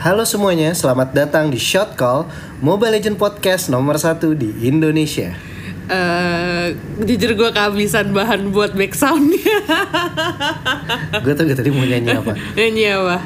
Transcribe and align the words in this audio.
Halo 0.00 0.24
semuanya, 0.24 0.72
selamat 0.72 1.12
datang 1.12 1.52
di 1.52 1.60
Shot 1.60 1.92
Call 1.92 2.24
Mobile 2.64 2.96
Legend 2.96 3.20
Podcast 3.20 3.68
nomor 3.68 4.00
satu 4.00 4.32
di 4.32 4.48
Indonesia. 4.64 5.36
eh 5.92 6.72
jujur 7.04 7.36
gue 7.36 7.50
kehabisan 7.52 8.16
bahan 8.16 8.48
buat 8.48 8.72
back 8.72 8.96
soundnya 8.96 9.60
Gue 11.24 11.36
tuh 11.36 11.44
tadi 11.52 11.68
mau 11.68 11.84
nyanyi 11.84 12.16
apa? 12.16 12.32
Nyanyi 12.32 12.84
apa? 12.96 13.16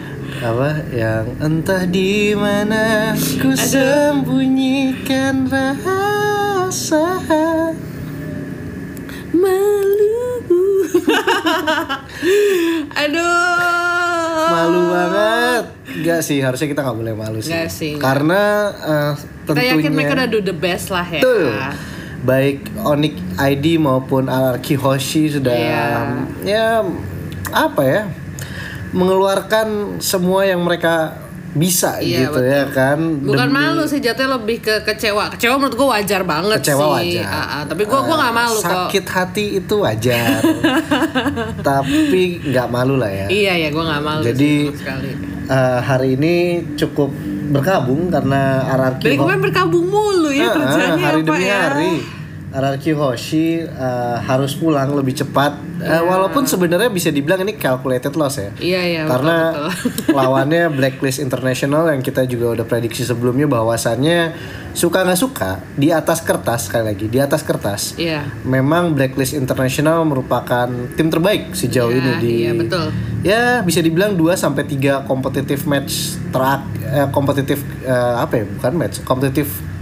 Apa 0.42 0.68
yang 0.90 1.38
entah 1.38 1.86
di 1.86 2.34
mana 2.34 3.14
ku 3.38 3.54
sembunyikan 3.54 5.46
rasa 5.46 7.22
Malu 9.30 10.03
Aduh 13.00 13.32
malu 14.44 14.80
banget. 14.90 15.64
Gak 16.04 16.20
sih, 16.20 16.42
harusnya 16.42 16.68
kita 16.68 16.80
nggak 16.82 16.98
boleh 16.98 17.14
malu 17.14 17.38
sih. 17.38 17.54
Nggak 17.54 17.70
sih. 17.70 17.94
Karena 17.96 18.42
eh, 18.74 19.10
Kita 19.14 19.54
tentunya 19.54 19.72
yakin 19.78 19.92
mereka 19.94 20.12
udah 20.18 20.28
do 20.28 20.40
the 20.42 20.56
best 20.56 20.90
lah 20.90 21.06
ya 21.06 21.22
Betul. 21.22 21.54
Baik 22.24 22.72
Onyx 22.80 23.14
ID 23.36 23.76
maupun 23.76 24.26
Araki 24.26 24.74
Hoshi 24.74 25.28
sudah 25.28 25.52
Iya. 25.52 25.84
ya 26.40 26.68
apa 27.52 27.82
ya 27.84 28.02
mengeluarkan 28.96 30.00
semua 30.00 30.48
yang 30.48 30.64
mereka 30.64 31.23
bisa 31.54 31.96
Iya, 31.96 32.26
gitu 32.26 32.42
ya 32.42 32.66
kan. 32.68 32.98
Bukan 33.20 33.46
Demi- 33.46 33.54
malu 33.56 33.86
sih 33.86 33.98
jatuhnya 33.98 34.34
lebih 34.34 34.58
ke 34.58 34.82
kecewa 34.82 35.30
Kecewa 35.30 35.54
menurut 35.56 35.74
gue 35.74 35.88
wajar 35.88 36.20
banget 36.22 36.58
Kecewa 36.60 36.98
sih 36.98 37.16
wajar. 37.16 37.30
Ah, 37.30 37.46
ah. 37.46 37.62
Tapi 37.64 37.82
gue 37.84 38.00
gua 38.00 38.16
gak 38.20 38.34
malu 38.34 38.58
kok 38.58 38.66
Sakit 38.66 39.04
hati 39.06 39.44
itu 39.56 39.74
wajar. 39.78 40.42
Tapi 41.68 42.22
nggak 42.44 42.68
malu 42.68 42.94
lah 42.96 43.08
ya. 43.08 43.26
Iya 43.28 43.52
ya 43.56 43.68
gue 43.70 43.84
gak 43.84 44.02
malu 44.02 44.22
Jadi- 44.24 44.66
sih 44.68 44.76
sekali 44.76 45.10
Eh, 45.44 45.78
hari 45.78 46.16
ini 46.16 46.34
cukup 46.74 47.12
berkabung 47.52 48.08
karena 48.08 48.64
Dari 48.96 49.14
kemarin 49.14 49.44
berkabung 49.44 49.86
mulu 49.86 50.32
ya 50.32 50.40
Ah, 50.40 50.48
ah, 50.48 50.54
kerjanya 50.56 51.04
hari 51.04 51.20
apa 51.20 51.28
demi 51.28 51.44
ya 51.44 51.58
hari. 51.68 51.92
Araki 52.54 52.94
Hoshi 52.94 53.66
eh, 53.66 54.16
harus 54.22 54.54
pulang 54.54 54.94
lebih 54.94 55.18
cepat. 55.18 55.58
Eh, 55.82 56.02
walaupun 56.06 56.46
sebenarnya 56.46 56.86
bisa 56.86 57.10
dibilang 57.10 57.42
ini 57.42 57.58
calculated 57.58 58.14
loss 58.14 58.38
ya. 58.38 58.54
Iya 58.62 58.80
iya 58.86 59.02
betul, 59.04 59.10
Karena 59.10 59.36
betul. 59.50 60.14
lawannya 60.22 60.62
Blacklist 60.70 61.18
International 61.18 61.90
yang 61.90 61.98
kita 61.98 62.22
juga 62.30 62.54
udah 62.54 62.62
prediksi 62.62 63.02
sebelumnya 63.02 63.50
bahwasannya 63.50 64.38
suka 64.70 65.02
nggak 65.02 65.18
suka 65.18 65.50
di 65.74 65.90
atas 65.90 66.22
kertas 66.22 66.70
sekali 66.70 66.94
lagi 66.94 67.10
di 67.10 67.18
atas 67.18 67.42
kertas. 67.42 67.98
Iya 67.98 68.22
Memang 68.46 68.94
Blacklist 68.94 69.34
International 69.34 70.06
merupakan 70.06 70.70
tim 70.94 71.10
terbaik 71.10 71.58
sejauh 71.58 71.90
Iya, 71.90 71.98
ini 71.98 72.12
di 72.22 72.32
iya, 72.46 72.52
betul. 72.54 72.86
Ya, 73.26 73.42
bisa 73.66 73.82
dibilang 73.82 74.14
2 74.14 74.30
sampai 74.38 74.62
3 74.62 75.10
kompetitif 75.10 75.66
match 75.66 76.22
terak 76.30 76.62
eh, 76.86 77.08
kompetitif 77.10 77.58
eh, 77.82 78.14
apa 78.22 78.38
ya? 78.38 78.44
Bukan 78.46 78.72
match, 78.78 79.02
kompetitif 79.02 79.73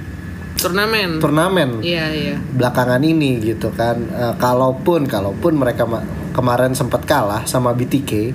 Turnamen 0.65 1.11
turnamen 1.19 1.71
Iya 1.79 2.07
iya 2.09 2.37
belakangan 2.51 3.01
ini 3.01 3.41
gitu 3.41 3.69
kan 3.71 3.99
Eh, 4.05 4.35
kalaupun 4.37 5.05
kalaupun 5.05 5.53
mereka 5.55 5.85
ma- 5.85 6.05
kemarin 6.31 6.73
sempat 6.73 7.03
kalah 7.03 7.43
sama 7.45 7.71
BTK 7.71 8.33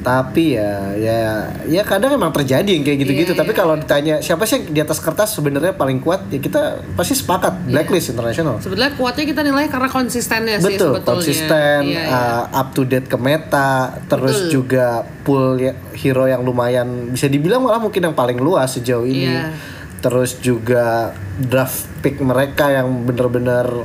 tapi 0.00 0.56
ya 0.56 0.96
ya 0.96 1.20
ya 1.66 1.82
kadang 1.82 2.08
emang 2.10 2.32
terjadi 2.32 2.64
yang 2.66 2.80
kayak 2.80 2.98
gitu-gitu 2.98 3.32
Iya, 3.32 3.38
tapi 3.38 3.52
kalau 3.52 3.76
ditanya 3.76 4.16
siapa 4.18 4.48
sih 4.48 4.64
di 4.64 4.80
atas 4.80 4.96
kertas 4.96 5.28
sebenarnya 5.30 5.76
paling 5.76 6.00
kuat 6.00 6.24
ya 6.26 6.40
kita 6.40 6.60
pasti 6.90 7.12
sepakat 7.14 7.52
Iya. 7.60 7.68
blacklist 7.70 8.08
internasional 8.08 8.56
Sebetulnya 8.56 8.96
kuatnya 8.96 9.24
kita 9.26 9.40
nilai 9.42 9.68
karena 9.68 9.88
konsistennya 9.88 10.56
sih 10.56 10.72
betul 10.72 10.96
sebetulnya. 10.96 11.04
konsisten 11.04 11.78
Iya, 11.84 12.00
iya. 12.00 12.16
uh, 12.48 12.60
up 12.60 12.72
to 12.72 12.82
date 12.82 13.04
ke 13.04 13.18
meta 13.18 13.72
terus 14.08 14.40
Betul. 14.40 14.52
juga 14.54 14.86
pool 15.20 15.60
ya- 15.60 15.76
hero 15.92 16.24
yang 16.24 16.40
lumayan 16.40 16.88
bisa 17.10 17.28
dibilang 17.28 17.60
malah 17.60 17.76
mungkin 17.78 18.00
yang 18.02 18.16
paling 18.16 18.36
luas 18.36 18.72
sejauh 18.72 19.04
ini 19.04 19.28
Iya. 19.28 19.52
Terus 20.00 20.40
juga 20.40 21.12
draft 21.36 21.88
pick 22.00 22.20
mereka 22.20 22.72
yang 22.72 23.04
bener-bener 23.04 23.84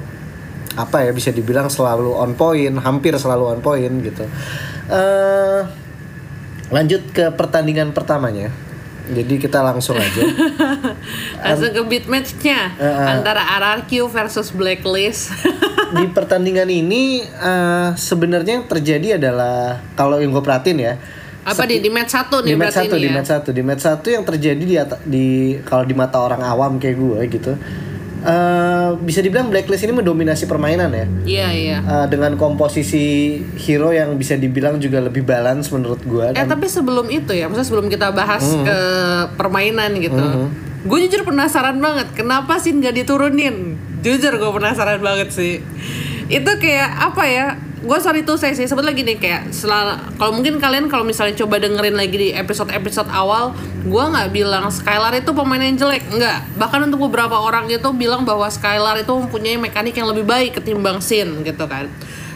apa 0.75 1.07
ya 1.07 1.11
bisa 1.15 1.31
dibilang 1.31 1.71
selalu 1.71 2.11
on 2.15 2.35
point 2.35 2.75
hampir 2.83 3.15
selalu 3.15 3.55
on 3.55 3.59
point 3.63 3.93
gitu 4.03 4.27
eh 4.91 5.61
lanjut 6.71 7.01
ke 7.15 7.31
pertandingan 7.35 7.95
pertamanya 7.95 8.51
jadi 9.05 9.37
kita 9.37 9.61
langsung 9.61 9.93
aja 10.01 10.23
Langsung 11.45 11.71
ke 11.77 11.81
beat 11.85 12.05
matchnya 12.09 12.73
eh. 12.73 13.05
antara 13.05 13.37
RRQ 13.61 14.09
versus 14.09 14.49
Blacklist. 14.49 15.29
di 15.97 16.09
pertandingan 16.09 16.65
ini 16.65 17.21
eh, 17.21 17.89
sebenarnya 17.93 18.57
yang 18.61 18.65
terjadi 18.65 19.21
adalah 19.21 19.77
kalau 19.93 20.17
yang 20.17 20.33
gue 20.33 20.41
perhatiin 20.41 20.79
ya 20.81 20.97
Apa 21.45 21.63
di 21.63 21.77
di 21.77 21.87
match 21.87 22.11
satu 22.11 22.41
di 22.41 22.47
nih 22.47 22.57
match 22.57 22.73
berarti 22.73 22.79
satu 22.83 22.95
di 22.95 23.05
ya? 23.05 23.13
match 23.13 23.29
satu 23.29 23.49
di 23.51 23.61
match 23.61 23.83
satu 23.83 24.07
yang 24.09 24.23
terjadi 24.23 24.57
di 24.59 24.75
di 25.05 25.25
kalau 25.61 25.81
di 25.81 25.93
mata 25.93 26.17
orang 26.17 26.41
awam 26.41 26.75
kayak 26.75 26.97
gue 26.97 27.19
gitu 27.29 27.53
eh, 28.21 28.89
bisa 28.97 29.21
dibilang 29.21 29.47
blacklist 29.47 29.85
ini 29.85 29.93
mendominasi 29.93 30.45
permainan 30.45 30.89
ya 30.89 31.05
Iya 31.23 31.47
iya. 31.51 31.77
Eh, 31.79 32.05
dengan 32.07 32.33
komposisi 32.33 33.05
hero 33.55 33.89
yang 33.89 34.13
bisa 34.15 34.33
dibilang 34.33 34.77
juga 34.77 34.97
lebih 34.99 35.21
balance 35.21 35.69
menurut 35.69 36.01
gue 36.01 36.33
Eh 36.33 36.45
tapi 36.45 36.65
sebelum 36.65 37.05
itu 37.07 37.31
ya, 37.31 37.45
maksudnya 37.45 37.67
sebelum 37.67 37.87
kita 37.87 38.09
bahas 38.11 38.41
Hmm. 38.41 38.65
ke 38.65 38.77
permainan 39.35 39.93
gitu, 39.95 40.25
gue 40.83 40.97
jujur 41.03 41.21
penasaran 41.23 41.77
banget 41.77 42.09
kenapa 42.13 42.57
sih 42.57 42.71
nggak 42.71 42.93
diturunin. 42.95 43.77
Jujur 44.01 44.33
gue 44.33 44.51
penasaran 44.51 44.97
banget 44.99 45.29
sih. 45.29 45.61
Itu 46.25 46.51
kayak 46.55 46.89
apa 47.05 47.23
ya? 47.25 47.47
Gue 47.85 48.01
sorry 48.01 48.25
tuh 48.25 48.33
saya 48.33 48.57
sih 48.57 48.65
sebetulnya 48.65 48.97
gini 48.97 49.13
kayak 49.21 49.53
selama 49.53 50.09
kalau 50.17 50.33
mungkin 50.33 50.57
kalian 50.57 50.89
kalau 50.89 51.05
misalnya 51.05 51.37
coba 51.37 51.61
dengerin 51.61 51.93
lagi 51.93 52.17
di 52.17 52.29
episode 52.33 52.73
episode 52.73 53.05
awal, 53.13 53.53
gue 53.85 54.03
nggak 54.09 54.33
bilang 54.33 54.73
Skylar 54.73 55.13
itu 55.13 55.29
pemain 55.37 55.61
yang 55.61 55.77
jelek, 55.77 56.01
nggak. 56.09 56.57
Bahkan 56.57 56.89
untuk 56.89 57.05
beberapa 57.05 57.37
orang 57.37 57.69
itu 57.69 57.85
bilang 57.93 58.25
bahwa 58.25 58.49
Skylar 58.49 58.97
itu 58.97 59.13
mempunyai 59.13 59.61
mekanik 59.61 59.93
yang 59.93 60.09
lebih 60.09 60.25
baik 60.25 60.57
ketimbang 60.57 60.97
Sin 60.97 61.45
gitu 61.45 61.69
kan. 61.69 61.85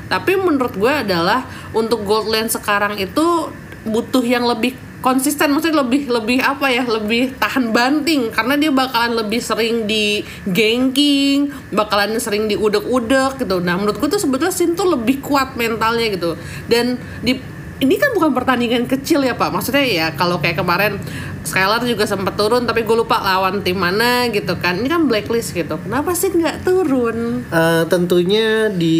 Tapi 0.05 0.37
menurut 0.37 0.77
gue 0.77 0.93
adalah 0.93 1.49
untuk 1.73 2.05
Gold 2.05 2.29
Lane 2.29 2.49
sekarang 2.53 3.01
itu 3.01 3.49
butuh 3.87 4.23
yang 4.23 4.43
lebih 4.43 4.75
konsisten 4.99 5.55
maksudnya 5.55 5.79
lebih 5.79 6.11
lebih 6.11 6.39
apa 6.43 6.67
ya 6.67 6.83
lebih 6.83 7.31
tahan 7.39 7.71
banting 7.71 8.35
karena 8.35 8.59
dia 8.59 8.71
bakalan 8.71 9.15
lebih 9.15 9.39
sering 9.39 9.87
di 9.87 10.23
ganking 10.43 11.55
bakalan 11.71 12.19
sering 12.19 12.51
di 12.51 12.59
udek-udek 12.59 13.39
gitu. 13.39 13.63
Nah 13.63 13.79
menurutku 13.79 14.11
tuh 14.11 14.19
sebetulnya 14.19 14.51
Sin 14.51 14.75
tuh 14.75 14.91
lebih 14.91 15.23
kuat 15.23 15.55
mentalnya 15.55 16.11
gitu. 16.11 16.35
Dan 16.67 16.99
di 17.23 17.39
ini 17.79 17.95
kan 17.95 18.11
bukan 18.11 18.35
pertandingan 18.35 18.91
kecil 18.91 19.23
ya 19.23 19.39
pak. 19.39 19.55
Maksudnya 19.55 19.87
ya 19.87 20.07
kalau 20.19 20.43
kayak 20.43 20.59
kemarin 20.59 20.99
Skylar 21.47 21.79
juga 21.87 22.03
sempat 22.03 22.35
turun 22.35 22.67
tapi 22.67 22.83
gue 22.83 22.95
lupa 22.99 23.23
lawan 23.23 23.63
tim 23.63 23.79
mana 23.79 24.27
gitu 24.27 24.59
kan. 24.59 24.75
Ini 24.75 24.87
kan 24.91 25.07
blacklist 25.07 25.55
gitu. 25.55 25.79
Kenapa 25.79 26.11
sih 26.11 26.27
nggak 26.35 26.67
turun? 26.67 27.47
Eh, 27.47 27.83
tentunya 27.87 28.67
di 28.67 28.99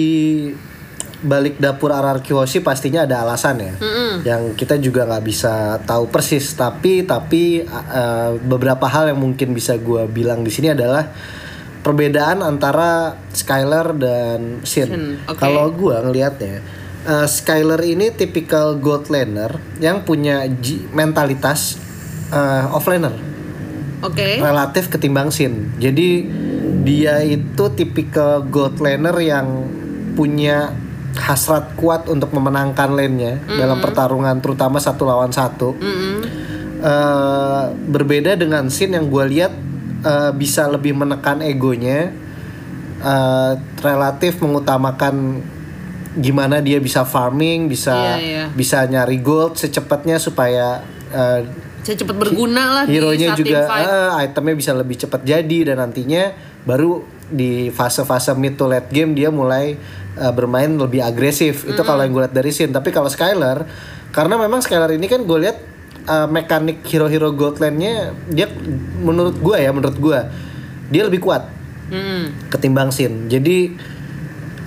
balik 1.20 1.60
dapur 1.60 1.92
RRQ 1.92 2.28
Hoshi 2.32 2.60
pastinya 2.64 3.04
ada 3.04 3.28
alasan 3.28 3.60
ya 3.60 3.74
yang 4.24 4.56
kita 4.56 4.80
juga 4.80 5.04
nggak 5.04 5.24
bisa 5.24 5.76
tahu 5.84 6.08
persis 6.08 6.56
tapi 6.56 7.04
tapi 7.04 7.64
eh, 7.68 8.32
beberapa 8.40 8.88
hal 8.88 9.12
yang 9.12 9.20
mungkin 9.20 9.52
bisa 9.52 9.76
gue 9.76 10.08
bilang 10.08 10.48
di 10.48 10.52
sini 10.52 10.72
adalah 10.72 11.12
perbedaan 11.80 12.44
antara 12.44 13.16
Skylar 13.32 13.96
dan 13.96 14.60
Sin. 14.68 14.92
Sin, 14.92 15.04
oke. 15.28 15.40
Kalau 15.40 15.72
gue 15.72 15.96
ngelihatnya 15.96 16.64
eh, 17.08 17.28
Skylar 17.28 17.84
ini 17.84 18.12
tipikal 18.16 18.80
gold 18.80 19.12
laner 19.12 19.60
yang 19.84 20.08
punya 20.08 20.48
mentalitas 20.96 21.80
eh, 22.32 22.76
offlaner 22.76 23.16
oke 24.04 24.28
relatif 24.40 24.88
ketimbang 24.88 25.36
Sin. 25.36 25.76
Jadi 25.80 26.28
dia 26.84 27.20
itu 27.28 27.66
tipikal 27.76 28.44
gold 28.48 28.80
laner 28.80 29.16
yang 29.20 29.68
punya 30.16 30.72
hasrat 31.18 31.74
kuat 31.74 32.06
untuk 32.06 32.30
memenangkan 32.36 32.94
lane-nya 32.94 33.42
dalam 33.50 33.82
pertarungan 33.82 34.38
terutama 34.44 34.78
satu 34.78 35.10
lawan 35.10 35.34
satu. 35.34 35.74
Eh, 36.80 37.64
berbeda 37.92 38.40
dengan 38.40 38.72
Sin 38.72 38.96
yang 38.96 39.12
gue 39.12 39.26
lihat 39.28 39.52
eh, 40.06 40.32
bisa 40.32 40.70
lebih 40.72 40.96
menekan 40.96 41.44
egonya, 41.44 42.14
eh, 43.04 43.54
relatif 43.84 44.40
mengutamakan 44.40 45.44
gimana 46.20 46.64
dia 46.64 46.80
bisa 46.80 47.04
farming, 47.04 47.68
bisa 47.68 47.94
Iya, 47.94 48.16
iya. 48.18 48.44
bisa 48.54 48.82
nyari 48.88 49.20
gold 49.20 49.60
secepatnya 49.60 50.18
supaya 50.18 50.82
saya 51.90 52.06
cepat 52.06 52.16
berguna 52.22 52.64
lah 52.70 52.84
hero 52.86 53.10
nya 53.16 53.34
juga 53.34 53.66
eh, 53.66 54.30
itemnya 54.30 54.56
bisa 54.56 54.72
lebih 54.76 55.00
cepat 55.00 55.24
jadi 55.24 55.74
dan 55.74 55.82
nantinya 55.82 56.36
baru 56.68 57.02
di 57.30 57.74
fase-fase 57.74 58.34
mid 58.36 58.58
to 58.60 58.70
late 58.70 58.90
game 58.92 59.16
dia 59.16 59.34
mulai 59.34 59.80
eh, 60.20 60.34
bermain 60.36 60.68
lebih 60.68 61.00
agresif 61.00 61.64
itu 61.64 61.82
kalau 61.88 62.04
yang 62.04 62.12
gue 62.12 62.24
lihat 62.28 62.36
dari 62.36 62.52
Sin 62.52 62.76
tapi 62.76 62.92
kalau 62.92 63.08
Skylar 63.08 63.64
karena 64.12 64.36
memang 64.36 64.60
Skylar 64.60 64.92
ini 64.92 65.08
kan 65.08 65.24
gue 65.24 65.40
lihat 65.40 65.58
eh, 66.06 66.28
mekanik 66.28 66.84
hero-hero 66.84 67.32
gold 67.32 67.64
lane-nya 67.64 68.12
dia 68.28 68.52
menurut 69.00 69.40
gue 69.40 69.58
ya 69.58 69.72
menurut 69.72 69.98
gue 69.98 70.20
dia 70.92 71.04
lebih 71.08 71.24
kuat 71.24 71.60
Mm. 71.90 72.54
ketimbang 72.54 72.94
Sin. 72.94 73.26
Jadi 73.26 73.74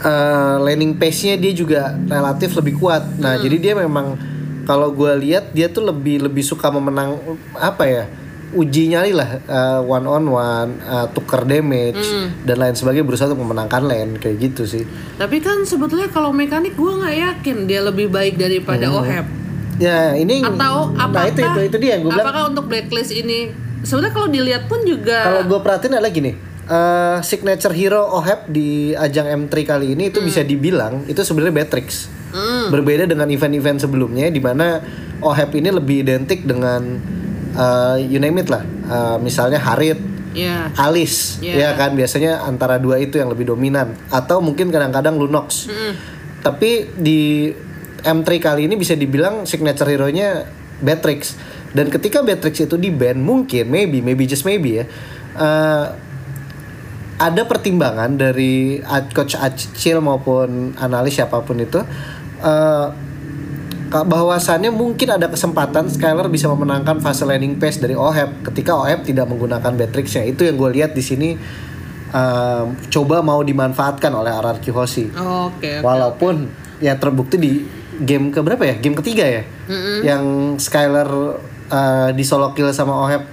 eh, 0.03 0.57
landing 0.59 0.99
pace-nya 0.99 1.39
dia 1.39 1.53
juga 1.55 1.95
relatif 2.11 2.59
lebih 2.59 2.83
kuat. 2.83 3.07
Nah, 3.23 3.39
jadi 3.39 3.57
dia 3.63 3.75
memang 3.79 4.19
kalau 4.67 4.91
gue 4.91 5.11
lihat 5.23 5.55
dia 5.55 5.71
tuh 5.71 5.87
lebih 5.87 6.23
lebih 6.27 6.43
suka 6.43 6.71
memenang 6.71 7.19
apa 7.59 7.87
ya 7.87 8.05
uji 8.53 8.93
nyali 8.93 9.13
lah 9.17 9.41
uh, 9.49 9.81
one 9.81 10.05
on 10.05 10.25
one 10.29 10.71
uh, 10.85 11.09
tuker 11.11 11.43
damage 11.49 12.01
dan 12.45 12.57
lain 12.61 12.77
sebagainya 12.77 13.05
berusaha 13.09 13.33
untuk 13.33 13.43
memenangkan 13.45 13.83
lane 13.85 14.21
kayak 14.21 14.37
gitu 14.53 14.63
sih. 14.69 14.85
Tapi 15.17 15.41
kan 15.41 15.65
sebetulnya 15.65 16.13
kalau 16.13 16.31
mekanik 16.31 16.77
gue 16.77 16.93
nggak 16.93 17.17
yakin 17.17 17.57
dia 17.65 17.81
lebih 17.81 18.13
baik 18.13 18.37
daripada 18.37 18.93
Oheb. 18.93 19.25
ya 19.81 20.13
ini 20.15 20.45
Atau 20.45 20.93
nah 20.93 21.09
apakah 21.09 21.33
itu 21.33 21.41
itu 21.43 21.61
itu 21.73 21.77
dia 21.81 21.91
yang 21.97 22.03
gue 22.07 22.13
bilang. 22.13 22.27
apakah 22.29 22.43
untuk 22.53 22.65
blacklist 22.69 23.11
ini? 23.11 23.51
Sebenarnya 23.83 24.15
kalau 24.15 24.29
dilihat 24.31 24.63
pun 24.71 24.85
juga 24.87 25.19
kalau 25.27 25.43
gue 25.49 25.59
perhatiin 25.59 25.99
adalah 25.99 26.13
gini 26.13 26.33
eh, 26.71 27.19
signature 27.27 27.75
hero 27.75 28.05
Oheb 28.15 28.47
di 28.53 28.95
ajang 28.95 29.49
M3 29.49 29.55
kali 29.67 29.97
ini 29.99 30.13
itu 30.15 30.23
bisa 30.23 30.45
dibilang 30.47 31.09
itu 31.11 31.19
sebenarnya 31.25 31.65
Beatrix. 31.65 32.21
Hmm. 32.33 32.73
berbeda 32.73 33.05
dengan 33.05 33.29
event-event 33.29 33.85
sebelumnya 33.85 34.33
di 34.33 34.41
mana 34.41 34.81
Oheb 35.21 35.53
ini 35.53 35.69
lebih 35.69 36.01
identik 36.01 36.49
dengan 36.49 36.81
eh, 37.53 37.97
you 38.03 38.17
name 38.17 38.37
it 38.37 38.47
lah. 38.47 38.63
Eh, 38.63 39.17
misalnya 39.19 39.59
Harit 39.59 40.01
ya 40.33 40.73
Alice 40.75 41.37
Yeah. 41.39 41.69
ya 41.69 41.79
kan? 41.79 41.93
Biasanya 41.93 42.41
antara 42.43 42.77
dua 42.77 42.97
itu 42.97 43.17
yang 43.17 43.29
lebih 43.29 43.47
dominan. 43.47 43.93
Atau 44.09 44.41
mungkin 44.41 44.69
kadang-kadang 44.69 45.15
Lunox 45.15 45.69
tapi 46.39 46.91
di 46.93 47.53
M3 48.03 48.27
kali 48.37 48.67
ini 48.67 48.75
bisa 48.75 48.93
dibilang 48.93 49.45
signature 49.45 49.87
hero-nya 49.87 50.49
Beatrix. 50.79 51.39
Dan 51.71 51.87
ketika 51.87 52.21
Beatrix 52.21 52.59
itu 52.59 52.75
di 52.75 52.89
ban 52.89 53.17
mungkin 53.17 53.69
maybe 53.69 54.01
maybe 54.01 54.25
just 54.25 54.43
maybe 54.43 54.81
ya 54.81 54.85
eh, 55.35 55.87
ada 57.15 57.43
pertimbangan 57.45 58.19
dari 58.19 58.83
coach 59.13 59.37
Acil 59.37 60.03
maupun 60.03 60.75
analis 60.75 61.15
siapa 61.15 61.39
pun 61.39 61.55
itu 61.57 61.79
ka- 62.43 62.91
bahwasannya 64.01 64.73
mungkin 64.73 65.13
ada 65.13 65.29
kesempatan 65.29 65.93
Skylar 65.93 66.33
bisa 66.33 66.49
memenangkan 66.49 67.05
fase 67.05 67.29
landing 67.29 67.61
pace 67.61 67.77
dari 67.77 67.93
Oheb. 67.93 68.41
Ketika 68.41 68.73
Oheb 68.81 69.05
tidak 69.05 69.29
menggunakan 69.29 69.77
Beatrixnya 69.77 70.25
itu 70.25 70.49
yang 70.49 70.57
gue 70.57 70.71
lihat 70.81 70.97
di 70.97 71.05
sini 71.05 71.37
eh, 72.09 72.65
coba 72.89 73.21
mau 73.21 73.45
dimanfaatkan 73.45 74.09
oleh 74.17 74.33
RRQ 74.33 74.65
Hoshi. 74.73 75.05
Oke 75.13 75.53
oke. 75.53 75.73
walaupun 75.85 76.49
ya 76.81 76.97
terbukti 76.97 77.37
di 77.37 77.53
game 78.01 78.33
ke 78.33 78.41
berapa 78.41 78.65
ya? 78.65 78.75
Game 78.81 78.97
ketiga 78.97 79.29
ya? 79.29 79.43
Yang 80.01 80.25
Skylar 80.65 81.09
disolo 82.17 82.53
kill 82.57 82.73
sama 82.73 82.97
Oheb. 82.97 83.25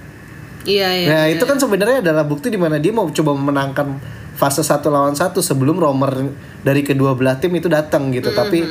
Iya 0.64 0.88
iya 0.92 1.08
Nah 1.08 1.22
iya. 1.28 1.36
itu 1.36 1.44
kan 1.48 1.56
sebenarnya 1.56 2.04
adalah 2.04 2.24
bukti 2.28 2.52
di 2.52 2.60
mana 2.60 2.76
dia 2.76 2.92
mau 2.92 3.08
coba 3.08 3.32
memenangkan 3.32 3.96
fase 4.36 4.64
satu 4.64 4.88
lawan 4.88 5.12
satu 5.12 5.44
sebelum 5.44 5.76
romer 5.76 6.32
dari 6.64 6.80
kedua 6.80 7.12
belah 7.16 7.36
tim 7.40 7.52
itu 7.56 7.68
datang 7.68 8.12
gitu. 8.12 8.32
Tapi 8.32 8.64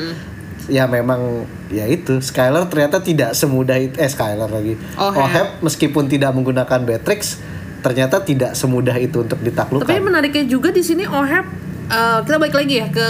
ya 0.70 0.86
memang 0.86 1.44
ya 1.68 1.86
itu 1.86 2.22
Skylar 2.22 2.70
ternyata 2.70 3.02
tidak 3.02 3.34
semudah 3.34 3.76
itu 3.76 3.98
eh 3.98 4.08
Skylar 4.08 4.48
lagi. 4.48 4.78
Oheb. 4.96 5.18
Oheb 5.20 5.48
meskipun 5.66 6.06
tidak 6.06 6.32
menggunakan 6.32 6.80
Beatrix 6.86 7.42
ternyata 7.80 8.22
tidak 8.22 8.54
semudah 8.54 8.96
itu 8.96 9.26
untuk 9.26 9.40
ditaklukkan. 9.42 9.90
Tapi 9.90 10.00
menariknya 10.00 10.46
juga 10.46 10.70
di 10.70 10.86
sini 10.86 11.04
Oheb 11.04 11.46
eh, 11.90 12.20
kita 12.24 12.38
balik 12.38 12.56
lagi 12.56 12.74
ya 12.80 12.88
ke 12.88 13.08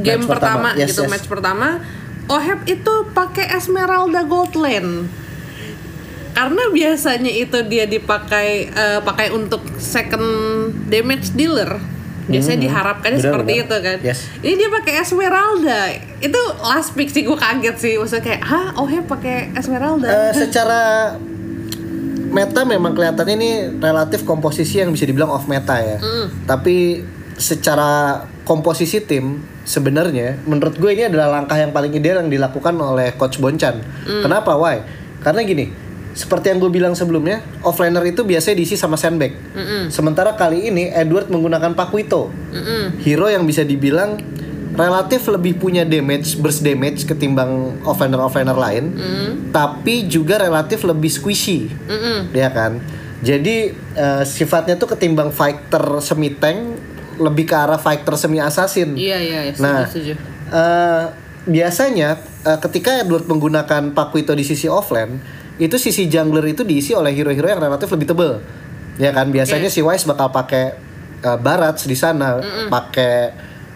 game 0.00 0.24
Match 0.24 0.30
pertama. 0.30 0.68
pertama, 0.72 0.80
Yes, 0.80 0.88
gitu 0.94 1.02
yes. 1.04 1.10
match 1.10 1.26
pertama. 1.28 1.68
Oheb 2.30 2.58
itu 2.64 2.94
pakai 3.12 3.50
Esmeralda 3.52 4.22
Gold 4.24 4.54
Lane. 4.54 5.08
Karena 6.32 6.64
biasanya 6.72 7.28
itu 7.28 7.60
dia 7.68 7.84
dipakai 7.84 8.72
eh, 8.72 9.00
pakai 9.04 9.28
untuk 9.30 9.60
second 9.76 10.24
damage 10.88 11.36
dealer. 11.36 11.76
Biasanya 12.30 12.58
diharapkannya 12.62 13.18
Benar, 13.18 13.26
seperti 13.34 13.52
itu 13.66 13.76
kan. 13.82 13.98
Yes. 14.02 14.18
Ini 14.38 14.54
dia 14.54 14.68
pakai 14.70 14.92
Esmeralda. 15.02 15.80
Itu 16.22 16.40
last 16.62 16.94
pick 16.94 17.10
sih 17.10 17.26
gue 17.26 17.34
kaget 17.34 17.76
sih. 17.78 17.94
Maksudnya 17.98 18.22
kayak, 18.22 18.42
"Hah, 18.46 18.66
Oheb 18.78 19.10
pakai 19.10 19.50
Esmeralda?" 19.58 20.06
Eh, 20.06 20.32
secara 20.34 21.14
meta 22.32 22.64
memang 22.64 22.96
kelihatannya 22.96 23.34
ini 23.36 23.50
relatif 23.76 24.24
komposisi 24.24 24.80
yang 24.80 24.94
bisa 24.94 25.04
dibilang 25.04 25.28
off 25.34 25.50
meta 25.50 25.76
ya. 25.82 25.98
Tapi 26.46 27.02
secara 27.36 28.22
komposisi 28.46 29.02
tim 29.02 29.42
sebenarnya 29.62 30.42
menurut 30.46 30.74
gue 30.78 30.90
ini 30.94 31.06
adalah 31.06 31.38
langkah 31.40 31.58
yang 31.58 31.70
paling 31.74 31.90
ideal 31.94 32.22
yang 32.22 32.30
dilakukan 32.30 32.74
oleh 32.78 33.14
coach 33.18 33.42
Boncan. 33.42 33.82
Kenapa? 34.22 34.54
Why? 34.54 34.82
Karena 35.22 35.42
gini, 35.46 35.70
seperti 36.12 36.52
yang 36.52 36.60
gue 36.60 36.68
bilang 36.68 36.92
sebelumnya, 36.92 37.40
offlaner 37.60 38.04
itu 38.04 38.22
biasanya 38.22 38.60
diisi 38.60 38.76
sama 38.76 38.96
sandbag. 38.96 39.32
Sementara 39.88 40.36
kali 40.36 40.68
ini 40.68 40.92
Edward 40.92 41.32
menggunakan 41.32 41.72
Pakuito. 41.72 42.28
Hero 43.00 43.26
yang 43.26 43.44
bisa 43.44 43.64
dibilang 43.64 44.20
relatif 44.72 45.28
lebih 45.28 45.60
punya 45.60 45.84
damage, 45.84 46.40
burst 46.40 46.64
damage 46.64 47.04
ketimbang 47.04 47.76
offlaner-offlaner 47.84 48.56
lain, 48.56 48.84
tapi 49.52 50.08
juga 50.08 50.40
relatif 50.40 50.80
lebih 50.84 51.12
squishy, 51.12 51.68
ya 52.32 52.48
kan? 52.48 52.80
Jadi 53.22 53.70
eh, 53.94 54.22
sifatnya 54.26 54.74
tuh 54.74 54.96
ketimbang 54.96 55.30
fighter 55.30 56.00
semi 56.02 56.32
tank, 56.34 56.58
lebih 57.22 57.46
ke 57.46 57.54
arah 57.54 57.78
fighter 57.78 58.16
semi 58.16 58.42
assassin. 58.42 58.98
Iya, 58.98 59.20
iya, 59.20 59.40
iya, 59.46 59.52
setuju, 59.54 59.62
Nah, 59.62 59.80
setuju. 59.86 60.12
eh, 60.50 61.04
biasanya 61.46 62.18
eh, 62.42 62.58
ketika 62.58 62.98
Edward 62.98 63.30
menggunakan 63.30 63.94
Pakuito 63.94 64.34
di 64.34 64.42
sisi 64.42 64.66
offlane, 64.66 65.22
itu 65.56 65.76
sisi 65.76 66.06
jungler 66.06 66.44
itu 66.46 66.62
diisi 66.62 66.92
oleh 66.92 67.10
hero-hero 67.10 67.48
yang 67.48 67.62
relatif 67.62 67.88
lebih 67.88 68.08
tebel. 68.08 68.32
Ya 68.96 69.10
kan, 69.10 69.28
biasanya 69.28 69.68
si 69.68 69.80
Wise 69.80 70.04
bakal 70.04 70.28
pakai 70.28 70.76
eh, 71.18 71.38
Barats 71.38 71.84
di 71.84 71.94
sana, 71.94 72.40
pakai 72.68 73.32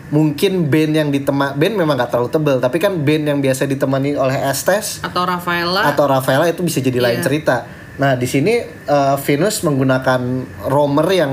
mungkin 0.06 0.68
band 0.68 0.92
yang 0.94 1.08
ditema 1.10 1.50
band 1.50 1.74
memang 1.74 1.94
nggak 1.94 2.10
terlalu 2.10 2.30
tebel, 2.30 2.56
tapi 2.58 2.78
kan 2.78 2.94
band 2.96 3.24
yang 3.26 3.38
biasa 3.40 3.66
ditemani 3.66 4.14
oleh 4.14 4.38
Estes 4.40 5.02
Atau 5.02 5.26
Rafaela. 5.26 5.82
atau 5.84 6.06
Rafaela 6.06 6.46
itu 6.46 6.62
bisa 6.62 6.78
jadi 6.78 7.00
lain 7.00 7.18
Iya. 7.18 7.24
cerita. 7.24 7.56
Nah 7.96 8.14
di 8.14 8.24
sini 8.24 8.54
eh, 8.62 9.16
Venus 9.18 9.60
menggunakan 9.62 10.20
roamer 10.64 11.08
yang 11.10 11.32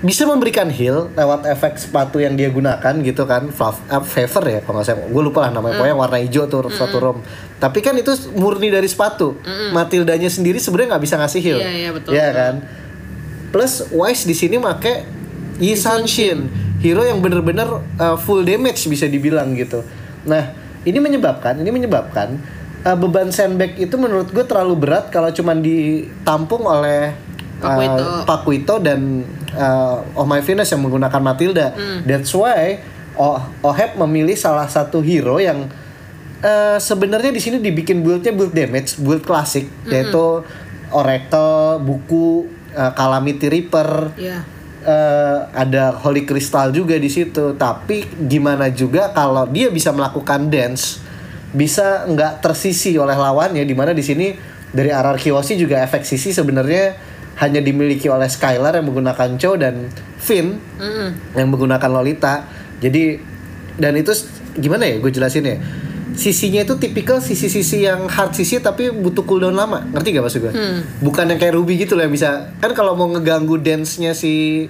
bisa 0.00 0.24
memberikan 0.24 0.72
heal 0.72 1.12
lewat 1.12 1.44
efek 1.44 1.76
sepatu 1.76 2.16
yang 2.16 2.32
dia 2.32 2.48
gunakan 2.48 2.94
gitu 3.04 3.28
kan, 3.28 3.52
Flav- 3.52 3.84
eh, 3.84 4.00
favor 4.00 4.44
ya 4.48 4.60
kalau 4.64 4.80
nggak 4.80 4.86
saya, 4.88 4.96
gue 5.04 5.22
lupa 5.22 5.44
lah 5.44 5.52
namanya, 5.52 5.76
pokoknya 5.76 5.96
warna 5.96 6.18
hijau 6.24 6.48
tuh 6.48 6.72
sepatu 6.72 6.96
rom. 6.96 7.18
Tapi 7.60 7.78
kan 7.84 7.92
itu 7.92 8.08
murni 8.32 8.72
dari 8.72 8.88
sepatu. 8.88 9.36
Matildanya 9.70 10.32
sendiri 10.32 10.56
sebenarnya 10.56 10.96
nggak 10.96 11.04
bisa 11.04 11.14
ngasih 11.20 11.40
heal. 11.44 11.58
Iya, 11.60 11.70
iya, 11.76 11.90
betul, 11.92 12.10
Iya 12.16 12.26
betul. 12.32 12.40
kan. 12.40 12.54
Plus 13.52 13.72
Wise 13.92 14.24
di 14.24 14.32
sini 14.32 14.56
make 14.56 15.04
Yi 15.60 15.76
Sanshin, 15.76 16.48
hero 16.80 17.04
yang 17.04 17.20
bener-bener 17.20 17.68
uh, 18.00 18.16
full 18.16 18.40
damage 18.40 18.88
bisa 18.88 19.04
dibilang 19.04 19.52
gitu. 19.52 19.84
Nah, 20.24 20.56
ini 20.88 20.96
menyebabkan, 20.96 21.60
ini 21.60 21.68
menyebabkan 21.68 22.40
uh, 22.88 22.96
beban 22.96 23.28
sandbag 23.28 23.76
itu 23.76 23.92
menurut 24.00 24.32
gue 24.32 24.44
terlalu 24.48 24.80
berat 24.80 25.12
kalau 25.12 25.28
cuman 25.28 25.60
ditampung 25.60 26.64
oleh 26.64 27.12
uh, 27.60 27.68
Pakuito. 27.68 28.04
Pakuito 28.24 28.74
dan 28.80 29.22
uh, 29.52 30.02
Oh 30.16 30.24
My 30.24 30.40
Venus 30.40 30.68
yang 30.68 30.80
menggunakan 30.80 31.20
Matilda. 31.20 31.72
That's 32.02 32.32
why 32.32 32.80
oh 33.14 33.36
Oheb 33.62 34.00
memilih 34.00 34.34
salah 34.34 34.66
satu 34.66 34.98
hero 35.00 35.36
yang 35.36 35.68
uh, 36.40 36.76
sebenarnya 36.76 37.30
di 37.30 37.40
sini 37.40 37.60
dibikin 37.60 38.00
buildnya 38.00 38.32
build 38.32 38.52
damage, 38.52 38.96
build 38.96 39.22
klasik, 39.22 39.68
yaitu 39.86 40.40
Oracle, 40.90 41.78
buku, 41.80 42.48
uh, 42.74 42.90
Calamity 42.92 43.46
Reaper, 43.46 44.10
Iya. 44.18 44.42
eh, 44.80 45.38
ada 45.54 45.94
Holy 45.94 46.26
Crystal 46.26 46.72
juga 46.72 46.98
di 46.98 47.06
situ. 47.06 47.54
Tapi 47.54 48.02
gimana 48.26 48.66
juga 48.72 49.12
kalau 49.14 49.46
dia 49.46 49.70
bisa 49.70 49.94
melakukan 49.94 50.50
dance, 50.50 50.98
bisa 51.52 52.08
nggak 52.08 52.42
tersisi 52.42 52.98
oleh 52.98 53.14
lawannya. 53.14 53.62
Di 53.62 53.74
mana 53.76 53.94
di 53.94 54.02
sini 54.02 54.34
dari 54.72 54.90
RR 54.90 55.14
Kiyoshi 55.14 55.54
juga 55.54 55.78
efek 55.84 56.02
sisi 56.02 56.34
sebenarnya 56.34 56.96
hanya 57.40 57.58
dimiliki 57.58 58.06
oleh 58.06 58.28
Skylar 58.28 58.76
yang 58.76 58.84
menggunakan 58.84 59.40
Cho 59.40 59.56
dan 59.56 59.88
Finn 60.20 60.60
yang 61.32 61.48
menggunakan 61.48 61.88
Lolita. 61.88 62.44
Jadi 62.78 63.16
dan 63.76 63.96
itu 63.96 64.12
gimana 64.54 64.84
ya? 64.84 65.00
Gue 65.00 65.08
jelasin 65.08 65.44
ya. 65.44 65.56
Sisinya 66.10 66.60
itu 66.60 66.76
tipikal 66.76 67.22
sisi-sisi 67.22 67.86
yang 67.86 68.04
hard 68.04 68.36
sisi 68.36 68.60
tapi 68.60 68.92
butuh 68.92 69.24
cooldown 69.24 69.56
lama. 69.56 69.80
Ngerti 69.88 70.12
gak 70.12 70.24
maksud 70.26 70.40
gue? 70.44 70.52
Bukan 71.00 71.32
yang 71.32 71.40
kayak 71.40 71.56
Ruby 71.56 71.80
gitu 71.80 71.96
loh 71.96 72.04
yang 72.04 72.12
bisa. 72.12 72.52
Kan 72.60 72.76
kalau 72.76 72.92
mau 72.92 73.08
ngeganggu 73.08 73.56
dance-nya 73.56 74.12
si 74.12 74.66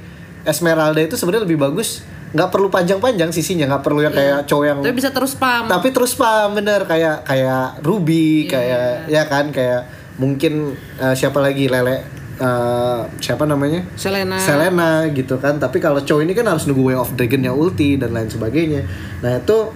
Esmeralda 0.47 1.03
itu 1.03 1.19
sebenarnya 1.19 1.45
lebih 1.51 1.59
bagus. 1.59 2.07
nggak 2.31 2.47
perlu 2.55 2.71
panjang-panjang 2.71 3.35
sisinya, 3.35 3.67
nggak 3.67 3.83
perlu 3.83 4.07
yang 4.07 4.15
kayak 4.15 4.47
cowok 4.47 4.63
yang 4.63 4.79
Tapi 4.79 4.95
bisa 4.95 5.11
terus 5.11 5.35
spam. 5.35 5.67
tapi 5.67 5.91
terus 5.91 6.15
paham 6.15 6.55
bener 6.55 6.87
kayak 6.87 7.27
kayak 7.27 7.83
Ruby 7.83 8.47
kayak 8.47 9.11
ya 9.11 9.27
kan 9.27 9.51
kayak 9.51 9.91
mungkin 10.15 10.79
eh, 11.03 11.15
siapa 11.19 11.43
lagi 11.43 11.67
lele 11.67 12.20
eh, 12.41 13.01
siapa 13.17 13.45
namanya 13.45 13.85
Selena. 13.95 14.41
Selena 14.41 15.05
gitu 15.09 15.37
kan 15.37 15.57
tapi 15.57 15.77
kalau 15.77 16.01
cowok 16.01 16.23
ini 16.23 16.33
kan 16.33 16.49
harus 16.49 16.65
nunggu 16.65 16.83
Way 16.83 16.97
of 16.97 17.13
Dragon-nya 17.13 17.53
ulti 17.53 17.95
dan 17.95 18.11
lain 18.11 18.27
sebagainya 18.27 18.89
nah 19.21 19.37
itu 19.37 19.71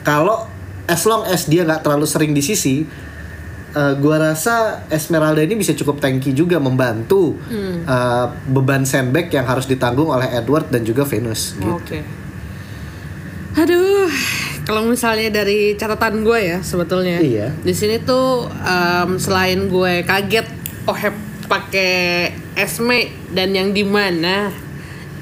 kalau 0.00 0.48
as 0.86 1.04
long 1.04 1.22
as 1.24 1.44
dia 1.44 1.62
nggak 1.62 1.82
terlalu 1.82 2.06
sering 2.06 2.32
di 2.32 2.40
sisi 2.40 2.88
eh, 3.70 3.94
gua 3.96 4.32
rasa 4.32 4.86
Esmeralda 4.88 5.40
ini 5.40 5.54
bisa 5.54 5.70
cukup 5.70 6.00
tanky 6.00 6.32
juga 6.32 6.56
membantu 6.56 7.36
eh, 7.52 8.26
beban 8.46 8.82
sandbag 8.82 9.28
yang 9.28 9.44
harus 9.44 9.64
ditanggung 9.64 10.08
oleh 10.08 10.32
Edward 10.32 10.66
dan 10.68 10.82
juga 10.82 11.04
Venus 11.04 11.52
gitu. 11.54 11.76
Oke. 11.76 12.00
Aduh, 13.56 14.12
kalau 14.68 14.84
misalnya 14.84 15.32
dari 15.32 15.72
catatan 15.74 16.20
gue 16.20 16.38
ya 16.44 16.58
sebetulnya 16.60 17.24
Iya. 17.24 17.56
di 17.56 17.72
sini 17.72 17.96
tuh 17.98 18.44
em, 18.52 19.16
selain 19.16 19.72
gue 19.72 20.04
kaget 20.04 20.44
Ohep 20.84 21.16
pakai 21.46 22.30
Esme 22.54 23.10
dan 23.30 23.54
yang 23.54 23.70
di 23.70 23.82
mana 23.82 24.50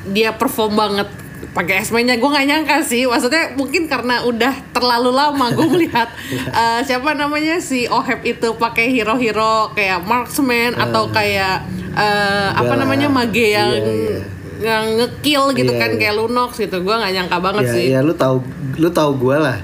dia 0.04 0.33
perform 0.33 0.73
banget 0.75 1.09
pakai 1.52 1.85
Esme-nya. 1.85 2.16
Gue 2.16 2.28
nggak 2.28 2.47
nyangka 2.49 2.76
sih 2.83 3.04
maksudnya 3.04 3.52
mungkin 3.54 3.85
karena 3.87 4.25
udah 4.25 4.52
terlalu 4.73 5.12
lama 5.12 5.52
gue 5.52 5.66
melihat 5.71 6.09
eh, 6.61 6.81
siapa 6.83 7.12
namanya 7.12 7.61
si 7.61 7.85
Ohep 7.87 8.25
itu 8.25 8.57
pakai 8.57 8.90
hero-hero 8.90 9.71
kayak 9.73 10.02
marksman 10.04 10.73
atau 10.75 11.09
kayak 11.09 11.62
eh, 11.95 12.49
apa 12.50 12.75
namanya 12.75 13.07
mage 13.09 13.52
yang 13.52 13.71
Iya, 13.71 13.93
iya. 13.93 14.21
yang 14.64 14.85
ngekill 14.97 15.52
gitu 15.52 15.73
Iya, 15.76 15.81
kan 15.81 15.90
iya. 15.93 15.99
kayak 16.00 16.14
Lunox 16.16 16.57
gitu. 16.57 16.81
Gue 16.81 16.95
nggak 16.97 17.12
nyangka 17.12 17.38
banget 17.38 17.64
ya, 17.69 17.73
sih. 17.76 17.85
ya 17.93 18.00
lu 18.00 18.16
tahu 18.16 18.40
lu 18.81 18.88
tahu 18.88 19.11
gue 19.21 19.37
lah. 19.37 19.59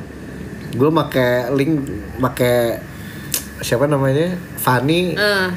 Gue 0.76 0.90
make 0.92 1.26
link 1.56 1.74
make 2.20 2.52
siapa 3.60 3.84
namanya? 3.84 4.36
Fanny. 4.56 5.16
Eh, 5.16 5.48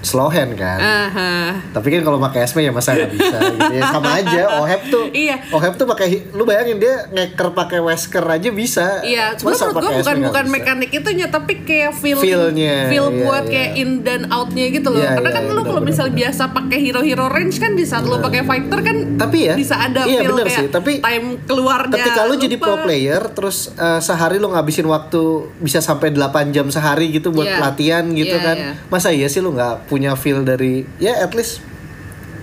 slow 0.00 0.26
hand 0.26 0.54
kan 0.54 0.78
aha. 0.78 1.30
tapi 1.70 1.90
kan 1.90 2.00
kalau 2.00 2.18
pakai 2.20 2.44
SB 2.44 2.58
ya 2.60 2.70
masa 2.70 2.94
nggak 2.94 3.10
bisa 3.10 3.36
gitu 3.40 3.72
ya 3.72 3.82
sama 3.88 4.10
aja 4.18 4.42
Ohep 4.58 4.80
tuh 4.86 5.04
Iya. 5.08 5.36
Ohep 5.50 5.74
tuh 5.74 5.84
pakai 5.84 6.06
lu 6.30 6.42
bayangin 6.42 6.76
dia 6.76 7.08
ngeker 7.08 7.50
pakai 7.50 7.80
Wesker 7.80 8.22
aja 8.22 8.48
bisa 8.48 9.00
Iya, 9.00 9.34
cuma 9.34 9.50
Masa 9.50 9.64
menurut 9.64 9.74
gue 9.74 9.82
pakai 9.84 9.98
bukan 9.98 10.16
bukan 10.22 10.44
bisa? 10.44 10.54
mekanik 10.54 10.90
itunya, 10.92 11.26
tapi 11.26 11.52
kayak 11.60 11.92
feel 11.92 12.18
Feel-nya, 12.18 12.86
feel 12.86 13.08
iya, 13.08 13.18
buat 13.20 13.44
iya. 13.44 13.50
kayak 13.50 13.70
in 13.74 13.90
dan 14.00 14.20
outnya 14.28 14.66
gitu 14.68 14.88
loh. 14.88 14.98
Iya, 14.98 15.10
Karena 15.12 15.28
iya, 15.28 15.36
kan 15.36 15.42
lu 15.44 15.52
benar, 15.52 15.66
kalau 15.66 15.82
misal 15.82 16.06
biasa 16.08 16.42
pakai 16.48 16.78
hero-hero 16.78 17.26
range 17.26 17.56
kan 17.56 17.72
di 17.72 17.82
saat 17.82 18.04
lu 18.04 18.16
pakai 18.18 18.42
fighter 18.42 18.80
kan 18.80 18.96
tapi 19.16 19.38
ya 19.42 19.54
bisa 19.54 19.74
ada 19.76 20.04
iya 20.04 20.20
feel 20.20 20.30
bener 20.30 20.46
kayak 20.46 20.58
sih 20.58 20.66
tapi 20.68 20.92
time 20.98 21.26
keluarnya. 21.42 21.96
ketika 21.96 22.20
lu 22.24 22.34
jadi 22.36 22.54
lupa. 22.54 22.64
pro 22.64 22.74
player 22.80 23.22
terus 23.28 23.56
eh, 23.72 24.00
sehari 24.00 24.36
lu 24.36 24.48
ngabisin 24.48 24.86
waktu 24.86 25.22
bisa 25.58 25.80
sampai 25.80 26.08
8 26.10 26.22
jam 26.48 26.66
sehari 26.68 27.10
gitu 27.10 27.30
buat 27.30 27.44
Iya. 27.44 27.58
latihan 27.60 28.04
gitu 28.08 28.30
Iya, 28.32 28.44
kan 28.44 28.56
iya. 28.56 28.72
masa 28.86 29.08
iya 29.10 29.26
sih 29.26 29.40
lu 29.40 29.50
nggak 29.50 29.86
punya 29.86 29.97
feel 30.14 30.42
dari 30.42 30.86
ya 30.98 31.18
at 31.18 31.32
least 31.32 31.64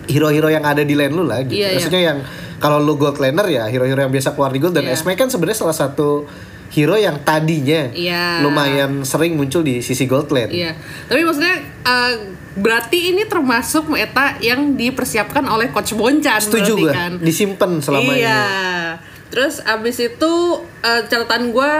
hero-hero 0.06 0.50
yang 0.50 0.62
ada 0.62 0.82
di 0.82 0.94
lane 0.94 1.14
lu 1.14 1.26
lah 1.26 1.42
gitu 1.42 1.58
Iya, 1.58 1.68
iya. 1.72 1.76
maksudnya 1.78 2.02
yang 2.04 2.18
kalau 2.58 2.78
lu 2.78 2.96
gold 2.96 3.18
laner 3.18 3.46
ya 3.50 3.64
hero-hero 3.66 4.00
yang 4.00 4.14
biasa 4.14 4.34
keluar 4.34 4.52
di 4.52 4.60
gold 4.60 4.74
dan 4.74 4.86
Iya. 4.86 4.94
Esme 4.94 5.14
kan 5.14 5.28
sebenarnya 5.28 5.66
salah 5.66 5.76
satu 5.76 6.30
hero 6.70 6.96
yang 6.96 7.22
tadinya 7.24 7.90
Iya. 7.90 8.44
lumayan 8.44 9.02
sering 9.02 9.34
muncul 9.34 9.64
di 9.64 9.80
sisi 9.82 10.06
gold 10.06 10.30
lane 10.30 10.52
Iya, 10.52 10.72
tapi 11.08 11.22
maksudnya 11.24 11.56
eh, 11.64 12.14
berarti 12.56 13.12
ini 13.12 13.28
termasuk 13.28 13.92
meta 13.92 14.40
yang 14.40 14.76
dipersiapkan 14.76 15.44
oleh 15.44 15.72
coach 15.72 15.92
Boncan 15.92 16.40
setuju 16.40 16.74
gue 16.78 16.94
kan? 16.94 17.12
disimpan 17.20 17.82
selama 17.82 18.12
iya. 18.14 18.40
ini 18.40 19.14
Terus 19.26 19.60
abis 19.60 20.00
itu 20.00 20.34
eh, 20.80 21.02
catatan 21.10 21.52
gue 21.52 21.72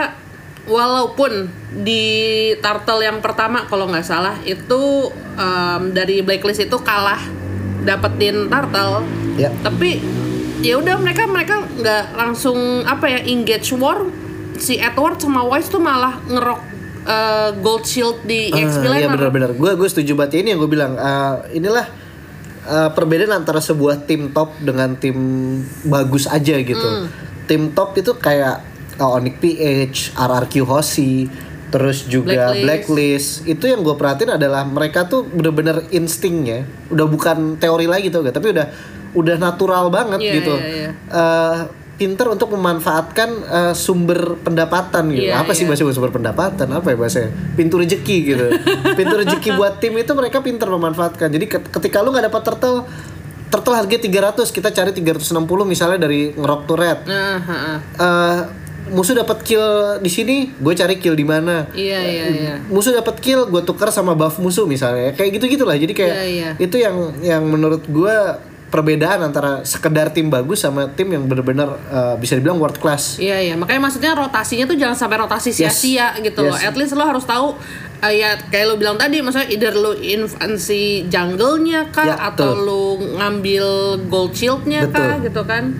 walaupun 0.66 1.48
di 1.86 2.04
turtle 2.60 3.02
yang 3.02 3.22
pertama 3.22 3.66
kalau 3.66 3.86
nggak 3.86 4.06
salah 4.06 4.38
itu 4.42 5.10
em, 5.38 5.94
dari 5.94 6.26
blacklist 6.26 6.66
itu 6.66 6.78
kalah 6.82 7.22
dapetin 7.86 8.50
turtle, 8.50 9.06
ya 9.38 9.54
tapi 9.62 10.02
ya 10.66 10.82
udah 10.82 10.98
mereka 10.98 11.30
mereka 11.30 11.62
nggak 11.62 12.18
langsung 12.18 12.82
apa 12.82 13.06
ya 13.06 13.20
engage 13.22 13.70
war 13.78 14.10
si 14.58 14.82
Edward 14.82 15.22
sama 15.22 15.46
Wise 15.46 15.70
tuh 15.70 15.78
malah 15.78 16.18
ngerok 16.26 16.62
eh, 17.06 17.50
gold 17.62 17.86
shield 17.86 18.26
di 18.26 18.50
EXP 18.50 18.86
Ah, 18.90 18.98
iya 18.98 19.08
benar-benar. 19.12 19.54
Gue 19.54 19.78
gue 19.78 19.86
setuju 19.86 20.18
banget 20.18 20.42
ini 20.42 20.56
yang 20.56 20.60
gue 20.64 20.72
bilang. 20.72 20.98
eh, 20.98 21.36
inilah 21.54 21.86
eh, 22.66 22.90
perbedaan 22.90 23.36
antara 23.36 23.62
sebuah 23.62 24.10
tim 24.10 24.34
top 24.34 24.58
dengan 24.58 24.98
tim 24.98 25.18
bagus 25.86 26.26
aja 26.26 26.58
gitu. 26.58 26.82
Hmm. 26.82 27.06
Tim 27.46 27.70
top 27.78 27.94
itu 28.02 28.18
kayak 28.18 28.66
uh, 28.98 29.16
Onyx 29.16 29.36
PH, 29.38 29.96
RRQ 30.14 30.54
Hoshi, 30.64 31.28
terus 31.68 32.06
juga 32.06 32.52
Blacklist. 32.52 32.64
Blacklist. 32.64 33.30
Itu 33.46 33.66
yang 33.66 33.82
gue 33.82 33.94
perhatiin 33.94 34.32
adalah 34.34 34.64
mereka 34.64 35.06
tuh 35.06 35.24
bener-bener 35.24 35.88
instingnya, 35.90 36.64
udah 36.88 37.06
bukan 37.06 37.38
teori 37.56 37.86
lagi 37.86 38.08
tuh 38.08 38.22
gak, 38.22 38.34
tapi 38.34 38.52
udah 38.52 38.68
udah 39.12 39.36
natural 39.36 39.88
banget 39.88 40.20
Iya, 40.20 40.34
gitu. 40.36 40.54
iya, 40.54 40.68
iya. 40.68 40.90
Eh, 40.92 41.60
pinter 41.96 42.28
untuk 42.28 42.52
memanfaatkan 42.52 43.30
eh, 43.42 43.74
sumber 43.74 44.36
pendapatan 44.38 45.08
gitu. 45.10 45.32
Iya, 45.32 45.40
Apa 45.40 45.56
sih 45.56 45.64
iya. 45.64 45.72
bahasa 45.72 45.88
sumber 45.90 46.12
pendapatan? 46.12 46.68
Apa 46.70 46.92
ya 46.92 46.98
bahasanya? 47.00 47.32
Pintu 47.56 47.80
rezeki 47.80 48.18
gitu. 48.26 48.46
Pintu 49.00 49.16
rezeki 49.16 49.56
buat 49.56 49.80
tim 49.80 49.96
itu 49.96 50.12
mereka 50.12 50.40
pinter 50.40 50.68
memanfaatkan. 50.68 51.32
Jadi 51.32 51.46
ket- 51.48 51.72
ketika 51.72 52.04
lu 52.04 52.12
nggak 52.12 52.28
dapat 52.28 52.42
turtle 52.44 52.84
turtle 53.46 53.72
harga 53.74 53.96
300, 53.96 54.52
kita 54.52 54.70
cari 54.70 54.92
360 54.92 55.32
misalnya 55.64 56.00
dari 56.02 56.36
ngerok 56.36 56.62
to 56.68 56.76
red. 56.76 57.00
Ha, 57.08 57.24
ha. 57.40 57.56
Eh, 57.96 58.40
musuh 58.88 59.14
dapat 59.14 59.42
kill 59.42 59.66
di 59.98 60.08
sini, 60.08 60.38
gue 60.52 60.74
cari 60.74 60.98
kill 60.98 61.14
di 61.14 61.24
mana. 61.24 61.66
Iya 61.72 62.00
iya 62.02 62.26
iya. 62.28 62.54
Musuh 62.68 62.92
dapat 62.92 63.18
kill, 63.18 63.46
gue 63.46 63.62
tukar 63.62 63.90
sama 63.90 64.14
buff 64.14 64.38
musuh 64.38 64.66
misalnya. 64.66 65.14
Kayak 65.14 65.38
gitu 65.38 65.58
gitulah. 65.58 65.74
Jadi 65.74 65.94
kayak 65.94 66.14
Iya, 66.14 66.26
iya. 66.26 66.50
itu 66.58 66.76
yang 66.76 66.96
yang 67.20 67.44
menurut 67.44 67.82
gue 67.86 68.16
perbedaan 68.66 69.24
antara 69.24 69.64
sekedar 69.64 70.12
tim 70.12 70.28
bagus 70.28 70.60
sama 70.60 70.92
tim 70.92 71.08
yang 71.08 71.24
benar-benar 71.26 71.80
eh, 71.88 72.16
bisa 72.20 72.36
dibilang 72.36 72.60
world 72.60 72.76
class. 72.76 73.16
Iya 73.18 73.40
iya, 73.40 73.56
makanya 73.56 73.88
maksudnya 73.88 74.12
rotasinya 74.14 74.66
tuh 74.68 74.76
jangan 74.76 74.98
sampai 74.98 75.18
rotasi 75.18 75.50
Yes. 75.50 75.80
sia-sia 75.80 76.12
gitu 76.20 76.44
loh. 76.44 76.58
Yes. 76.58 76.68
At 76.68 76.76
least 76.76 76.92
lo 76.92 77.08
harus 77.08 77.24
tahu 77.24 77.56
uh, 78.02 78.12
ya 78.12 78.36
kayak 78.52 78.66
lo 78.68 78.76
bilang 78.76 79.00
tadi, 79.00 79.24
maksudnya 79.24 79.48
either 79.48 79.72
lo 79.72 79.96
invasi 79.96 81.08
jungle-nya 81.08 81.88
kah 81.90 82.04
Ya, 82.04 82.16
atau 82.28 82.52
betul. 82.52 82.68
lo 82.68 82.84
ngambil 83.16 83.66
gold 84.12 84.34
shield-nya 84.36 84.92
kah 84.92 85.24
gitu 85.24 85.42
kan. 85.48 85.72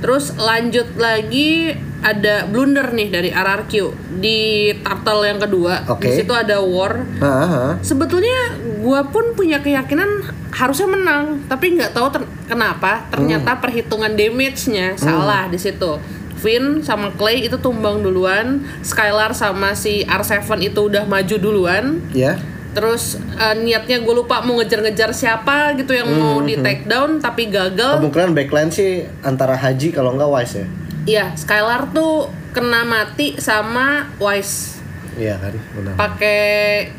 Terus 0.00 0.32
lanjut 0.34 0.96
lagi 0.96 1.76
ada 2.00 2.48
blunder 2.48 2.92
nih 2.92 3.08
dari 3.08 3.30
RRQ 3.30 3.72
di 4.18 4.72
turtle 4.80 5.22
yang 5.24 5.38
kedua. 5.38 5.84
Oke. 5.86 6.08
Di 6.08 6.24
situ 6.24 6.32
ada 6.32 6.60
war. 6.64 7.04
Ah. 7.20 7.76
Sebetulnya 7.80 8.56
gua 8.80 9.04
pun 9.04 9.36
punya 9.36 9.60
keyakinan 9.60 10.24
harusnya 10.50 10.88
menang, 10.88 11.44
tapi 11.46 11.76
nggak 11.76 11.92
tahu 11.92 12.08
ter- 12.10 12.30
kenapa 12.48 13.06
ternyata 13.08 13.60
perhitungan 13.60 14.16
damage-nya 14.16 14.96
salah 14.96 15.46
di 15.46 15.60
situ. 15.60 16.00
Finn 16.40 16.80
sama 16.80 17.12
Clay 17.12 17.44
itu 17.44 17.60
tumbang 17.60 18.00
duluan, 18.00 18.64
Skylar 18.80 19.36
sama 19.36 19.76
si 19.76 20.08
R7 20.08 20.40
itu 20.64 20.88
udah 20.88 21.04
maju 21.04 21.36
duluan. 21.36 22.00
ya. 22.10 22.40
Terus 22.70 23.18
eh, 23.34 23.54
niatnya 23.58 23.98
gue 23.98 24.14
lupa 24.14 24.46
mau 24.46 24.54
ngejar-ngejar 24.56 25.10
siapa 25.10 25.74
gitu 25.74 25.90
yang 25.90 26.06
mau 26.06 26.38
di 26.38 26.54
take 26.54 26.86
down 26.86 27.18
tapi 27.18 27.50
gagal. 27.50 27.98
Kemungkinan 27.98 28.30
backline 28.30 28.70
sih 28.70 29.02
antara 29.20 29.58
Haji 29.58 29.90
kalau 29.90 30.14
nggak 30.14 30.30
Wise 30.30 30.54
ya. 30.54 30.66
Iya, 31.02 31.32
Skylar 31.32 31.88
tuh 31.90 32.28
kena 32.50 32.82
mati 32.82 33.36
sama 33.36 34.08
Wise. 34.16 34.80
Iya 35.10 35.36
kan, 35.36 35.52
benar. 35.74 35.94
pakai 35.98 36.40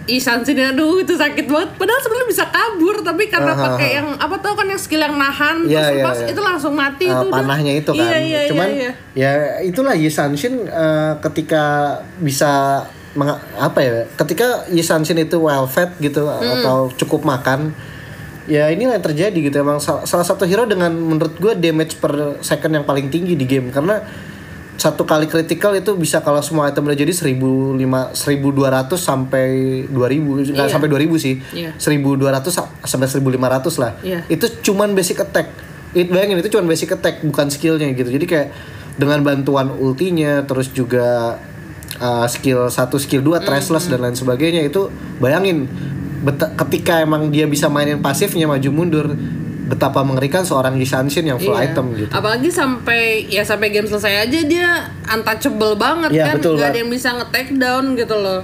Isansin 0.06 0.60
aduh 0.60 1.00
itu 1.00 1.16
sakit 1.16 1.48
banget 1.48 1.74
padahal 1.74 1.96
sebenarnya 1.98 2.30
bisa 2.30 2.46
kabur 2.46 3.02
tapi 3.02 3.26
karena 3.26 3.56
Aha. 3.56 3.64
pakai 3.66 3.90
yang 3.96 4.14
apa 4.14 4.36
tau 4.38 4.54
kan 4.54 4.68
yang 4.68 4.78
skill 4.78 5.00
yang 5.00 5.16
nahan 5.16 5.64
Iya, 5.64 5.80
terus 5.80 5.90
iya, 5.90 6.04
pas 6.04 6.18
iya. 6.20 6.28
itu 6.30 6.42
langsung 6.44 6.74
mati 6.76 7.08
Eh, 7.08 7.10
itu 7.10 7.26
udah. 7.26 7.40
panahnya 7.40 7.74
itu 7.74 7.90
kan. 7.90 8.04
iya, 8.04 8.18
iya, 8.20 8.40
Cuman 8.46 8.68
iya, 8.70 8.78
iya. 8.78 8.92
ya 9.16 9.32
itulah 9.64 9.96
Yisanshin 9.96 10.54
eh, 10.62 11.14
ketika 11.20 11.64
bisa 12.20 12.84
apa 13.58 13.80
ya? 13.80 13.92
Ketika 14.14 14.68
Yisanshin 14.70 15.18
itu 15.18 15.40
well 15.40 15.66
fed 15.66 15.90
gitu 15.98 16.22
Hmm. 16.22 16.62
atau 16.62 16.78
cukup 16.94 17.24
makan 17.24 17.72
ya 18.46 18.68
inilah 18.68 18.94
yang 18.94 19.06
terjadi 19.06 19.38
gitu. 19.42 19.56
Emang 19.58 19.78
sal- 19.78 20.04
salah 20.04 20.24
satu 20.24 20.44
hero 20.44 20.64
dengan 20.64 20.90
menurut 20.90 21.36
gue 21.36 21.54
damage 21.54 21.96
per 21.96 22.14
second 22.40 22.72
yang 22.72 22.84
paling 22.84 23.08
tinggi 23.08 23.34
di 23.34 23.44
game. 23.44 23.70
Karena 23.70 24.02
satu 24.74 25.04
kali 25.04 25.26
critical 25.26 25.74
itu 25.74 25.94
bisa 25.94 26.20
kalau 26.20 26.42
semua 26.42 26.66
item 26.66 26.82
udah 26.84 26.98
jadi 26.98 27.14
1500 27.14 28.18
1200 28.18 28.98
sampai 28.98 29.46
2000 29.86 30.42
nggak 30.48 30.58
Iya. 30.58 30.74
sampai 30.74 30.88
2000 30.88 31.16
sih. 31.16 31.38
Iya. 31.52 31.72
1200 31.76 32.50
sa- 32.50 32.72
sampai 32.82 33.06
1500 33.06 33.78
lah. 33.78 33.94
Iya. 34.02 34.26
itu 34.28 34.46
cuman 34.64 34.92
basic 34.92 35.22
attack. 35.22 35.54
It, 35.92 36.08
bayangin 36.08 36.40
itu 36.40 36.50
cuman 36.50 36.66
basic 36.66 36.92
attack 36.92 37.22
bukan 37.22 37.48
skillnya 37.48 37.92
gitu. 37.92 38.10
Jadi 38.10 38.26
kayak 38.26 38.48
dengan 38.96 39.22
bantuan 39.22 39.70
ultinya 39.72 40.42
terus 40.42 40.68
juga 40.68 41.38
uh, 41.98 42.26
skill 42.26 42.68
satu 42.68 42.96
skill 42.96 43.22
dua 43.22 43.38
trashless 43.40 43.86
dan 43.86 44.00
lain 44.00 44.16
sebagainya 44.16 44.64
itu 44.64 44.88
bayangin 45.18 45.68
beta- 46.22 46.54
ketika 46.56 47.00
emang 47.00 47.28
dia 47.28 47.46
bisa 47.46 47.66
mainin 47.66 48.00
pasifnya 48.00 48.46
maju 48.46 48.70
mundur 48.70 49.06
betapa 49.64 50.02
mengerikan 50.02 50.44
seorang 50.44 50.76
Yisanshin 50.76 51.24
yang 51.26 51.38
full 51.38 51.54
Iya. 51.54 51.72
item 51.72 51.96
gitu 51.96 52.12
apalagi 52.12 52.50
sampai 52.50 53.02
ya 53.26 53.42
sampai 53.42 53.70
game 53.70 53.86
selesai 53.86 54.22
aja 54.22 54.40
dia 54.44 54.68
untouchable 55.08 55.76
banget 55.76 56.12
Iya, 56.12 56.26
kan 56.26 56.36
betul, 56.38 56.54
Mbak. 56.56 56.66
ada 56.66 56.78
yang 56.78 56.90
bisa 56.90 57.10
nge-take 57.14 57.52
down 57.56 57.96
gitu 57.96 58.14
loh 58.14 58.44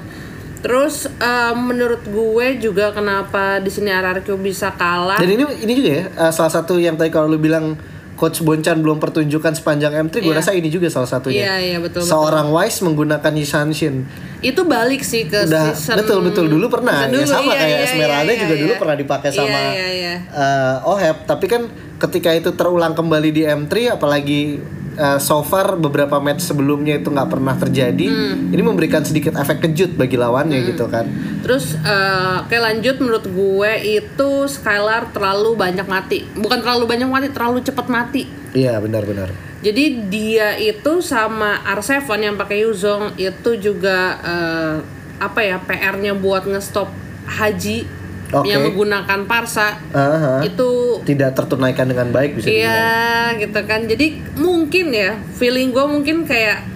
terus 0.58 0.96
eh, 1.06 1.54
menurut 1.54 2.02
gue 2.04 2.48
juga 2.60 2.90
kenapa 2.90 3.60
di 3.60 3.68
sini 3.68 3.90
RRQ 3.90 4.26
bisa 4.38 4.74
kalah 4.74 5.16
dan 5.16 5.30
ini 5.30 5.44
ini 5.60 5.74
juga 5.74 5.90
ya 5.92 6.04
uh, 6.18 6.32
salah 6.32 6.50
satu 6.50 6.76
yang 6.76 6.96
tadi 6.96 7.08
kalau 7.08 7.28
lu 7.28 7.38
bilang 7.38 7.78
coach 8.16 8.42
Boncan 8.42 8.82
belum 8.82 8.98
pertunjukan 8.98 9.54
sepanjang 9.54 9.94
M3 10.02 10.18
gue 10.18 10.26
Iya. 10.26 10.34
rasa 10.34 10.52
ini 10.52 10.68
juga 10.68 10.88
salah 10.88 11.06
satunya 11.06 11.46
iya 11.46 11.56
iya 11.62 11.78
betul 11.78 12.02
betul. 12.02 12.10
seorang 12.10 12.50
Wise 12.50 12.82
menggunakan 12.82 13.30
Yisanshin 13.32 14.10
itu 14.54 14.62
balik 14.64 15.02
sih 15.04 15.28
ke 15.28 15.48
udah 15.48 15.76
season 15.76 16.00
betul 16.00 16.20
betul 16.24 16.46
dulu 16.48 16.66
pernah 16.72 17.08
season 17.08 17.12
ya 17.12 17.20
dulu, 17.20 17.28
sama 17.28 17.52
iya, 17.52 17.60
kayak 17.60 17.78
iya, 17.78 17.88
Esmeralda 17.88 18.32
iya, 18.32 18.40
juga 18.40 18.54
iya. 18.56 18.62
dulu 18.64 18.74
pernah 18.80 18.96
dipakai 18.96 19.30
Iya, 19.30 19.38
sama 19.38 19.60
iya, 19.60 19.88
iya. 19.92 20.16
eh, 20.32 20.76
Oheb 20.88 21.18
tapi 21.28 21.46
kan 21.52 21.62
ketika 21.98 22.30
itu 22.34 22.50
terulang 22.54 22.94
kembali 22.94 23.30
di 23.34 23.44
M3 23.44 23.98
apalagi 23.98 24.62
uh, 24.98 25.20
so 25.22 25.40
far 25.46 25.78
beberapa 25.78 26.18
match 26.18 26.44
sebelumnya 26.44 26.98
itu 27.00 27.14
nggak 27.14 27.30
pernah 27.30 27.56
terjadi. 27.56 28.08
Hmm. 28.10 28.52
Ini 28.52 28.62
memberikan 28.66 29.06
sedikit 29.06 29.38
efek 29.38 29.64
kejut 29.64 29.96
bagi 29.96 30.18
lawannya 30.18 30.66
gitu 30.68 30.90
kan. 30.90 31.08
Terus 31.46 31.78
eh, 31.80 32.44
oke 32.44 32.58
lanjut 32.58 32.96
menurut 33.00 33.26
gue 33.30 33.72
itu 34.02 34.30
Skylar 34.50 35.14
terlalu 35.14 35.56
banyak 35.56 35.88
mati. 35.88 36.26
Bukan 36.36 36.60
terlalu 36.60 36.84
banyak 36.90 37.08
mati, 37.08 37.28
terlalu 37.32 37.64
cepat 37.64 37.88
mati. 37.88 38.28
Iya 38.52 38.82
benar-benar. 38.82 39.32
Jadi 39.62 40.10
dia 40.10 40.54
itu 40.58 41.02
sama 41.02 41.62
R7 41.66 42.06
yang 42.20 42.36
pakai 42.36 42.66
Yuzong 42.66 43.16
itu 43.18 43.56
juga 43.58 44.20
eh, 44.22 44.76
apa 45.18 45.40
ya 45.42 45.58
PR-nya 45.62 46.14
buat 46.14 46.46
ngestop 46.46 46.90
Haji 47.28 47.97
Oke. 48.28 48.52
yang 48.52 48.60
menggunakan 48.68 49.24
Parsa 49.24 49.80
Aha. 49.96 50.44
itu 50.44 51.00
Tidak 51.08 51.32
tertunaikan 51.32 51.88
dengan 51.88 52.12
baik 52.12 52.36
bisa 52.36 52.52
dibilang. 52.52 52.68
Iya 52.68 53.40
gitu 53.40 53.60
kan. 53.64 53.82
Jadi 53.88 54.08
mungkin 54.36 54.86
ya 54.92 55.16
feeling 55.40 55.72
gue 55.72 55.86
mungkin 55.88 56.28
kayak 56.28 56.68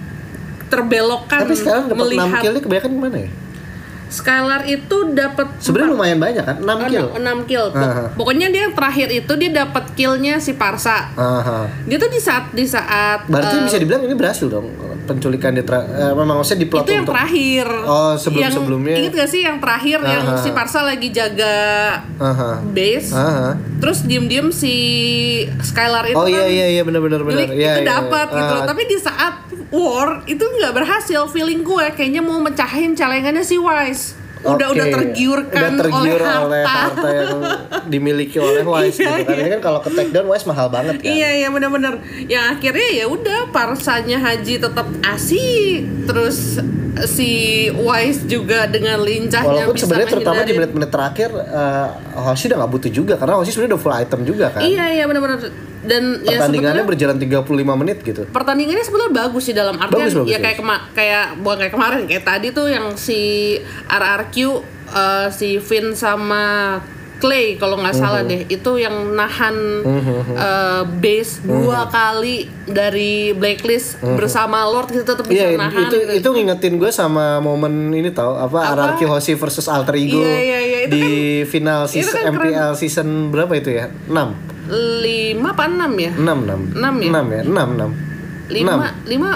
terbelokkan 0.72 1.44
Tapi 1.44 1.52
sekarang 1.52 1.84
dapat 1.92 2.00
6 2.00 2.08
melihat 2.08 2.40
kill 2.40 2.52
ini 2.56 2.60
kebanyakan 2.64 2.90
gimana 2.96 3.16
ya? 3.20 3.30
Skylar 4.12 4.62
itu 4.64 4.96
dapat 5.10 5.48
Sebenarnya 5.56 5.90
lumayan 5.90 6.18
banyak 6.18 6.44
kan, 6.44 6.56
6 6.58 6.68
kill. 6.86 7.06
6 7.10 7.48
kill. 7.48 7.66
Pok- 7.70 7.80
Aha. 7.82 8.04
Pokoknya 8.12 8.46
dia 8.46 8.60
yang 8.62 8.74
terakhir 8.74 9.08
itu 9.10 9.32
dia 9.34 9.50
dapat 9.56 9.84
killnya 9.92 10.36
si 10.36 10.52
Parsa. 10.52 11.08
Aha. 11.12 11.64
Dia 11.82 11.96
tuh 11.96 12.06
di 12.06 12.20
saat 12.20 12.52
di 12.52 12.62
saat 12.62 13.24
Berarti 13.24 13.56
eh, 13.56 13.64
bisa 13.64 13.78
dibilang 13.78 14.04
ini 14.04 14.12
berhasil 14.12 14.46
dong 14.46 14.68
penculikan 15.02 15.50
di 15.50 15.62
tra- 15.62 15.82
eh, 15.82 16.12
memang 16.12 16.38
maksudnya 16.38 16.62
diplot 16.62 16.84
itu 16.84 16.92
yang 16.92 17.02
untuk 17.02 17.16
terakhir. 17.16 17.66
Oh, 17.82 18.12
sebelum-sebelumnya. 18.14 18.92
Yang, 18.92 19.00
ingat 19.00 19.12
gak 19.16 19.30
sih 19.30 19.40
yang 19.40 19.56
terakhir 19.58 19.98
yang 20.00 20.24
Aha. 20.28 20.38
si 20.38 20.48
Parsa 20.52 20.80
lagi 20.82 21.08
jaga 21.08 21.56
Aha. 22.20 22.50
base, 22.64 23.10
Aha. 23.10 23.56
terus 23.80 24.04
diem-diem 24.04 24.52
si 24.52 24.74
Skylar 25.58 26.04
itu 26.04 26.14
Oh 26.14 26.22
kan 26.22 26.30
iya 26.30 26.46
iya 26.46 26.66
iya 26.70 26.82
benar 26.82 27.00
benar 27.00 27.20
Iya, 27.24 27.42
itu 27.42 27.54
iya, 27.54 27.72
dapat 27.82 28.26
iya. 28.28 28.38
gitu. 28.38 28.54
Ah, 28.54 28.64
Tapi 28.64 28.82
di 28.84 28.96
saat 28.96 29.34
war 29.72 30.22
itu 30.24 30.44
nggak 30.44 30.72
berhasil. 30.72 31.24
Feeling 31.26 31.64
gue 31.64 31.86
kayaknya 31.92 32.20
mau 32.20 32.38
mecahin 32.38 32.92
celengannya 32.92 33.42
si 33.42 33.56
Wise. 33.56 34.20
Udah 34.42 34.74
Oke. 34.74 34.74
udah 34.74 34.86
tergiurkan 34.90 35.70
Udah 35.70 35.80
tergiur 35.86 36.18
oleh 36.18 36.26
harta. 36.26 36.42
oleh 36.42 36.62
harta 36.66 37.08
yang 37.08 37.30
dimiliki 37.86 38.42
oleh 38.42 38.66
Wise 38.74 38.98
Iya, 38.98 39.22
gitu 39.22 39.30
kan. 39.30 39.38
Ini 39.38 39.50
kan 39.54 39.60
kalau 39.62 39.78
ke 39.78 39.90
take 39.94 40.10
down 40.10 40.26
Wise 40.26 40.44
mahal 40.44 40.66
banget 40.66 40.98
kan. 40.98 41.06
Iya 41.06 41.28
iya 41.38 41.48
benar-benar. 41.48 42.02
Yang 42.26 42.44
akhirnya 42.58 42.88
ya 42.90 43.06
udah 43.06 43.40
parsanya 43.48 44.18
Haji 44.18 44.54
tetap 44.58 44.86
asik. 45.06 45.78
Terus 46.04 46.58
si 47.06 47.30
Wise 47.70 48.26
juga 48.26 48.66
dengan 48.66 48.98
lincahnya 49.00 49.62
Walaupun 49.62 49.78
sebenarnya 49.78 50.10
terutama 50.10 50.42
di 50.42 50.52
menit-menit 50.52 50.90
terakhir 50.90 51.30
uh, 51.32 51.88
Hoshi 52.20 52.50
udah 52.50 52.58
nggak 52.60 52.72
butuh 52.74 52.90
juga 52.90 53.14
karena 53.14 53.38
Hoshi 53.38 53.54
sebenarnya 53.54 53.78
udah 53.78 53.82
full 53.86 53.94
item 53.94 54.20
juga 54.26 54.46
kan. 54.50 54.60
Iya 54.60 54.84
iya 54.90 55.04
benar-benar. 55.06 55.38
Dan 55.82 56.22
ya 56.22 56.38
Pertandingannya 56.38 56.86
sebetulnya 56.86 57.10
berjalan 57.10 57.16
35 57.18 57.74
menit 57.76 57.98
gitu. 58.00 58.22
pertandingannya 58.28 58.82
sebetulnya 58.82 59.12
bagus 59.18 59.42
sih 59.42 59.52
dalam 59.52 59.74
artian 59.74 59.98
Bagus, 59.98 60.14
bagus, 60.16 60.30
ya 60.30 60.38
kayak 60.38 60.56
kema 60.56 60.76
kayak 60.92 61.24
bukan 61.36 61.56
kayak 61.58 61.72
kemarin 61.72 62.00
kayak 62.06 62.24
tadi 62.24 62.46
tuh 62.50 62.66
yang 62.66 62.94
si 62.96 63.20
RRQ 63.88 64.36
eh, 64.88 65.26
si 65.28 65.58
Vin 65.58 65.90
sama 65.92 66.44
Clay 67.18 67.54
kalau 67.54 67.78
nggak 67.78 67.94
salah 67.94 68.22
deh 68.24 68.46
itu 68.48 68.70
yang 68.76 68.94
nahan 69.12 69.54
eh, 70.28 70.82
base 70.92 71.38
dua 71.40 71.80
Mhm. 71.80 71.90
kali 71.92 72.36
dari 72.64 73.12
blacklist 73.32 73.98
bersama 74.00 74.62
Lord 74.64 74.90
gitu 74.90 75.02
tetap 75.04 75.22
bisa 75.24 75.46
Iya, 75.46 75.54
nahan 75.56 75.82
itu 75.84 75.96
gitu. 75.98 76.12
itu 76.12 76.28
ngingetin 76.32 76.74
gue 76.76 76.90
sama 76.90 77.38
momen 77.38 77.90
ini 77.90 78.10
tau 78.10 78.34
apa, 78.34 78.58
Apa? 78.64 78.74
RRQ 78.92 79.00
Hoshi 79.08 79.34
versus 79.34 79.66
Alter 79.66 79.94
Ego 79.96 80.18
iya, 80.18 80.58
iya, 80.60 80.78
itu 80.84 80.90
di 80.92 81.06
final 81.44 81.86
itu 81.86 82.02
season 82.02 82.10
kan 82.12 82.22
keren. 82.28 82.42
MPL 82.44 82.70
season 82.76 83.08
berapa 83.30 83.52
itu 83.52 83.70
ya? 83.72 83.86
6. 84.04 84.51
Lima 84.72 85.52
apa 85.52 85.68
enam 85.68 85.92
ya 85.94 86.12
6 86.16 86.24
6. 86.24 86.80
Enam 86.80 86.94
ya? 86.96 87.10
6 87.12 87.36
ya? 87.36 87.42
6 87.44 87.52
6. 88.48 88.56
lima 88.56 88.72
lima 89.04 89.30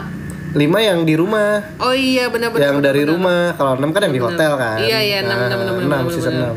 5 0.57 0.57
yang 0.81 1.05
di 1.05 1.15
rumah. 1.15 1.61
oh 1.77 1.93
iya 1.93 2.33
benar-benar 2.33 2.65
yang 2.65 2.79
dari 2.81 3.05
benar. 3.05 3.13
rumah. 3.13 3.41
Kalau 3.55 3.77
6 3.77 3.93
kan 3.93 4.01
yang 4.09 4.15
di 4.17 4.23
Bener. 4.25 4.33
hotel 4.33 4.53
kan. 4.57 4.79
Iya, 4.81 4.99
iya, 5.05 5.19
enam, 5.21 5.37
enam, 5.39 5.59
enam, 5.61 5.75
enam, 5.77 5.77
6 5.77 5.85
enam, 5.85 6.05
season 6.09 6.33
bener. 6.33 6.53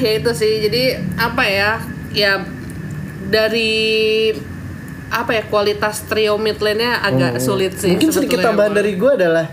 ya 0.00 0.10
itu 0.16 0.30
sih 0.32 0.52
jadi 0.64 0.82
apa 1.18 1.44
ya 1.44 1.70
ya 2.10 2.32
dari 3.28 4.32
apa 5.10 5.30
ya 5.34 5.42
kualitas 5.44 6.06
trio 6.06 6.38
mid 6.38 6.56
lane-nya 6.56 7.02
agak 7.02 7.36
sulit 7.36 7.76
sih 7.76 7.92
Hmm. 7.92 7.98
Mungkin 7.98 8.10
sedikit 8.14 8.38
tambahan 8.40 8.72
dari 8.72 8.94
gue 8.94 9.10
adalah 9.10 9.46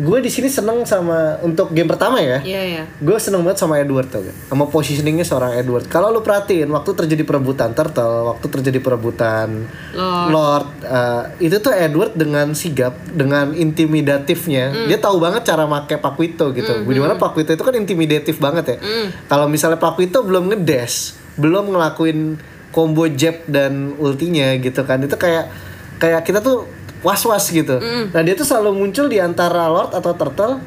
gue 0.00 0.18
di 0.18 0.28
sini 0.28 0.48
seneng 0.48 0.80
sama 0.82 1.36
untuk 1.40 1.70
game 1.70 1.84
pertama 1.84 2.16
ya. 2.16 2.40
iya 2.40 2.62
ya 2.64 2.82
Gue 2.96 3.16
seneng 3.16 3.42
banget 3.42 3.60
sama 3.60 3.76
Edward 3.76 4.08
gak? 4.08 4.32
Sama 4.48 4.64
positioningnya 4.64 5.22
seorang 5.22 5.52
Edward 5.54 5.84
Kalau 5.86 6.08
lu 6.08 6.20
perhatiin 6.20 6.64
Waktu 6.66 6.90
terjadi 6.96 7.20
perebutan 7.20 7.70
Turtle 7.70 8.24
Waktu 8.26 8.46
terjadi 8.50 8.78
perebutan 8.78 9.68
Lord. 9.92 10.26
Lord 10.30 10.66
eh, 10.80 11.22
Itu 11.42 11.60
tuh 11.60 11.70
Edward 11.70 12.14
dengan 12.14 12.52
sigap 12.52 12.96
Dengan 13.06 13.52
intimidatifnya 13.52 14.64
Hmm. 14.70 14.86
Dia 14.86 14.96
tahu 14.96 15.18
banget 15.18 15.44
cara 15.44 15.64
make 15.64 15.96
Pakuito 15.96 16.48
gitu 16.50 16.72
Di 16.80 16.96
mana 16.96 17.14
Pakuito 17.14 17.50
itu 17.50 17.60
kan 17.60 17.74
intimidatif 17.74 18.38
banget 18.38 18.64
ya 18.66 18.76
Hmm. 18.80 19.06
Kalau 19.26 19.46
misalnya 19.46 19.76
Pakuito 19.76 20.22
belum 20.22 20.48
ngedash 20.48 21.12
Belum 21.36 21.68
ngelakuin 21.68 22.40
combo 22.70 23.04
jab 23.06 23.36
dan 23.46 23.92
ultinya 23.96 24.54
gitu 24.56 24.80
kan 24.82 24.98
Itu 24.98 25.14
kayak 25.14 25.50
Kayak 25.98 26.24
kita 26.24 26.40
tuh 26.40 26.64
was-was 27.00 27.44
gitu 27.46 27.76
Hmm. 27.76 28.08
Nah 28.08 28.20
dia 28.20 28.32
tuh 28.32 28.44
selalu 28.44 28.76
muncul 28.76 29.06
di 29.06 29.16
antara 29.16 29.66
Lord 29.66 29.92
atau 29.92 30.12
Turtle 30.12 30.60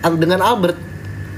an- 0.00 0.16
Dengan 0.16 0.40
Albert 0.40 0.76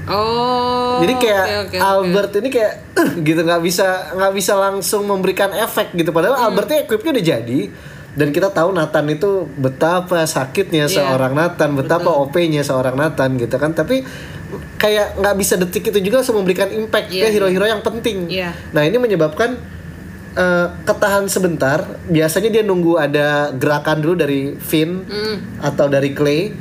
oh 0.05 0.97
jadi 0.97 1.13
kayak 1.15 1.45
oke, 1.45 1.59
oke. 1.67 1.77
Albert 1.77 2.31
ini 2.35 2.49
kayak 2.49 2.73
"Eh," 2.95 3.09
gitu 3.21 3.39
nggak 3.39 3.59
bisa 3.59 3.85
nggak 4.11 4.33
bisa 4.33 4.53
langsung 4.55 5.03
memberikan 5.03 5.51
efek 5.53 5.93
gitu 5.93 6.09
padahal 6.09 6.35
Hmm. 6.35 6.45
Albertnya 6.47 6.81
equipnya 6.81 7.11
udah 7.11 7.25
jadi 7.27 7.59
dan 8.13 8.27
kita 8.31 8.49
tahu 8.49 8.73
Nathan 8.73 9.05
itu 9.07 9.29
betapa 9.53 10.25
sakitnya 10.25 10.87
Iya. 10.87 10.95
seorang 10.97 11.33
Nathan 11.33 11.75
betapa 11.75 12.09
OP-nya 12.09 12.63
seorang 12.63 12.95
Nathan 12.95 13.37
gitu 13.37 13.55
kan 13.55 13.71
tapi 13.71 14.01
kayak 14.73 15.17
nggak 15.17 15.35
bisa 15.35 15.53
detik 15.55 15.85
itu 15.85 15.99
juga 16.01 16.23
langsung 16.23 16.33
memberikan 16.35 16.65
impact 16.67 17.11
Iya, 17.11 17.27
ke 17.27 17.27
hero-hero 17.29 17.67
yang 17.67 17.83
penting 17.83 18.25
Iya. 18.27 18.55
nah 18.71 18.81
ini 18.81 18.95
menyebabkan 18.95 19.59
eh, 20.37 20.67
ketahan 20.83 21.25
sebentar 21.25 21.81
biasanya 22.05 22.49
dia 22.51 22.61
nunggu 22.61 22.93
ada 22.95 23.49
gerakan 23.51 23.99
dulu 23.99 24.15
dari 24.15 24.53
Finn 24.55 25.01
Hmm. 25.03 25.35
atau 25.59 25.87
dari 25.87 26.13
Clay 26.13 26.53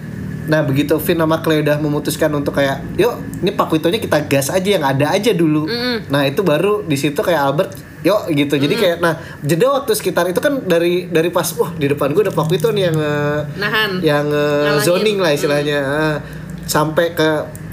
Nah 0.46 0.62
begitu 0.62 0.94
Finn 0.96 1.18
sama 1.18 1.42
Clay 1.42 1.58
udah 1.58 1.74
memutuskan 1.76 2.30
untuk 2.30 2.54
kayak 2.54 2.78
yuk 2.94 3.12
ini 3.42 3.50
Pakuitonya 3.50 3.98
kita 3.98 4.22
gas 4.24 4.46
aja 4.46 4.68
yang 4.70 4.86
ada 4.86 5.10
aja 5.10 5.34
dulu. 5.34 5.66
Nah 6.06 6.22
itu 6.22 6.46
baru 6.46 6.80
di 6.80 6.94
situ 6.94 7.18
kayak 7.18 7.42
Albert 7.42 7.70
yuk 8.00 8.30
gitu. 8.30 8.54
Jadi 8.54 8.74
kayak 8.76 9.02
nah 9.02 9.14
jeda 9.42 9.74
waktu 9.74 9.90
sekitar 9.92 10.30
itu 10.30 10.38
kan 10.38 10.62
dari 10.62 11.10
dari 11.10 11.34
pas 11.34 11.50
wah 11.52 11.74
di 11.74 11.90
depan 11.90 12.14
gue 12.14 12.22
ada 12.22 12.30
Pakuito 12.30 12.70
nih 12.70 12.82
yang 12.84 12.94
eh, 12.96 13.40
nahan 13.58 13.90
yang 13.98 14.26
eh, 14.30 14.70
Ngalangin. 14.70 14.86
zoning 14.86 15.18
lah 15.18 15.32
istilahnya 15.32 15.78
Ah, 15.82 16.16
sampai 16.62 17.10
ke 17.10 17.28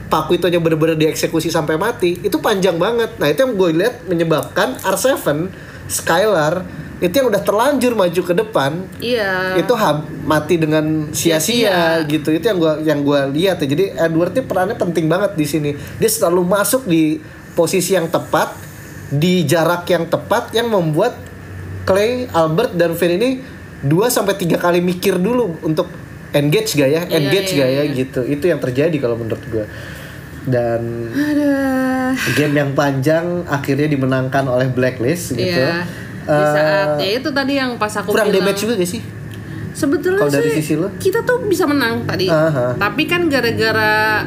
Pakuitonya 0.09 0.57
bener-bener 0.57 0.97
dieksekusi 0.99 1.49
sampai 1.49 1.73
mati 1.75 2.17
itu 2.19 2.37
panjang 2.37 2.77
banget. 2.77 3.17
Nah 3.17 3.27
itu 3.27 3.37
yang 3.39 3.53
gue 3.53 3.69
lihat 3.75 4.01
menyebabkan 4.03 4.81
R7 4.81 5.45
Skylar 5.87 6.63
itu 7.03 7.11
yang 7.11 7.27
udah 7.27 7.43
terlanjur 7.43 7.99
maju 7.99 8.21
ke 8.23 8.31
depan 8.31 8.71
iya. 9.03 9.59
itu 9.59 9.75
hab- 9.75 10.07
mati 10.23 10.55
dengan 10.55 11.11
sia-sia 11.11 11.99
Sia-sia. 11.99 12.07
gitu. 12.07 12.31
Itu 12.31 12.47
yang 12.47 12.57
gua 12.57 12.73
yang 12.79 12.99
gua 13.03 13.27
lihat 13.27 13.59
ya. 13.59 13.67
Jadi 13.67 13.91
Edward 13.91 14.31
ini 14.31 14.43
perannya 14.47 14.77
penting 14.79 15.11
banget 15.11 15.35
di 15.35 15.43
sini. 15.43 15.75
Dia 15.99 16.07
selalu 16.07 16.47
masuk 16.47 16.87
di 16.87 17.19
posisi 17.53 17.91
yang 17.91 18.07
tepat 18.07 18.55
di 19.11 19.43
jarak 19.43 19.83
yang 19.91 20.07
tepat 20.07 20.55
yang 20.55 20.71
membuat 20.71 21.19
Clay 21.83 22.31
Albert 22.31 22.71
dan 22.73 22.95
Finn 22.95 23.19
ini 23.19 23.43
2 23.83 23.91
sampai 24.07 24.39
tiga 24.39 24.55
kali 24.55 24.79
mikir 24.79 25.19
dulu 25.19 25.59
untuk 25.59 25.91
engage 26.31 26.73
gak 26.73 26.87
ya 26.87 27.01
Iya, 27.03 27.19
engage 27.19 27.51
iya, 27.51 27.59
gak 27.59 27.69
ya 27.69 27.83
iya. 27.83 27.93
gitu. 27.93 28.19
Itu 28.23 28.47
yang 28.47 28.63
terjadi 28.63 28.95
kalau 28.95 29.19
menurut 29.19 29.43
gua 29.51 29.67
dan 30.45 30.81
Aduh. 31.09 32.11
game 32.33 32.55
yang 32.55 32.71
panjang 32.71 33.25
akhirnya 33.45 33.87
dimenangkan 33.87 34.43
oleh 34.45 34.67
Blacklist 34.67 35.31
gitu 35.31 35.49
Iya. 35.55 35.87
Di 36.23 36.31
Eh, 36.31 36.49
saat 36.49 36.89
ya 36.97 37.09
itu 37.17 37.29
tadi 37.29 37.53
yang 37.53 37.75
pas 37.75 37.91
aku 37.93 38.09
kurang 38.09 38.27
bilang 38.27 38.47
damage 38.47 38.59
juga 38.61 38.73
gak 38.75 38.87
sih 38.87 39.03
sebetulnya 39.69 40.21
Kalau 40.21 40.31
dari 40.31 40.49
sih 40.49 40.61
sisi 40.61 40.73
lo? 40.73 40.87
kita 40.95 41.19
tuh 41.21 41.43
bisa 41.43 41.65
menang 41.65 42.03
tadi 42.03 42.27
Aha. 42.27 42.77
tapi 42.77 43.03
kan 43.03 43.27
gara-gara 43.27 44.23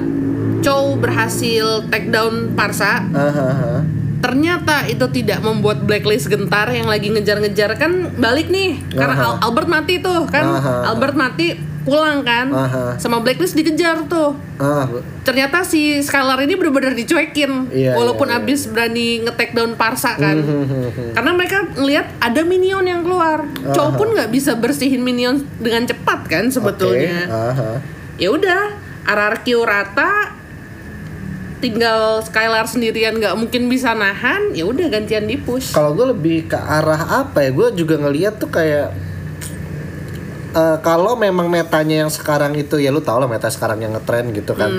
Chow 0.59 0.93
berhasil 0.95 1.65
take 1.87 2.11
down 2.11 2.53
Parsa 2.53 3.01
Hahaha. 3.07 3.81
ternyata 4.19 4.85
itu 4.85 5.07
tidak 5.11 5.41
membuat 5.41 5.81
blacklist 5.81 6.27
gentar 6.27 6.69
yang 6.69 6.85
lagi 6.85 7.09
ngejar-ngejar 7.09 7.77
kan 7.77 7.93
balik 8.15 8.49
nih 8.49 8.77
karena 8.91 9.15
Aha. 9.15 9.25
Al- 9.31 9.41
Albert 9.47 9.69
mati 9.71 9.95
tuh 9.97 10.27
kan 10.27 10.45
Aha. 10.45 10.91
Albert 10.91 11.15
mati 11.15 11.57
pulang 11.87 12.27
kan 12.27 12.51
Aha. 12.51 12.99
sama 12.99 13.23
blacklist 13.23 13.55
dikejar 13.55 14.05
tuh 14.05 14.35
Ah, 14.57 14.89
ternyata 15.21 15.61
si 15.63 16.01
Skylar 16.01 16.41
ini 16.41 16.57
benar-benar 16.57 16.97
dicuekin 16.97 17.69
Iya, 17.71 17.95
walaupun 17.95 18.27
iya, 18.27 18.41
iya. 18.41 18.43
abis 18.43 18.61
berani 18.67 19.23
nge-take 19.23 19.55
down 19.55 19.79
Parsa 19.79 20.19
kan 20.19 20.35
Hmm, 20.37 20.91
karena 21.15 21.31
mereka 21.31 21.59
ngelihat 21.73 22.07
ada 22.19 22.41
minion 22.43 22.83
yang 22.83 23.01
keluar 23.01 23.47
Aha. 23.47 23.95
pun 23.95 24.11
nggak 24.11 24.29
bisa 24.29 24.59
bersihin 24.59 25.01
minion 25.01 25.47
dengan 25.57 25.87
cepat 25.87 26.27
kan 26.27 26.51
sebetulnya 26.51 27.31
Oke, 27.31 27.39
aha. 27.55 27.71
ya 28.17 28.29
udah 28.35 28.63
RRQ 29.07 29.47
rata 29.63 30.35
tinggal 31.57 32.21
Skylar 32.21 32.67
sendirian 32.67 33.17
nggak 33.17 33.33
mungkin 33.35 33.67
bisa 33.67 33.97
nahan, 33.97 34.53
ya 34.53 34.69
udah 34.69 34.93
gantian 34.93 35.25
di 35.25 35.41
push. 35.41 35.73
Kalau 35.73 35.97
gue 35.97 36.13
lebih 36.13 36.53
ke 36.53 36.59
arah 36.59 37.25
apa 37.25 37.41
ya? 37.41 37.51
Gue 37.51 37.73
juga 37.73 37.97
ngeliat 37.97 38.37
tuh 38.37 38.53
kayak 38.53 38.93
eh, 40.57 40.77
kalau 40.81 41.15
memang 41.15 41.47
metanya 41.47 42.01
yang 42.01 42.11
sekarang 42.11 42.55
itu 42.55 42.77
ya 42.77 42.89
lu 42.89 42.99
tau 42.99 43.17
lah 43.17 43.27
meta 43.27 43.47
sekarang 43.47 43.79
yang 43.79 43.93
ngetren 43.93 44.33
gitu 44.33 44.53
kan. 44.53 44.73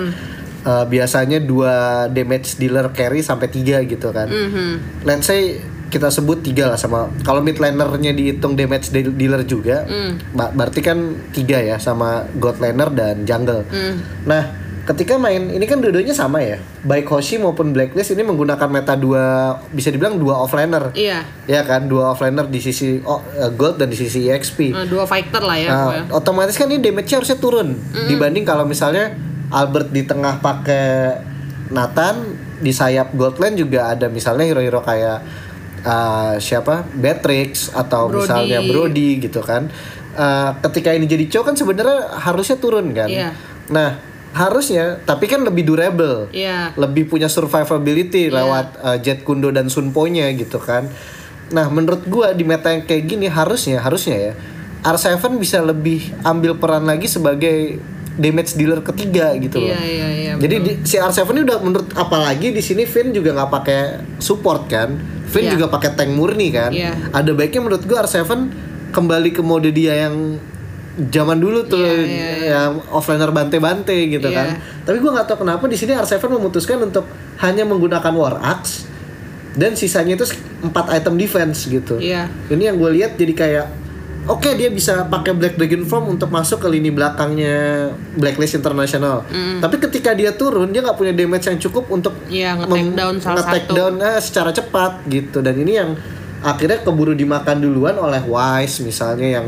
Eh, 0.64 0.86
biasanya 0.86 1.40
dua 1.40 1.74
damage 2.08 2.58
dealer 2.58 2.92
carry 2.92 3.22
sampai 3.22 3.48
tiga 3.48 3.80
gitu 3.82 4.10
kan. 4.10 4.28
Mhm. 4.28 5.04
Let's 5.04 5.24
say 5.24 5.62
kita 5.88 6.12
sebut 6.12 6.44
tiga 6.44 6.68
lah 6.68 6.76
sama 6.76 7.08
kalau 7.22 7.40
mid 7.40 7.56
lanernya 7.56 8.12
dihitung 8.12 8.54
damage 8.54 8.92
de- 8.92 9.08
dealer 9.10 9.42
juga, 9.42 9.88
ba- 10.34 10.52
berarti 10.52 10.82
kan 10.82 11.00
tiga 11.32 11.64
ya 11.64 11.78
sama 11.78 12.28
god 12.36 12.60
laner 12.60 12.92
dan 12.92 13.24
jungle. 13.24 13.64
Nah, 14.26 14.67
ketika 14.88 15.20
main 15.20 15.52
ini 15.52 15.68
kan 15.68 15.84
dua-duanya 15.84 16.16
sama 16.16 16.40
ya, 16.40 16.64
baik 16.88 17.12
Hoshi 17.12 17.36
maupun 17.36 17.76
Blacklist 17.76 18.16
ini 18.16 18.24
menggunakan 18.24 18.72
meta 18.72 18.96
dua 18.96 19.56
bisa 19.76 19.92
dibilang 19.92 20.16
dua 20.16 20.40
offlaner. 20.40 20.96
Iya, 20.96 21.28
Ya 21.44 21.62
kan, 21.68 21.92
dua 21.92 22.16
offlaner 22.16 22.48
di 22.48 22.64
sisi 22.64 23.04
oh, 23.04 23.20
eh, 23.36 23.52
gold 23.52 23.84
dan 23.84 23.92
di 23.92 24.00
sisi 24.00 24.32
EXP. 24.32 24.72
Nah, 24.72 24.88
dua 24.88 25.04
fighter 25.04 25.44
lah 25.44 25.58
ya. 25.60 25.70
Nah, 25.70 26.16
otomatis 26.16 26.56
kan 26.56 26.72
ini 26.72 26.80
damage-nya 26.80 27.20
harusnya 27.20 27.38
turun 27.38 27.76
dibanding 28.08 28.48
kalau 28.48 28.64
misalnya 28.64 29.12
Albert 29.52 29.92
di 29.92 30.08
tengah 30.08 30.40
pakai 30.40 31.20
Nathan 31.68 32.16
di 32.64 32.72
sayap 32.72 33.12
gold 33.14 33.38
lane 33.44 33.60
juga 33.60 33.92
ada 33.92 34.08
misalnya 34.08 34.48
hero-hero 34.48 34.82
kayak 34.82 35.20
uh, 35.84 36.36
siapa 36.40 36.88
Beatrix 36.96 37.70
atau 37.76 38.08
Brody. 38.08 38.24
misalnya 38.24 38.60
Brody 38.64 39.10
gitu 39.20 39.44
kan. 39.44 39.68
Uh, 40.18 40.50
ketika 40.66 40.96
ini 40.98 41.06
jadi 41.06 41.30
Cho 41.30 41.46
kan 41.46 41.54
sebenarnya 41.54 42.18
harusnya 42.24 42.58
turun 42.58 42.90
kan. 42.96 43.06
Iya. 43.12 43.36
Nah, 43.70 44.17
harusnya 44.38 45.02
tapi 45.02 45.26
kan 45.26 45.42
lebih 45.42 45.66
durable 45.66 46.30
Iya. 46.30 46.78
lebih 46.78 47.10
punya 47.10 47.26
survivability 47.26 48.30
lewat 48.30 48.68
uh, 48.78 48.98
Jet 48.98 49.22
Kundo 49.22 49.50
dan 49.50 49.68
Sunpo-nya 49.68 50.30
gitu 50.32 50.58
kan. 50.58 50.86
Nah, 51.48 51.66
menurut 51.68 52.06
gua 52.06 52.32
di 52.32 52.44
meta 52.44 52.70
yang 52.70 52.84
kayak 52.84 53.08
gini 53.08 53.26
harusnya 53.26 53.80
harusnya 53.80 54.18
ya 54.22 54.34
R7 54.80 55.18
bisa 55.36 55.58
lebih 55.60 56.14
ambil 56.22 56.54
peran 56.56 56.84
lagi 56.84 57.08
sebagai 57.08 57.82
damage 58.14 58.54
dealer 58.54 58.82
ketiga 58.82 59.34
gitu 59.36 59.58
loh. 59.60 59.70
Iya, 59.70 59.82
iya, 59.82 60.08
iya. 60.12 60.32
Jadi 60.36 60.56
di, 60.60 60.72
si 60.84 60.96
R7 60.96 61.24
ini 61.28 61.42
udah 61.44 61.58
menurut 61.60 61.90
apalagi 61.94 62.50
di 62.50 62.60
sini 62.60 62.84
Finn 62.84 63.10
juga 63.10 63.32
nggak 63.32 63.52
pakai 63.52 63.82
support 64.18 64.68
kan. 64.68 64.94
Finn 65.26 65.46
Iya. 65.46 65.54
juga 65.54 65.66
pakai 65.70 65.92
tank 65.94 66.12
murni 66.12 66.50
kan. 66.50 66.72
Iya. 66.72 66.94
Ada 67.10 67.32
baiknya 67.32 67.62
menurut 67.64 67.84
gua 67.84 68.04
R7 68.04 68.22
kembali 68.90 69.30
ke 69.32 69.42
mode 69.42 69.70
dia 69.70 70.04
yang 70.04 70.40
zaman 71.00 71.38
dulu 71.38 71.62
tuh 71.64 71.78
Iya, 71.78 72.02
iya, 72.02 72.30
yang 72.50 72.82
offlaner 72.90 73.30
bante-bante 73.30 73.94
gitu 74.08 74.26
Iya. 74.26 74.36
kan. 74.36 74.48
Tapi 74.84 74.98
gua 74.98 75.12
nggak 75.14 75.28
tahu 75.28 75.38
kenapa 75.42 75.64
di 75.66 75.76
sini 75.76 75.94
R7 75.94 76.18
memutuskan 76.28 76.82
untuk 76.82 77.06
hanya 77.38 77.64
menggunakan 77.64 78.10
War 78.12 78.38
Axe 78.40 78.90
dan 79.54 79.74
sisanya 79.74 80.14
itu 80.14 80.26
4 80.60 80.74
item 80.92 81.14
defense 81.16 81.66
gitu. 81.66 81.98
Iya. 81.98 82.26
Ini 82.48 82.64
yang 82.68 82.78
gue 82.78 82.90
lihat 82.94 83.14
jadi 83.14 83.34
kayak 83.34 83.66
oke 84.26 84.50
dia 84.52 84.68
bisa 84.68 85.06
pakai 85.06 85.32
Black 85.32 85.56
Dragon 85.56 85.82
Form 85.82 86.12
untuk 86.12 86.28
masuk 86.28 86.60
ke 86.60 86.68
lini 86.68 86.90
belakangnya 86.90 87.90
Blacklist 88.14 88.54
International. 88.54 89.22
Tapi 89.58 89.76
ketika 89.80 90.12
dia 90.12 90.30
turun 90.32 90.70
dia 90.70 90.82
nggak 90.82 90.94
punya 90.96 91.14
damage 91.14 91.46
yang 91.46 91.58
cukup 91.60 91.90
untuk 91.90 92.18
Iya, 92.26 92.58
nge-take 92.58 92.92
down 92.92 93.16
salah 93.18 93.38
nge-take 93.40 93.66
satu. 93.66 93.76
down, 93.76 93.94
eh, 94.00 94.18
secara 94.20 94.50
cepat 94.52 95.06
gitu. 95.06 95.40
Dan 95.40 95.56
ini 95.58 95.74
yang 95.74 95.94
akhirnya 96.40 96.78
keburu 96.80 97.14
dimakan 97.14 97.58
duluan 97.60 97.96
oleh 97.96 98.22
Wise 98.22 98.82
misalnya 98.82 99.42
yang 99.42 99.48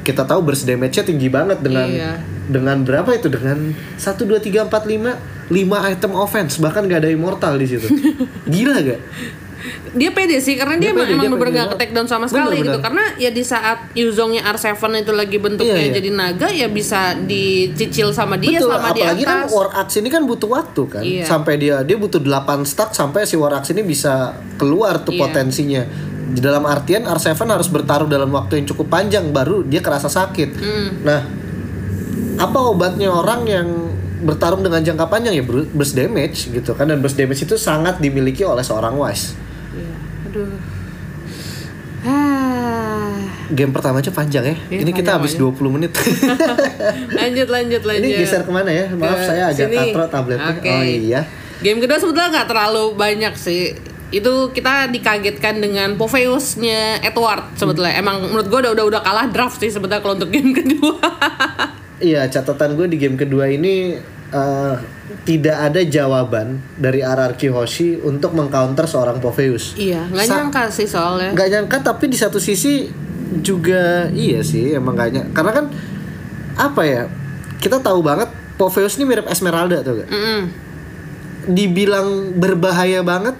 kita 0.00 0.22
tahu 0.22 0.40
burst 0.42 0.64
damage-nya 0.64 1.02
tinggi 1.02 1.28
banget 1.28 1.60
dengan 1.60 1.86
Iya. 1.86 2.12
dengan 2.46 2.80
berapa 2.80 3.10
itu 3.10 3.28
dengan 3.28 3.70
1 3.94 4.24
2 4.24 4.36
3 4.36 4.66
4 4.66 4.72
5 4.72 5.16
5 5.48 5.56
item 5.86 6.12
offense 6.14 6.56
bahkan 6.56 6.84
gak 6.84 7.02
ada 7.02 7.10
immortal 7.10 7.54
di 7.54 7.66
situ. 7.66 7.86
Gila 8.48 8.76
gak? 8.80 9.00
Dia 9.92 10.08
pede 10.08 10.40
sih 10.40 10.56
karena 10.56 10.80
dia, 10.80 10.88
Dia 10.88 10.96
pede, 10.96 11.12
emang 11.12 11.20
dia 11.20 11.30
bener 11.30 11.42
pede 11.44 11.56
gak 11.60 11.76
take 11.76 11.92
down 11.92 12.08
sama 12.08 12.24
Bener, 12.24 12.32
sekali 12.32 12.56
gitu 12.56 12.70
bener. 12.72 12.80
karena 12.80 13.04
ya 13.18 13.28
di 13.28 13.42
saat 13.42 13.78
Yuzongnya 13.92 14.40
R7 14.48 14.72
itu 14.96 15.12
lagi 15.12 15.36
bentuknya 15.36 15.76
Iya, 15.76 15.84
iya. 15.84 15.92
jadi 15.92 16.10
naga 16.10 16.48
ya 16.48 16.66
bisa 16.66 17.12
dicicil 17.20 18.08
sama 18.10 18.34
dia 18.34 18.56
Betul, 18.56 18.72
selama 18.72 18.88
di 18.88 19.00
apalagi 19.02 19.22
kan 19.22 19.38
atas. 19.44 19.52
War 19.52 19.68
Axe 19.76 19.96
ini 19.98 20.08
kan 20.08 20.22
butuh 20.24 20.48
waktu 20.48 20.82
kan. 20.88 21.02
Iya. 21.04 21.24
Sampai 21.24 21.60
dia 21.60 21.76
dia 21.82 21.94
butuh 21.94 22.16
8 22.18 22.40
stack 22.64 22.94
sampai 22.94 23.28
si 23.28 23.36
War 23.36 23.52
Axe 23.52 23.70
ini 23.70 23.82
bisa 23.82 24.32
keluar 24.56 25.02
tuh 25.02 25.12
Iya. 25.12 25.28
potensinya. 25.28 25.82
Di 26.30 26.38
dalam 26.38 26.62
artian 26.62 27.02
R7 27.04 27.34
harus 27.42 27.66
bertaruh 27.66 28.06
dalam 28.06 28.30
waktu 28.30 28.62
yang 28.62 28.66
cukup 28.70 28.86
panjang 28.86 29.34
baru 29.34 29.66
dia 29.66 29.82
kerasa 29.82 30.06
sakit. 30.06 30.50
Hmm. 30.56 30.88
Nah, 31.02 31.20
apa 32.38 32.58
obatnya 32.70 33.10
orang 33.10 33.42
yang 33.44 33.68
bertarung 34.20 34.60
dengan 34.60 34.84
jangka 34.84 35.08
panjang 35.08 35.32
ya 35.32 35.44
bur- 35.44 35.68
burst 35.72 35.96
damage 35.96 36.52
gitu 36.52 36.76
kan 36.76 36.86
dan 36.88 37.00
burst 37.00 37.16
damage 37.16 37.40
itu 37.42 37.56
sangat 37.56 37.98
dimiliki 37.98 38.44
oleh 38.44 38.62
seorang 38.62 38.94
Wise. 38.94 39.32
Iya. 39.72 39.94
Aduh. 40.28 40.52
Ah. 42.00 43.12
Game 43.50 43.74
pertama 43.74 43.98
aja 43.98 44.14
panjang 44.14 44.44
ya. 44.46 44.56
Iya, 44.70 44.78
ini 44.86 44.90
kita 44.94 45.18
habis 45.18 45.34
20 45.34 45.58
menit. 45.74 45.90
lanjut 47.12 47.48
lanjut 47.54 47.82
lanjut. 47.82 48.06
ini 48.06 48.16
geser 48.16 48.46
ke 48.46 48.52
mana 48.54 48.70
ya? 48.70 48.86
Maaf 48.94 49.18
Ke 49.18 49.26
saya 49.26 49.42
agak 49.50 49.68
katro 49.68 50.04
tabletnya. 50.06 50.54
Oke. 50.54 50.70
Oh 50.70 50.84
iya. 50.86 51.20
Game 51.60 51.82
kedua 51.82 51.98
sebetulnya 52.00 52.40
nggak 52.40 52.48
terlalu 52.48 52.84
banyak 52.96 53.34
sih. 53.36 53.74
Itu 54.10 54.50
kita 54.50 54.90
dikagetkan 54.90 55.62
dengan 55.62 55.94
Poveusnya 55.94 56.98
Edward 57.00 57.54
sebetulnya. 57.54 57.94
Emang 57.94 58.26
menurut 58.26 58.50
gue 58.50 58.58
udah 58.66 58.72
udah 58.74 58.84
udah 58.90 59.00
kalah 59.02 59.26
draft 59.30 59.62
sih 59.62 59.70
sebetulnya 59.70 60.02
kalau 60.02 60.18
untuk 60.18 60.30
game 60.34 60.50
kedua. 60.50 60.98
Iya, 62.00 62.26
catatan 62.26 62.74
gue 62.74 62.86
di 62.90 62.96
game 62.96 63.14
kedua 63.14 63.46
ini 63.46 63.94
eh, 64.32 64.74
tidak 65.22 65.56
ada 65.68 65.80
jawaban 65.84 66.58
dari 66.74 67.04
RRQ 67.04 67.40
Hoshi 67.52 67.88
untuk 68.00 68.32
mengcounter 68.32 68.88
seorang 68.88 69.20
Poveus. 69.20 69.76
iya, 69.76 70.08
nggak 70.08 70.26
nyangka 70.26 70.62
sih 70.72 70.88
soalnya. 70.88 71.30
Nggak 71.36 71.48
nyangka 71.52 71.76
tapi 71.92 72.08
di 72.08 72.16
satu 72.16 72.40
sisi 72.40 72.88
juga 73.38 74.10
iya 74.10 74.42
sih 74.42 74.74
emang 74.74 74.98
gak 74.98 75.10
nyangka. 75.14 75.32
Karena 75.38 75.52
kan 75.54 75.66
apa 76.58 76.82
ya? 76.82 77.02
Kita 77.60 77.78
tahu 77.78 78.00
banget 78.02 78.32
Poveus 78.58 78.96
ini 78.98 79.04
mirip 79.06 79.28
Esmeralda 79.30 79.84
tuh 79.84 80.02
gak? 80.02 80.08
Mm-mm. 80.10 80.40
Dibilang 81.52 82.36
berbahaya 82.36 83.04
banget? 83.04 83.36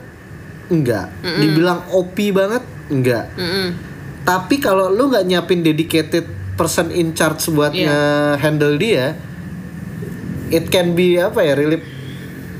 Enggak. 0.71 1.11
Dibilang 1.21 1.85
OP 1.91 2.17
banget? 2.31 2.63
Enggak. 2.89 3.31
Mm-mm. 3.35 3.69
Tapi 4.23 4.57
kalau 4.59 4.89
lu 4.89 5.11
nggak 5.11 5.27
nyiapin 5.27 5.61
dedicated 5.61 6.27
person 6.55 6.89
in 6.91 7.13
charge 7.13 7.43
buat 7.51 7.73
Iya. 7.73 8.37
handle 8.37 8.77
dia, 8.77 9.17
it 10.51 10.69
can 10.69 10.93
be 10.93 11.17
apa 11.17 11.41
ya, 11.41 11.55
really 11.55 11.81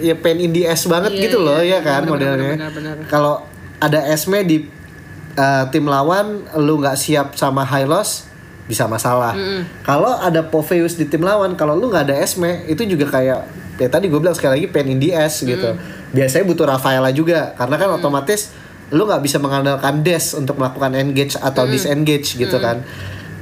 ya 0.01 0.17
pain 0.17 0.41
in 0.41 0.51
the 0.51 0.65
ass 0.65 0.89
banget 0.89 1.13
Iya, 1.13 1.23
gitu 1.29 1.39
loh 1.45 1.61
iya, 1.61 1.79
ya 1.79 1.85
kan 1.85 2.09
benar, 2.09 2.11
modelnya. 2.37 2.55
Kalau 3.07 3.45
ada 3.77 4.01
Esme 4.09 4.41
di 4.43 4.65
uh, 5.37 5.65
tim 5.69 5.85
lawan, 5.85 6.49
lu 6.57 6.81
nggak 6.81 6.97
siap 6.97 7.37
sama 7.37 7.63
high 7.63 7.85
loss 7.85 8.27
bisa 8.65 8.87
masalah. 8.87 9.35
Kalau 9.83 10.17
ada 10.17 10.47
Poveus 10.47 10.95
di 10.95 11.05
tim 11.05 11.21
lawan, 11.21 11.53
kalau 11.55 11.77
lu 11.77 11.91
nggak 11.91 12.09
ada 12.09 12.17
Esme 12.17 12.65
itu 12.65 12.87
juga 12.87 13.11
kayak 13.11 13.45
ya 13.81 13.89
tadi 13.89 14.13
gue 14.13 14.21
bilang 14.21 14.37
sekali 14.37 14.61
lagi 14.61 14.67
pain 14.69 14.87
in 14.87 15.01
the 15.01 15.17
ass 15.17 15.41
gitu. 15.41 15.75
Biasanya 16.13 16.45
butuh 16.45 16.69
Rafaela 16.69 17.09
juga 17.11 17.57
karena 17.57 17.81
kan 17.81 17.89
otomatis 17.97 18.53
lu 18.93 19.09
nggak 19.09 19.23
bisa 19.25 19.41
mengandalkan 19.41 20.05
dash 20.05 20.37
untuk 20.37 20.61
melakukan 20.61 20.93
engage 20.99 21.41
atau 21.41 21.65
disengage 21.65 22.37
gitu 22.37 22.61
kan. 22.61 22.85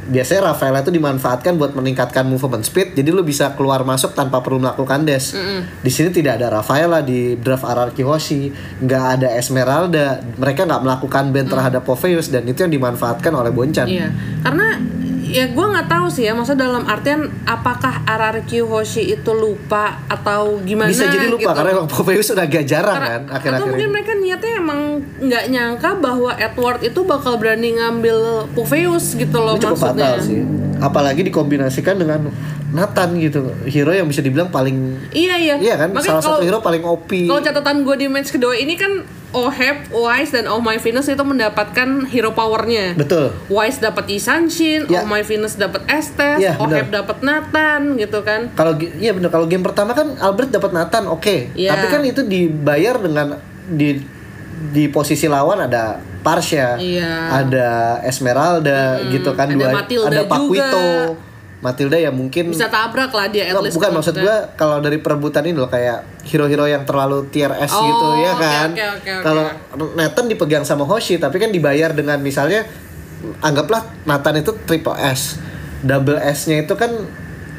Biasanya 0.08 0.56
Rafaela 0.56 0.80
itu 0.80 0.88
dimanfaatkan 0.88 1.60
buat 1.60 1.76
meningkatkan 1.76 2.24
movement 2.24 2.64
speed, 2.64 2.96
jadi 2.96 3.12
lu 3.12 3.20
bisa 3.20 3.52
keluar 3.52 3.84
masuk 3.84 4.16
tanpa 4.16 4.40
perlu 4.40 4.56
melakukan 4.56 5.04
dash. 5.04 5.36
Di 5.84 5.92
sini 5.92 6.08
tidak 6.08 6.40
ada 6.40 6.48
Rafaela 6.48 7.04
di 7.04 7.36
draft 7.36 7.68
RRQ 7.68 7.98
Hoshi, 8.08 8.48
nggak 8.80 9.04
ada 9.20 9.28
Esmeralda, 9.36 10.24
mereka 10.40 10.64
nggak 10.64 10.80
melakukan 10.80 11.28
ban 11.28 11.44
terhadap 11.44 11.84
Poveus 11.84 12.32
dan 12.32 12.48
itu 12.48 12.64
yang 12.64 12.72
dimanfaatkan 12.72 13.36
oleh 13.36 13.52
Boncan. 13.52 13.84
Iya, 13.84 14.08
karena 14.40 14.80
ya 15.28 15.44
gue 15.46 15.66
nggak 15.68 15.86
tahu 15.86 16.06
sih 16.08 16.24
ya, 16.24 16.32
maksudnya 16.32 16.64
dalam 16.64 16.82
artian 16.82 17.20
apakah 17.44 18.00
RRQ 18.02 18.50
Hoshi 18.64 19.10
itu 19.10 19.30
lupa 19.30 19.84
atau 20.06 20.56
gimana? 20.60 20.88
Bisa 20.88 21.06
jadi 21.06 21.28
lupa 21.28 21.40
gitu. 21.44 21.54
karena 21.54 21.70
emang 21.72 21.86
Poveus 21.86 22.28
udah 22.28 22.42
agak 22.42 22.64
jarang 22.64 22.94
Karena- 22.94 23.10
kan 23.10 23.22
atau 23.22 23.34
akhir-akhir 23.34 23.62
mungkin 23.66 23.80
ini. 23.82 23.92
mereka 23.92 24.12
niatnya 24.14 24.52
emang 24.56 24.80
nggak 25.20 25.44
nyangka 25.46 25.90
bahwa 25.94 26.30
Edward 26.34 26.80
itu 26.82 27.00
bakal 27.02 27.36
berani 27.36 27.68
ngambil 27.74 28.18
Poveus 28.50 29.12
gitu 29.12 29.36
loh 29.36 29.54
Ini 29.54 29.62
cukup 29.62 29.76
maksudnya. 29.76 30.08
fatal 30.10 30.14
sih. 30.20 30.40
Apalagi 30.78 31.20
dikombinasikan 31.22 31.94
dengan 31.96 32.30
Nathan 32.68 33.16
gitu, 33.16 33.40
hero 33.64 33.90
yang 33.90 34.06
bisa 34.06 34.20
dibilang 34.20 34.48
paling 34.48 34.76
Iya 35.10 35.34
iya. 35.36 35.54
Iya 35.56 35.74
kan, 35.76 35.88
salah 35.88 35.96
Makanya 35.96 36.14
satu 36.16 36.28
kalau- 36.30 36.44
hero 36.44 36.58
paling 36.60 36.82
OP. 36.82 37.10
Kalau 37.26 37.40
catatan 37.40 37.76
gue 37.80 37.96
di 37.96 38.06
match 38.06 38.30
kedua 38.30 38.54
ini 38.54 38.74
kan 38.74 38.92
Oheb, 39.28 39.92
Wise 39.92 40.32
dan 40.32 40.48
Oh 40.48 40.56
My 40.58 40.80
Venus 40.80 41.04
itu 41.04 41.20
mendapatkan 41.20 42.08
hero 42.08 42.32
powernya. 42.32 42.96
Betul. 42.96 43.36
Wise 43.46 43.76
dapat 43.78 44.08
Isanshin, 44.08 44.88
Ya. 44.88 45.00
Oh 45.00 45.06
My 45.06 45.20
Venus 45.20 45.60
dapat 45.60 45.84
Estes, 45.84 46.40
Ya, 46.40 46.56
Oheb 46.56 46.88
benar. 46.88 47.04
dapat 47.04 47.20
Nathan 47.20 48.00
gitu 48.00 48.24
kan. 48.24 48.48
Kalau 48.56 48.72
iya 48.96 49.12
bener 49.12 49.28
kalau 49.28 49.44
game 49.44 49.60
pertama 49.60 49.92
kan 49.92 50.16
Albert 50.16 50.48
dapat 50.48 50.72
Nathan, 50.72 51.04
oke. 51.06 51.52
Iya. 51.52 51.76
Tapi 51.76 51.86
kan 51.88 52.00
itu 52.02 52.24
dibayar 52.24 52.96
dengan 52.96 53.36
di 53.68 54.00
di 54.72 54.88
posisi 54.88 55.28
lawan 55.28 55.60
ada 55.62 56.00
Parsha, 56.18 56.80
Iya. 56.80 57.44
ada 57.44 57.68
Esmeralda 58.02 58.98
gitu 59.06 59.30
kan 59.32 59.46
ada 59.46 59.54
dua 59.54 59.68
Matilda 59.70 60.08
ada 60.08 60.22
juga. 60.24 60.68
Matilda 61.58 61.98
ya 61.98 62.14
mungkin 62.14 62.54
Bisa 62.54 62.70
tabrak 62.70 63.10
lah 63.10 63.26
dia 63.26 63.50
at 63.50 63.58
least 63.58 63.74
bukan 63.74 63.90
maksud 63.90 64.14
gua 64.14 64.54
kalau 64.54 64.78
dari 64.78 64.98
perebutan 64.98 65.42
ini 65.42 65.58
loh 65.58 65.66
kayak 65.66 66.22
hero-hero 66.22 66.64
yang 66.64 66.86
terlalu 66.86 67.26
tier 67.28 67.50
S 67.50 67.70
Oh, 67.70 67.82
gitu 67.82 68.06
ya 68.20 68.32
kan. 68.32 68.68
oke, 68.70 68.86
oke, 68.94 69.10
oke. 69.10 69.22
Kalau 69.22 69.44
Nathan 69.92 70.24
dipegang 70.26 70.62
sama 70.62 70.82
Hoshi 70.82 71.16
tapi 71.16 71.36
kan 71.36 71.50
dibayar 71.50 71.90
dengan 71.90 72.18
misalnya 72.18 72.62
anggaplah 73.40 73.82
Nathan 74.04 74.38
itu 74.38 74.54
triple 74.62 74.94
S. 74.96 75.42
Double 75.78 76.18
S-nya 76.18 76.62
itu 76.62 76.74
kan 76.74 76.90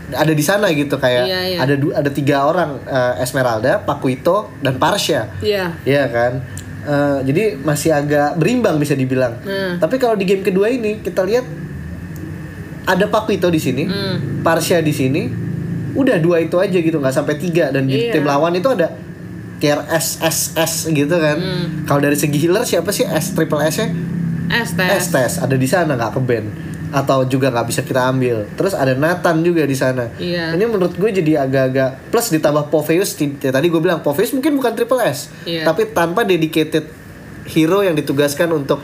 ada 0.10 0.32
di 0.32 0.42
sana 0.42 0.72
gitu 0.72 0.96
kayak 0.96 1.24
Iya, 1.24 1.40
iya. 1.46 1.58
ada 1.60 1.74
ada 1.96 2.10
tiga 2.10 2.44
orang 2.44 2.80
eh, 2.82 3.20
Esmeralda, 3.20 3.80
Pakuito 3.80 4.52
dan 4.60 4.76
Parsha. 4.76 5.28
Iya. 5.40 5.76
Iya 5.84 6.04
kan. 6.08 6.34
Eh, 6.82 7.18
jadi 7.24 7.44
masih 7.60 7.92
agak 7.92 8.36
berimbang 8.36 8.76
bisa 8.76 8.92
dibilang. 8.92 9.36
Hmm. 9.40 9.78
Tapi 9.78 9.96
kalau 9.96 10.16
di 10.16 10.24
game 10.24 10.42
kedua 10.42 10.68
ini 10.68 11.00
kita 11.00 11.22
lihat 11.22 11.44
ada 12.90 13.06
Pakuito 13.06 13.48
di 13.48 13.62
sini, 13.62 13.86
Hmm. 13.86 14.42
Parsha 14.42 14.82
di 14.82 14.90
sini, 14.90 15.30
udah 15.94 16.18
dua 16.18 16.42
itu 16.42 16.58
aja 16.58 16.74
gitu 16.74 16.98
nggak 16.98 17.14
sampai 17.14 17.38
tiga 17.38 17.70
dan 17.70 17.86
di 17.86 18.10
Iya. 18.10 18.18
tim 18.18 18.26
lawan 18.26 18.54
itu 18.54 18.66
ada 18.66 18.90
tier 19.60 19.78
S 19.88 20.18
S 20.20 20.58
S 20.58 20.74
gitu 20.88 21.14
kan. 21.14 21.38
Hmm. 21.38 21.86
Kalau 21.86 22.02
dari 22.02 22.18
segi 22.18 22.40
healer 22.40 22.66
siapa 22.66 22.90
sih 22.90 23.06
S 23.06 23.38
triple 23.38 23.62
S 23.62 23.78
nya? 23.78 23.88
S 24.50 24.74
tes. 24.74 24.90
S 24.90 25.06
tes 25.10 25.32
ada 25.38 25.54
di 25.54 25.68
sana 25.70 25.94
nggak 25.94 26.18
ke 26.18 26.22
band 26.24 26.48
atau 26.90 27.22
juga 27.22 27.54
nggak 27.54 27.68
bisa 27.70 27.82
kita 27.86 28.10
ambil. 28.10 28.50
Terus 28.58 28.74
ada 28.74 28.98
Nathan 28.98 29.46
juga 29.46 29.62
di 29.62 29.78
sana. 29.78 30.10
Iya. 30.18 30.58
Ini 30.58 30.66
menurut 30.66 30.98
gue 30.98 31.10
jadi 31.14 31.46
agak-agak 31.46 32.10
plus 32.10 32.34
ditambah 32.34 32.74
Poveus 32.74 33.14
ya, 33.14 33.54
tadi 33.54 33.70
gue 33.70 33.78
bilang 33.78 34.02
Poveus 34.02 34.34
mungkin 34.34 34.58
bukan 34.58 34.74
triple 34.74 34.98
S, 35.06 35.30
Iya. 35.46 35.70
tapi 35.70 35.94
tanpa 35.94 36.26
dedicated 36.26 36.90
hero 37.46 37.86
yang 37.86 37.94
ditugaskan 37.94 38.50
untuk 38.52 38.82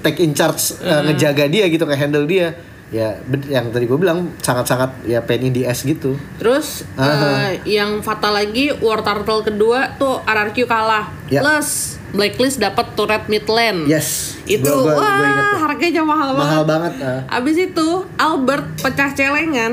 take 0.00 0.24
in 0.24 0.32
charge 0.32 0.80
uh, 0.80 1.04
ngejaga 1.04 1.44
dia 1.44 1.68
gitu 1.68 1.84
nge-handle 1.84 2.24
dia. 2.24 2.56
Ya 2.86 3.18
yang 3.44 3.68
tadi 3.68 3.82
gue 3.82 3.96
bilang 3.96 4.30
sangat-sangat 4.38 5.02
ya 5.02 5.18
pengen 5.20 5.50
di 5.50 5.62
S 5.62 5.82
gitu. 5.82 6.14
Terus 6.38 6.86
Aha. 6.94 7.50
eh, 7.52 7.66
yang 7.68 7.98
fatal 7.98 8.30
lagi 8.32 8.70
War 8.76 9.02
Turtle 9.02 9.42
kedua 9.42 9.94
tuh 9.94 10.22
RRQ 10.22 10.56
kalah. 10.64 11.10
Ya. 11.26 11.42
Plus 11.42 11.98
Blacklist 12.08 12.56
dapat 12.56 12.94
turret 12.94 13.26
midland. 13.26 13.84
Yes. 13.84 14.38
Itu 14.44 14.70
Gua- 14.70 14.94
gua- 14.94 14.96
wah 14.96 15.12
gua 15.12 15.26
inget 15.26 15.44
tuh. 15.44 15.58
harganya 15.60 16.02
mahal, 16.02 16.28
Mahal 16.32 16.62
banget. 16.62 16.94
banget. 16.94 17.22
ah. 17.26 17.36
Abis 17.36 17.56
itu 17.60 17.86
Albert 18.16 18.64
pecah 18.78 19.10
celengan 19.12 19.72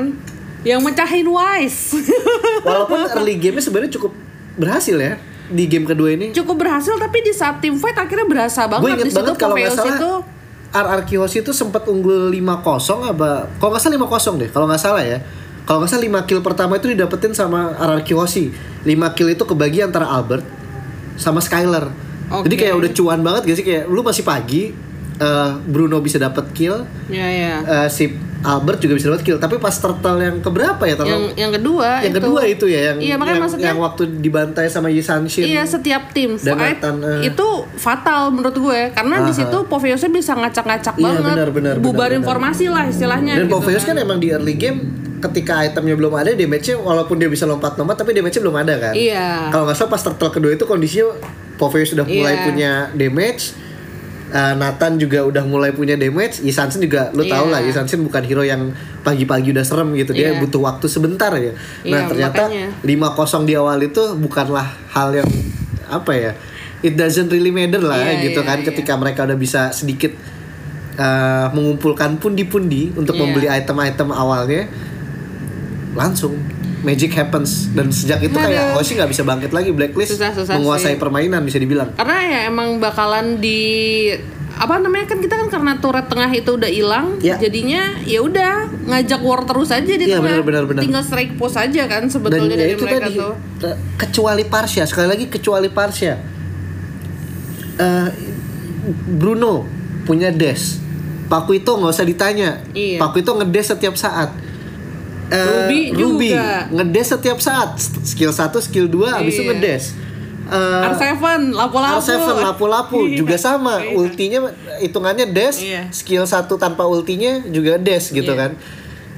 yang 0.62 0.80
mecahin 0.80 1.24
Wise. 1.24 1.94
Walaupun 2.66 2.98
early 3.08 3.36
game-nya 3.36 3.62
sebenarnya 3.62 3.94
cukup 3.94 4.10
berhasil 4.56 4.96
ya 4.96 5.14
di 5.46 5.64
game 5.64 5.84
kedua 5.84 6.10
ini. 6.10 6.32
Cukup 6.32 6.58
berhasil 6.58 6.96
tapi 6.96 7.20
di 7.20 7.30
saat 7.30 7.60
tim 7.60 7.76
fight 7.76 7.94
akhirnya 7.94 8.24
berasa 8.24 8.64
gue 8.64 8.74
banget 8.74 8.90
inget 8.90 9.04
di 9.04 9.12
situ 9.12 9.20
banget 9.22 9.36
kalau 9.36 9.54
nggak 9.54 9.62
Poveus 9.64 9.78
salah 9.78 9.94
itu 9.94 10.12
RRQ 10.74 11.10
Hoshi 11.22 11.38
itu 11.40 11.54
sempat 11.54 11.86
unggul 11.86 12.34
5-0 12.34 13.14
apa? 13.14 13.46
Kalau 13.62 13.70
nggak 13.70 13.82
salah 13.82 13.94
5-0 13.94 14.42
deh 14.42 14.50
kalau 14.50 14.66
nggak 14.66 14.82
salah 14.82 15.04
ya. 15.06 15.18
Kalau 15.64 15.80
nggak 15.80 15.90
salah 15.94 16.04
5 16.04 16.28
kill 16.28 16.40
pertama 16.42 16.76
itu 16.76 16.90
didapetin 16.90 17.30
sama 17.32 17.72
RRQ 17.78 18.08
Hoshi 18.18 18.50
5 18.82 19.16
kill 19.16 19.30
itu 19.30 19.44
kebagi 19.46 19.80
antara 19.80 20.10
Albert 20.10 20.42
sama 21.14 21.38
Skyler. 21.38 21.88
Jadi 22.26 22.54
Oke. 22.58 22.62
kayak 22.66 22.74
udah 22.74 22.90
cuan 22.90 23.20
banget 23.22 23.42
gak 23.46 23.56
sih? 23.62 23.64
Kayak 23.64 23.84
lu 23.86 24.02
masih 24.02 24.24
pagi 24.26 24.74
eh, 25.22 25.50
Bruno 25.64 26.02
bisa 26.02 26.18
dapet 26.18 26.50
kill 26.50 26.82
ya 27.06 27.28
ya. 27.30 27.54
eh, 27.62 27.88
si 27.88 28.10
Albert 28.44 28.78
juga 28.78 28.94
bisa 28.94 29.08
dapet 29.08 29.24
kill 29.24 29.38
tapi 29.38 29.56
pas 29.56 29.72
turtle 29.72 30.20
yang 30.20 30.36
keberapa 30.38 30.78
ya 30.80 30.94
turtle 30.94 31.08
yang 31.08 31.24
yang 31.34 31.52
kedua 31.52 31.88
yang 31.98 32.12
itu. 32.12 32.20
kedua 32.20 32.40
itu 32.44 32.64
ya 32.66 32.80
yang 32.86 32.98
Iya, 33.00 33.14
makanya 33.14 33.32
yang, 33.32 33.42
maksudnya- 33.42 33.68
yang 33.68 33.78
waktu 33.80 34.02
dibantai 34.20 34.66
sama 34.68 34.88
Yisanshin 34.88 35.44
Iya 35.46 35.64
setiap 35.64 36.12
tim 36.12 36.36
Dan 36.36 36.54
Nathan, 36.54 37.00
eh. 37.00 37.20
itu 37.26 37.46
fatal 37.74 38.28
menurut 38.30 38.52
gue 38.54 38.80
karena 38.90 39.16
di 39.22 39.32
situ 39.32 39.58
Poveusnya 39.64 40.08
bisa 40.08 40.32
ngacak-ngacak 40.34 40.94
Iya, 40.94 41.04
banget, 41.10 41.34
benar, 41.34 41.48
benar, 41.50 41.74
bubar 41.76 41.82
benar, 41.82 41.96
benar. 42.06 42.12
informasi 42.20 42.64
lah 42.66 42.84
istilahnya. 42.84 43.32
Dan 43.34 43.46
gitu 43.46 43.54
Poveus 43.54 43.82
kan 43.82 43.96
emang 43.96 44.18
di 44.18 44.28
early 44.28 44.54
game 44.54 44.78
ketika 45.18 45.64
itemnya 45.64 45.96
belum 45.96 46.12
ada 46.12 46.30
damage-nya 46.30 46.76
walaupun 46.76 47.16
dia 47.16 47.26
bisa 47.26 47.44
lompat-lompat 47.44 47.96
tapi 47.96 48.12
damage-nya 48.12 48.42
belum 48.42 48.56
ada 48.58 48.74
kan. 48.78 48.92
Iya. 48.92 49.48
Kalau 49.48 49.64
nggak 49.64 49.74
salah 49.74 49.90
pas 49.90 50.02
turtle 50.02 50.28
kedua 50.30 50.52
itu 50.52 50.64
kondisinya 50.64 51.16
Poveus 51.54 51.88
sudah 51.88 52.04
mulai 52.04 52.34
Iya. 52.34 52.44
punya 52.44 52.70
damage. 52.92 53.63
Eh, 54.34 54.54
Nathan 54.58 54.98
juga 54.98 55.22
udah 55.22 55.46
mulai 55.46 55.70
punya 55.70 55.94
damage. 55.94 56.42
Yisansen 56.42 56.82
juga 56.82 57.14
lu 57.14 57.22
tau 57.22 57.46
Iya. 57.46 57.52
lah 57.54 57.60
Yisansen 57.62 58.02
bukan 58.02 58.18
hero 58.26 58.42
yang 58.42 58.74
pagi-pagi 59.06 59.54
udah 59.54 59.62
serem 59.62 59.94
gitu. 59.94 60.10
Dia 60.10 60.34
Iya. 60.34 60.42
butuh 60.42 60.58
waktu 60.58 60.90
sebentar 60.90 61.30
ya. 61.38 61.54
Nah, 61.86 62.02
Iya, 62.02 62.10
ternyata 62.10 62.42
makanya. 62.50 62.66
5-0 62.82 63.46
di 63.46 63.54
awal 63.54 63.78
itu 63.78 64.02
bukanlah 64.18 64.66
hal 64.90 65.14
yang 65.14 65.30
apa 65.86 66.12
ya? 66.18 66.32
It 66.82 66.98
doesn't 66.98 67.30
really 67.30 67.54
matter 67.54 67.78
lah 67.78 68.02
Iya, 68.02 68.26
gitu 68.26 68.42
iya, 68.42 68.48
kan 68.50 68.58
iya. 68.58 68.66
ketika 68.74 68.98
mereka 68.98 69.22
udah 69.22 69.38
bisa 69.38 69.70
sedikit 69.70 70.10
eh, 70.94 71.46
mengumpulkan 71.54 72.18
pundi-pundi 72.18 72.90
untuk 72.98 73.14
Iya. 73.14 73.22
membeli 73.22 73.46
item-item 73.46 74.10
awalnya 74.10 74.66
langsung 75.94 76.34
magic 76.84 77.10
happens 77.10 77.72
dan 77.72 77.88
sejak 77.88 78.20
itu 78.20 78.32
kayak 78.32 78.70
Aduh. 78.70 78.76
Hoshi 78.76 78.94
nggak 78.94 79.08
bisa 79.08 79.22
bangkit 79.22 79.50
lagi 79.50 79.70
blacklist 79.70 80.12
Susah, 80.12 80.30
susah 80.30 80.54
menguasai 80.54 80.94
sih. 80.94 81.00
permainan 81.00 81.40
bisa 81.40 81.56
dibilang 81.56 81.90
Karena 81.94 82.16
ya 82.22 82.40
emang 82.46 82.76
bakalan 82.76 83.36
di 83.38 84.12
apa 84.54 84.78
namanya 84.78 85.08
kan 85.08 85.18
kita 85.18 85.34
kan 85.34 85.48
karena 85.48 85.72
turret 85.76 86.06
tengah 86.06 86.30
itu 86.30 86.46
udah 86.50 86.70
hilang 86.70 87.18
Ya. 87.18 87.34
jadinya 87.36 87.98
ya 88.02 88.20
udah 88.20 88.52
ngajak 88.86 89.18
war 89.18 89.42
terus 89.42 89.66
aja 89.68 89.82
di 89.82 89.98
Iya, 89.98 90.20
tengah 90.20 90.38
benar, 90.38 90.44
benar, 90.44 90.64
benar. 90.64 90.80
tinggal 90.80 91.02
strike 91.02 91.34
post 91.34 91.56
aja 91.56 91.82
kan 91.84 92.02
dan 92.02 92.12
sebetulnya 92.12 92.52
ya 92.52 92.60
dari 92.60 92.72
itu 92.72 92.84
mereka 92.84 93.02
tadi 93.02 93.16
tuh 93.16 93.32
ke- 93.58 93.78
kecuali 93.98 94.44
Parsha 94.44 94.84
sekali 94.84 95.08
lagi 95.08 95.26
kecuali 95.26 95.66
Parsha 95.68 96.14
Eh, 97.74 98.08
Bruno 99.10 99.66
punya 100.04 100.30
dash 100.30 100.78
Pakuito 101.24 101.74
nggak 101.74 101.90
usah 101.90 102.06
ditanya 102.06 102.62
Iya. 102.70 103.00
Pakuito 103.00 103.34
ngedes 103.34 103.66
setiap 103.68 103.96
saat 103.96 104.30
Eh, 105.26 105.40
Ruby 105.40 105.78
Ruby 105.92 106.30
juga. 106.30 106.68
ngedes 106.70 107.06
setiap 107.10 107.38
saat 107.38 107.80
skill 108.04 108.28
1 108.28 108.60
skill 108.60 108.86
2 108.86 109.08
habis 109.14 109.32
itu 109.32 109.40
Iya. 109.40 109.50
ngedes 109.50 109.84
Eh, 110.44 110.88
R7 110.92 111.16
lapo-lapo 111.50 111.96
R7 111.96 112.12
lapu-lapu 112.38 112.98
Iya. 113.08 113.16
juga 113.16 113.36
sama 113.36 113.80
Iya. 113.80 113.96
ultinya 113.96 114.38
hitungannya 114.76 115.26
dash 115.26 115.58
Iya. 115.58 115.88
skill 115.90 116.24
satu 116.24 116.54
tanpa 116.54 116.84
ultinya 116.84 117.40
juga 117.46 117.76
dash 117.76 118.12
gitu 118.12 118.28
Iya. 118.28 118.38
kan 118.38 118.52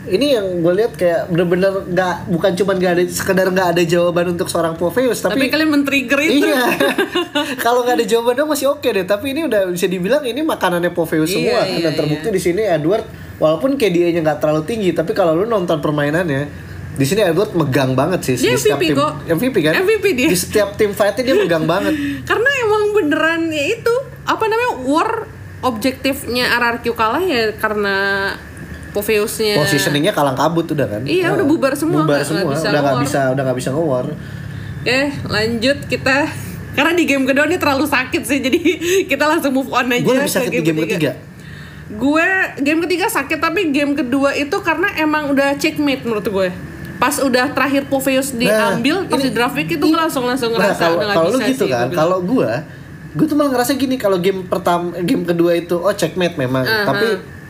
ini 0.07 0.39
yang 0.39 0.63
gue 0.63 0.71
lihat 0.73 0.95
kayak 0.95 1.27
bener-bener 1.27 1.83
nggak 1.85 2.31
bukan 2.31 2.55
cuma 2.55 2.79
nggak 2.79 2.93
ada 2.95 3.03
sekedar 3.11 3.51
nggak 3.51 3.69
ada 3.75 3.83
jawaban 3.83 4.31
untuk 4.31 4.47
seorang 4.47 4.79
Poveus 4.79 5.19
tapi, 5.19 5.35
tapi, 5.35 5.51
kalian 5.51 5.67
men-trigger 5.69 6.21
itu 6.23 6.47
iya 6.47 6.63
kalau 7.67 7.83
nggak 7.83 7.99
ada 7.99 8.07
jawaban 8.07 8.39
dong 8.39 8.47
masih 8.47 8.71
oke 8.71 8.87
deh 8.87 9.03
tapi 9.03 9.35
ini 9.35 9.51
udah 9.51 9.67
bisa 9.67 9.91
dibilang 9.91 10.23
ini 10.23 10.41
makanannya 10.41 10.95
Poveus 10.95 11.27
Iya, 11.27 11.35
semua 11.35 11.61
iya, 11.67 11.83
dan 11.83 11.93
terbukti 11.97 12.31
di 12.31 12.39
sini 12.39 12.63
Edward 12.63 13.03
walaupun 13.37 13.75
KDA-nya 13.75 14.21
nggak 14.23 14.39
terlalu 14.39 14.63
tinggi 14.65 14.91
tapi 14.91 15.13
kalau 15.13 15.33
lu 15.33 15.45
nonton 15.45 15.79
permainannya 15.79 16.49
di 16.93 17.05
sini 17.05 17.21
Edward 17.23 17.53
megang 17.53 17.93
banget 17.93 18.25
sih 18.25 18.35
Dia 18.39 18.53
di 18.53 18.59
setiap 18.59 18.79
MVP 18.79 18.87
tim 18.87 18.97
kok. 18.97 19.13
MVP 19.29 19.57
kan? 19.61 19.73
MVP 19.77 20.05
dia. 20.13 20.29
di 20.29 20.39
setiap 20.39 20.69
tim 20.75 20.91
fightnya 20.91 21.23
dia 21.23 21.37
megang 21.37 21.69
banget. 21.69 21.93
Karena 22.23 22.51
emang 22.63 22.83
beneran 22.91 23.41
ya 23.49 23.65
itu 23.71 23.95
apa 24.25 24.41
namanya 24.43 24.73
war 24.83 25.11
objektifnya 25.61 26.49
RRQ 26.53 26.85
kalah 26.91 27.21
ya 27.21 27.53
karena 27.55 27.97
Poveusnya. 28.91 29.61
Positioningnya 29.61 30.09
kalang 30.11 30.33
kabut 30.35 30.65
udah 30.67 30.89
kan? 30.89 31.05
Iya, 31.05 31.29
Nah, 31.29 31.37
udah 31.37 31.47
bubar 31.47 31.77
semua, 31.77 32.01
bubar 32.01 32.17
nggak- 32.17 32.25
semua. 32.25 32.41
nggak 32.43 32.57
bisa 32.57 32.67
udah 32.67 32.81
nggak 32.81 32.99
bisa 33.03 33.21
udah 33.29 33.43
nggak 33.45 33.59
bisa 33.61 33.69
nge-war. 33.71 34.07
Oke, 34.81 35.01
lanjut 35.27 35.79
kita. 35.85 36.17
Karena 36.73 36.93
di 36.93 37.05
game 37.05 37.25
kedua 37.25 37.45
ini 37.45 37.57
terlalu 37.57 37.85
sakit 37.85 38.23
sih, 38.23 38.39
jadi 38.39 38.61
kita 39.11 39.25
langsung 39.27 39.53
move 39.53 39.69
on 39.69 39.85
aja. 39.87 40.01
gue 40.01 40.15
lebih 40.15 40.25
ke 40.25 40.33
sakit 40.35 40.51
di 40.51 40.61
game 40.63 40.81
ketiga 40.83 41.13
Gue 41.89 42.27
game 42.59 42.83
ketiga 42.83 43.07
sakit 43.07 43.39
tapi 43.39 43.71
game 43.71 43.95
kedua 43.95 44.35
itu 44.35 44.57
karena 44.59 44.91
emang 44.97 45.31
udah 45.31 45.55
checkmate 45.55 46.03
menurut 46.03 46.25
gue. 46.25 46.49
Pas 46.97 47.15
udah 47.17 47.47
terakhir 47.49 47.87
Poveus 47.87 48.33
diambil, 48.33 49.05
pas 49.05 49.17
ini- 49.17 49.29
di 49.29 49.33
draft 49.33 49.55
pick 49.55 49.71
itu 49.71 49.85
gue 49.85 49.95
langsung 49.97 50.25
langsung 50.25 50.51
nah, 50.51 50.67
ngerasa 50.67 50.83
kalau 50.83 50.97
udah 50.97 51.07
nggak 51.07 51.17
kalau 51.17 51.31
lu 51.31 51.39
gitu 51.45 51.65
sih. 51.65 51.71
kan 51.71 51.87
bilang. 51.87 51.95
kalau 51.95 52.19
gue 52.21 52.51
gue 53.13 53.27
tuh 53.27 53.33
malah 53.35 53.51
ngerasa 53.51 53.73
gini 53.75 53.97
kalau 53.97 54.19
game 54.19 54.45
pertama 54.45 54.93
game 54.99 55.23
kedua 55.23 55.53
itu 55.55 55.73
oh 55.75 55.89
checkmate 55.91 56.37
memang 56.37 56.61
Aha. 56.63 56.85
tapi 56.85 57.07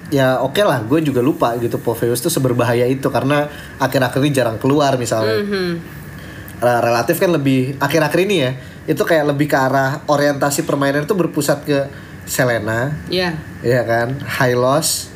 ya 0.09 0.39
oke 0.39 0.59
lah 0.61 0.79
gue 0.81 1.01
juga 1.01 1.19
lupa 1.19 1.55
gitu 1.57 1.75
Poveus 1.77 2.19
tuh 2.19 2.29
seberbahaya 2.29 2.87
itu 2.87 3.07
karena 3.09 3.51
akhir-akhir 3.77 4.21
ini 4.21 4.31
jarang 4.33 4.57
keluar 4.57 4.95
misalnya 4.95 5.41
Mhm. 5.41 5.71
Re- 6.57 6.83
relatif 6.83 7.17
kan 7.17 7.31
lebih 7.31 7.75
akhir-akhir 7.77 8.21
ini 8.21 8.37
ya 8.37 8.51
itu 8.87 9.01
kayak 9.01 9.27
lebih 9.27 9.47
ke 9.47 9.57
arah 9.57 10.03
orientasi 10.05 10.63
permainan 10.63 11.03
itu 11.03 11.13
berpusat 11.13 11.59
ke 11.63 11.79
Selena 12.27 12.91
Iya. 13.07 13.39
Iya 13.63 13.83
kan, 13.83 14.19
Hylos, 14.21 15.09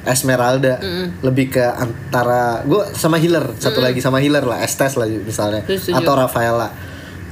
Esmeralda, 0.00 0.80
lebih 1.20 1.50
ke 1.50 1.60
antara 1.60 2.62
gue 2.62 2.80
sama 2.94 3.16
healer 3.16 3.52
satu 3.56 3.80
lagi 3.80 4.00
sama 4.00 4.16
healer 4.16 4.40
lah, 4.42 4.60
Estes 4.60 4.96
lah 4.96 5.04
misalnya, 5.04 5.60
Setuju. 5.64 5.92
atau 5.96 6.12
Rafaela. 6.14 6.68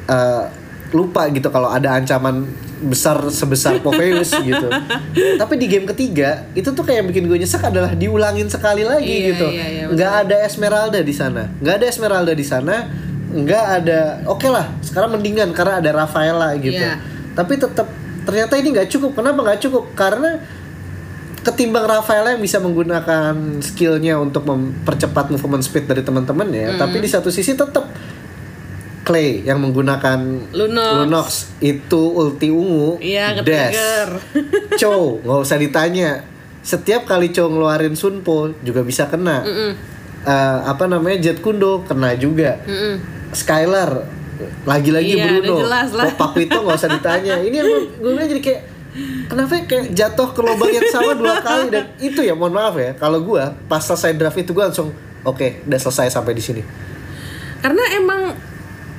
Eh, 0.04 0.44
lupa 0.88 1.28
gitu 1.28 1.48
kalau 1.48 1.68
ada 1.68 1.92
ancaman 1.92 2.48
besar 2.80 3.20
sebesar 3.28 3.76
Poveus 3.84 4.32
gitu. 4.32 4.68
Tapi 5.36 5.54
di 5.56 5.66
game 5.66 5.84
ketiga 5.86 6.48
itu 6.52 6.68
tuh 6.68 6.80
kayak 6.80 7.04
yang 7.04 7.08
bikin 7.08 7.24
gue 7.26 7.36
nyesek 7.36 7.60
adalah 7.60 7.92
diulangin 7.92 8.48
sekali 8.48 8.84
lagi 8.84 9.04
Iya, 9.04 9.28
gitu. 9.32 9.46
iya, 9.48 9.66
iya, 9.68 9.84
nggak 9.88 10.12
ada 10.24 10.36
Esmeralda 10.44 11.00
di 11.00 11.12
sana, 11.12 11.48
nggak 11.60 11.74
ada 11.76 11.86
Esmeralda 11.86 12.32
di 12.32 12.44
sana, 12.44 12.88
nggak 13.28 13.64
ada. 13.80 14.00
Oke 14.28 14.48
lah, 14.48 14.76
sekarang 14.80 15.12
mendingan 15.12 15.52
karena 15.52 15.80
ada 15.80 15.90
Rafaela 15.94 16.52
gitu. 16.56 16.80
Iya. 16.80 17.00
Tapi 17.32 17.52
tetap 17.56 17.88
ternyata 18.28 18.54
ini 18.54 18.68
nggak 18.70 18.88
cukup. 18.90 19.16
Kenapa 19.16 19.40
nggak 19.40 19.60
cukup? 19.62 19.96
Karena 19.96 20.36
ketimbang 21.38 21.88
Rafael 21.88 22.28
yang 22.28 22.42
bisa 22.42 22.58
menggunakan 22.58 23.32
skillnya 23.58 24.20
untuk 24.20 24.44
mempercepat 24.44 25.32
movement 25.32 25.64
speed 25.64 25.88
dari 25.88 26.02
teman-teman 26.02 26.44
ya 26.50 26.76
tapi 26.76 26.98
di 26.98 27.08
satu 27.08 27.32
sisi 27.32 27.56
tetap 27.56 27.88
Clay 29.00 29.40
yang 29.40 29.56
menggunakan 29.56 30.20
Lunox. 30.52 31.56
itu 31.64 32.02
ulti 32.12 32.52
ungu 32.52 33.00
Iya, 33.00 33.40
dash. 33.40 33.80
Chow 34.82 35.24
nggak 35.24 35.38
usah 35.40 35.56
ditanya 35.56 36.20
setiap 36.60 37.08
kali 37.08 37.32
Chow 37.32 37.48
ngeluarin 37.48 37.96
Sunpo 37.96 38.52
juga 38.60 38.84
bisa 38.84 39.08
kena 39.08 39.40
Mm-mm. 39.40 39.72
Eh, 40.18 40.58
apa 40.66 40.84
namanya 40.84 41.16
Jet 41.22 41.40
Kundo 41.40 41.80
kena 41.80 42.12
juga 42.12 42.60
Mm-mm. 42.60 43.00
Skylar 43.32 44.04
lagi-lagi 44.66 45.12
Iya, 45.18 45.24
Bruno 45.26 45.40
udah 45.40 45.54
jelas 45.64 45.88
lah. 45.94 46.04
Oh, 46.06 46.14
Papito 46.14 46.58
nggak 46.62 46.78
usah 46.78 46.90
ditanya. 46.90 47.34
Ini 47.42 47.56
yang 47.58 47.68
gue 47.98 48.10
bilang 48.14 48.28
jadi 48.28 48.42
kayak 48.42 48.60
kenapa 49.28 49.52
ya? 49.54 49.62
Kayak 49.66 49.84
jatuh 49.94 50.28
ke 50.34 50.40
lubang 50.42 50.70
yang 50.72 50.88
sama 50.90 51.12
dua 51.14 51.36
kali. 51.42 51.66
Dan 51.70 51.84
itu 51.98 52.20
ya 52.22 52.34
mohon 52.38 52.54
maaf 52.54 52.74
ya. 52.78 52.94
Kalau 52.94 53.18
gue 53.22 53.42
pas 53.66 53.82
selesai 53.82 54.14
draft 54.14 54.38
itu 54.38 54.50
gue 54.54 54.64
langsung 54.64 54.94
oke 55.26 55.66
udah 55.66 55.80
selesai 55.80 56.14
sampai 56.14 56.32
di 56.34 56.42
sini. 56.42 56.62
Karena 57.58 57.82
emang 57.98 58.34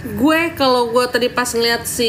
gue 0.01 0.39
kalau 0.53 0.89
gue 0.89 1.05
tadi 1.05 1.27
pas 1.27 1.43
ngeliat 1.45 1.83
si 1.83 2.07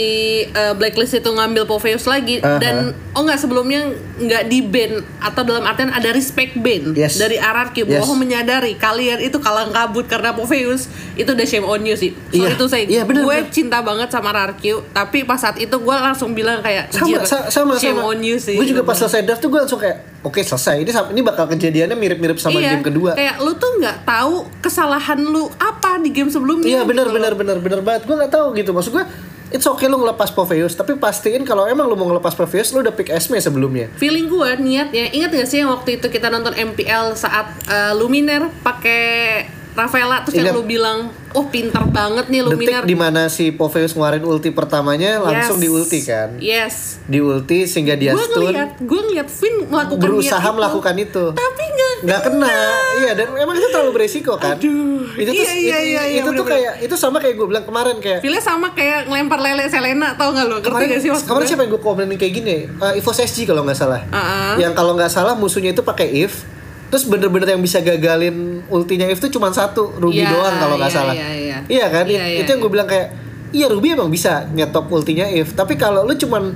uh, 0.48 0.72
blacklist 0.72 1.10
itu 1.12 1.26
ngambil 1.26 1.64
Poveus 1.64 2.04
lagi 2.04 2.38
Aha. 2.38 2.56
dan 2.56 2.74
oh 3.10 3.22
nggak 3.22 3.34
sebelumnya 3.36 3.90
nggak 4.16 4.46
di 4.46 4.62
ban 4.62 4.92
atau 5.18 5.42
dalam 5.42 5.62
artian 5.62 5.88
ada 5.88 6.10
respect 6.10 6.54
ban 6.54 6.92
Yes. 6.92 7.16
dari 7.16 7.34
RRQ 7.34 7.76
Yes. 7.80 7.98
bahwa 7.98 8.14
menyadari 8.16 8.72
kalian 8.74 9.18
itu 9.18 9.36
kalang 9.36 9.70
kabut 9.70 10.04
karena 10.04 10.30
Poveus 10.30 10.86
itu 11.12 11.26
udah 11.26 11.42
shame 11.42 11.64
on 11.64 11.82
you 11.82 11.94
sih. 11.94 12.14
Sorry 12.28 12.46
Iya. 12.46 12.54
itu 12.54 12.64
saya 12.66 12.84
Iya, 12.84 13.02
bener, 13.02 13.22
gue 13.22 13.36
bener. 13.40 13.50
cinta 13.50 13.78
banget 13.80 14.08
sama 14.08 14.30
RRQ 14.30 14.62
tapi 14.90 15.18
pas 15.22 15.36
saat 15.36 15.56
itu 15.56 15.74
gue 15.74 15.96
langsung 15.96 16.30
bilang 16.30 16.60
kayak 16.60 16.88
sama 16.90 17.06
"Jir, 17.08 17.20
sa- 17.24 17.48
sama 17.48 17.74
shame 17.74 17.96
sama 17.96 18.06
on 18.06 18.20
you 18.20 18.36
sih. 18.36 18.54
gue 18.54 18.66
juga 18.66 18.82
pas 18.82 18.94
selesai 18.94 19.22
draft 19.22 19.40
tuh 19.40 19.48
gue 19.48 19.58
langsung 19.58 19.76
kayak 19.76 20.19
oke 20.20 20.40
selesai 20.40 20.82
ini 20.82 20.90
ini 20.90 21.20
bakal 21.24 21.48
kejadiannya 21.48 21.96
mirip-mirip 21.96 22.36
sama 22.36 22.60
iya, 22.60 22.76
game 22.76 22.84
kedua 22.84 23.16
Kayak 23.16 23.36
lu 23.40 23.52
tuh 23.56 23.70
nggak 23.80 23.98
tahu 24.04 24.34
kesalahan 24.60 25.20
lu 25.20 25.48
apa 25.60 26.00
di 26.00 26.10
game 26.10 26.30
sebelumnya. 26.32 26.66
Iya 26.66 26.80
benar 26.88 27.08
gitu 27.08 27.16
benar 27.20 27.32
benar 27.36 27.56
benar 27.60 27.80
banget. 27.84 28.02
Gue 28.08 28.16
nggak 28.16 28.32
tahu 28.32 28.46
gitu. 28.56 28.70
Maksud 28.72 28.92
gue 28.96 29.04
it's 29.50 29.66
okay 29.66 29.90
lu 29.90 29.98
ngelepas 30.00 30.30
Poveus, 30.32 30.72
tapi 30.78 30.96
pastiin 30.96 31.42
kalau 31.44 31.66
emang 31.66 31.90
lu 31.90 31.98
mau 31.98 32.08
ngelepas 32.08 32.32
Poveus 32.32 32.70
lu 32.72 32.80
udah 32.80 32.94
pick 32.94 33.10
Esme 33.12 33.36
sebelumnya. 33.36 33.92
Feeling 33.98 34.30
gue 34.30 34.50
niatnya 34.62 35.10
ingat 35.12 35.30
gak 35.34 35.48
sih 35.50 35.60
yang 35.60 35.70
waktu 35.74 35.98
itu 35.98 36.06
kita 36.08 36.30
nonton 36.30 36.54
MPL 36.54 37.18
saat 37.18 37.50
uh, 37.66 37.92
Luminer 37.98 38.48
pakai 38.62 39.59
Rafaela 39.72 40.22
terus 40.22 40.34
yang 40.34 40.46
Ingat. 40.46 40.56
lu 40.56 40.64
bilang 40.64 40.98
oh 41.30 41.46
pintar 41.46 41.86
banget 41.86 42.26
nih 42.26 42.42
Luminer 42.42 42.82
Detik 42.82 42.86
di 42.86 42.96
mana 42.96 43.26
si 43.26 43.50
Poveus 43.50 43.92
ngeluarin 43.92 44.22
ulti 44.22 44.50
pertamanya 44.50 45.18
langsung 45.18 45.56
Yes. 45.56 45.62
di 45.62 45.68
ulti 45.68 45.98
kan. 46.02 46.28
yes 46.38 46.74
Di 47.04 47.18
ulti 47.18 47.58
sehingga 47.64 47.94
dia 47.94 48.10
gue 48.10 48.20
stun 48.20 48.50
ngeliat 48.50 48.70
gue 48.76 49.00
ngeliat 49.00 49.28
Finn 49.28 49.56
melakukan 49.64 50.00
berusaha 50.00 50.42
itu. 50.42 50.52
melakukan 50.52 50.94
itu. 50.96 51.24
tapi 51.32 51.62
nggak 51.68 51.94
nggak 52.00 52.20
kena 52.22 52.56
iya 52.98 53.12
dan 53.14 53.26
emang 53.34 53.54
itu 53.54 53.68
terlalu 53.68 53.92
beresiko 53.94 54.34
kan 54.34 54.56
Aduh. 54.56 55.04
itu 55.12 55.30
tuh 55.30 55.36
Iya, 55.36 55.52
iya, 55.52 55.54
itu, 55.54 55.60
iya, 55.86 56.02
iya, 56.02 56.02
itu 56.16 56.30
tuh 56.30 56.42
bener-bener. 56.42 56.50
kayak 56.50 56.74
itu 56.82 56.94
sama 56.96 57.16
kayak 57.16 57.34
gue 57.34 57.46
bilang 57.46 57.62
kemarin 57.62 57.96
kayak 57.96 58.18
Feelnya 58.20 58.40
sama 58.40 58.66
kayak 58.70 59.06
ngelempar 59.06 59.38
lele 59.38 59.64
Selena 59.66 60.08
tau 60.14 60.30
gak 60.30 60.44
lo 60.44 60.58
kemarin, 60.58 60.86
gak 60.88 60.98
sih 60.98 61.10
kemarin 61.20 61.46
siapa 61.46 61.62
yang 61.62 61.70
gue 61.70 61.80
komenin 61.80 62.16
kayak 62.16 62.34
gini 62.34 62.56
uh, 62.74 62.92
Evos 62.92 63.16
SG 63.16 63.44
kalau 63.44 63.62
nggak 63.62 63.76
salah 63.76 64.00
Uh-uh. 64.02 64.56
yang 64.56 64.72
kalau 64.72 64.92
nggak 64.92 65.08
salah 65.08 65.32
musuhnya 65.32 65.70
itu 65.70 65.80
pakai 65.80 66.08
if 66.18 66.42
terus 66.90 67.06
bener-bener 67.06 67.54
yang 67.54 67.62
bisa 67.62 67.78
gagalin 67.78 68.60
ultinya 68.66 69.06
if 69.06 69.16
tuh 69.16 69.30
cuma 69.30 69.48
satu 69.50 69.94
Ruby 69.96 70.20
Iya, 70.20 70.34
doang 70.34 70.54
kalau 70.58 70.74
nggak 70.74 70.90
iya, 70.90 70.98
salah 70.98 71.14
iya, 71.14 71.28
iya. 71.64 71.86
kan 71.86 72.04
Iya, 72.04 72.24
iya, 72.26 72.38
itu 72.42 72.48
yang 72.50 72.60
gue 72.60 72.72
bilang 72.72 72.88
kayak 72.90 73.06
iya 73.50 73.66
Ruby 73.66 73.94
emang 73.94 74.10
bisa 74.10 74.50
nyetop 74.50 74.90
ultinya 74.90 75.24
if 75.24 75.54
tapi 75.54 75.74
kalau 75.74 76.02
lu 76.02 76.14
cuman 76.14 76.50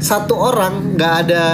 satu 0.00 0.32
orang 0.34 0.96
nggak 0.96 1.14
ada 1.22 1.44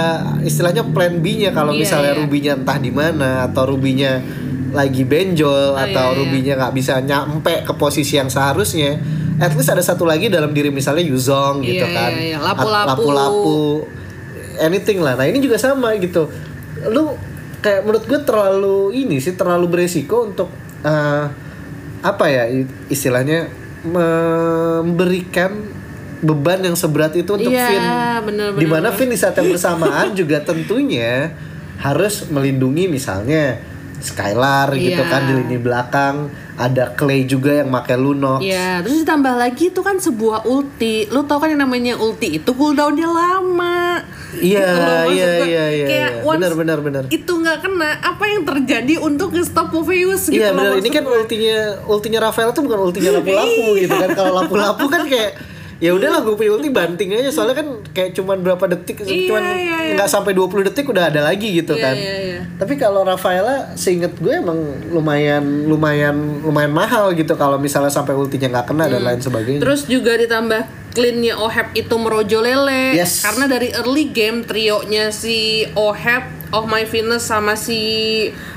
istilahnya 0.41 0.81
plan 0.87 1.19
B-nya 1.19 1.51
kalau 1.51 1.71
Iya, 1.71 1.79
misalnya 1.83 2.11
iya. 2.15 2.19
Ruby-nya 2.19 2.51
entah 2.55 2.77
di 2.77 2.89
mana 2.89 3.45
atau 3.45 3.69
Ruby-nya 3.69 4.23
lagi 4.71 5.03
benjol 5.03 5.73
Oh, 5.73 5.77
atau 5.77 6.05
iya, 6.07 6.13
iya. 6.13 6.17
Ruby-nya 6.17 6.53
nggak 6.57 6.73
bisa 6.73 6.93
nyampe 6.99 7.63
ke 7.63 7.73
posisi 7.75 8.15
yang 8.15 8.27
seharusnya 8.27 8.97
at 9.37 9.53
least 9.53 9.69
ada 9.69 9.83
satu 9.83 10.03
lagi 10.03 10.27
dalam 10.27 10.49
diri 10.49 10.73
misalnya 10.73 11.05
Yuzong 11.05 11.61
gitu 11.61 11.85
Iya, 11.85 11.93
kan 11.93 12.11
iya, 12.17 12.23
iya. 12.33 12.37
Lapu-lapu. 12.41 12.89
lapu-lapu 12.89 13.57
anything 14.57 14.97
lah 14.99 15.13
nah 15.13 15.27
ini 15.27 15.37
juga 15.37 15.61
sama 15.61 15.93
gitu 15.97 16.25
lu 16.89 17.13
kayak 17.57 17.81
menurut 17.81 18.03
gue 18.03 18.19
terlalu 18.21 18.79
ini 18.95 19.17
sih 19.17 19.33
terlalu 19.33 19.65
beresiko 19.67 20.25
untuk 20.25 20.49
eh, 20.81 21.25
apa 21.99 22.25
ya 22.25 22.45
istilahnya 22.87 23.49
memberikan 23.83 25.51
beban 26.17 26.61
yang 26.61 26.73
seberat 26.73 27.13
itu 27.13 27.29
untuk 27.29 27.49
Iya, 27.49 27.67
Finn 27.67 27.85
bener, 28.25 28.47
bener, 28.51 28.57
di 28.57 28.65
mana 28.65 28.89
bener. 28.89 28.97
Finn 28.97 29.09
di 29.09 29.17
saat 29.17 29.37
yang 29.37 29.49
bersamaan 29.49 30.13
juga 30.13 30.41
tentunya 30.41 31.33
harus 31.77 32.25
melindungi 32.27 32.89
misalnya 32.89 33.61
Skylar 33.97 34.73
gitu 34.73 34.97
Iya. 34.97 35.09
kan 35.09 35.21
di 35.25 35.33
lini 35.35 35.57
belakang 35.57 36.29
ada 36.53 36.93
Clay 36.93 37.25
juga 37.25 37.53
yang 37.55 37.69
pakai 37.69 37.97
Lunox 37.97 38.41
Iya, 38.41 38.81
terus 38.81 39.01
ditambah 39.01 39.33
lagi 39.35 39.69
itu 39.69 39.81
kan 39.81 39.97
sebuah 39.97 40.45
ulti. 40.45 41.05
Lu 41.07 41.21
tau 41.23 41.37
kan 41.37 41.49
yang 41.49 41.61
namanya 41.61 41.97
ulti 41.97 42.33
itu 42.33 42.49
cooldownnya 42.49 43.05
lama. 43.05 44.01
Iya, 44.35 44.67
Gitu 45.07 45.15
iya, 45.15 45.31
iya, 45.47 45.65
iya, 45.71 45.87
iya. 45.87 46.07
once 46.19 46.43
Benar, 46.43 46.53
benar, 46.59 46.79
benar. 46.83 47.03
Itu 47.07 47.39
nggak 47.39 47.57
kena, 47.63 47.89
apa 48.03 48.23
yang 48.27 48.43
terjadi 48.43 48.99
untuk 48.99 49.31
nge-stop 49.31 49.71
Poveus 49.71 50.27
gitu 50.27 50.35
Iya 50.37 50.51
benar 50.51 50.75
ini 50.77 50.89
kan 50.91 51.07
ultinya 51.07 51.57
ultinya 51.87 52.19
Rafael 52.27 52.51
tuh 52.51 52.67
bukan 52.67 52.79
ultinya 52.91 53.11
lapu-lapu 53.23 53.79
gitu 53.79 53.95
kan. 53.95 54.09
Kalau 54.11 54.31
lapu-lapu 54.35 54.85
kan 54.91 55.07
kayak 55.07 55.31
ya 55.77 55.93
udahlah 55.93 56.25
gue 56.25 56.33
punya 56.33 56.57
ulti 56.57 56.73
banting 56.73 57.13
aja 57.13 57.29
soalnya 57.29 57.61
kan 57.61 57.67
kayak 57.93 58.17
cuman 58.17 58.41
berapa 58.41 58.65
detik 58.65 59.05
Iya, 59.05 59.29
cuman 59.29 59.43
iya, 59.45 59.77
iya. 59.77 59.93
nggak 59.93 60.09
sampai 60.09 60.33
20 60.33 60.73
detik 60.73 60.89
udah 60.89 61.13
ada 61.13 61.21
lagi 61.21 61.53
gitu 61.53 61.77
Iya, 61.77 61.83
kan. 61.85 61.95
iya, 61.95 62.15
iya. 62.17 62.39
Tapi 62.57 62.81
kalau 62.81 63.05
Rafaela 63.05 63.77
seinget 63.77 64.17
gue 64.17 64.33
emang 64.33 64.57
lumayan 64.89 65.69
lumayan 65.69 66.41
lumayan 66.41 66.73
mahal 66.73 67.13
gitu 67.13 67.37
kalau 67.37 67.61
misalnya 67.61 67.93
sampai 67.93 68.17
ultinya 68.17 68.57
nggak 68.57 68.73
kena 68.73 68.89
dan 68.89 69.05
lain 69.05 69.21
sebagainya. 69.21 69.61
Hmm. 69.61 69.65
Terus 69.69 69.81
juga 69.85 70.17
ditambah 70.17 70.61
cleannya 70.97 71.37
Oheb 71.37 71.77
itu 71.77 71.93
merojo 71.93 72.41
lele 72.41 72.97
Yes. 72.97 73.21
karena 73.21 73.45
dari 73.45 73.69
early 73.71 74.09
game 74.09 74.41
trionya 74.41 75.13
si 75.13 75.37
Oheb, 75.71 76.25
Oh 76.49 76.65
My 76.65 76.83
Venus 76.83 77.21
sama 77.23 77.53
si 77.53 77.77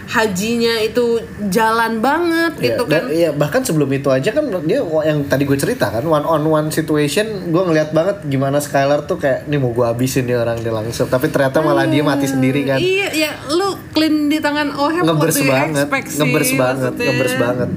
Hajinya 0.06 0.80
itu 0.80 1.20
jalan 1.46 2.00
banget 2.00 2.52
Iya, 2.56 2.64
gitu 2.64 2.82
kan. 2.84 3.02
iya 3.06 3.30
bahkan 3.30 3.60
sebelum 3.60 3.86
itu 3.90 4.08
aja 4.08 4.30
kan 4.30 4.42
dia 4.62 4.80
yang 4.80 5.22
tadi 5.24 5.44
gue 5.44 5.54
cerita 5.54 5.86
kan 5.88 6.02
one 6.02 6.24
on 6.24 6.40
one 6.42 6.68
situation 6.68 7.28
gue 7.46 7.60
ngeliat 7.60 7.92
banget 7.92 8.24
gimana 8.24 8.58
Skylar 8.58 9.04
tuh 9.04 9.18
kayak 9.18 9.44
nih 9.44 9.58
mau 9.58 9.70
gue 9.70 9.84
habisin 9.84 10.24
nih 10.24 10.34
orang 10.34 10.58
dia 10.58 10.72
langsung 10.72 11.06
tapi 11.06 11.28
ternyata 11.28 11.60
malah 11.60 11.84
dia 11.84 12.00
mati 12.00 12.24
sendiri 12.24 12.64
kan 12.64 12.80
Iya, 12.80 13.08
ya 13.12 13.30
lu 13.50 13.76
clean 13.90 14.26
di 14.26 14.40
tangan 14.40 14.72
Oheb 14.72 15.04
ngebers 15.04 15.38
banget 15.38 15.86
sih, 15.86 16.18
ngebers 16.18 16.50
banget 16.54 16.90
maksudnya? 16.90 17.06
ngebers 17.06 17.34
banget 17.36 17.70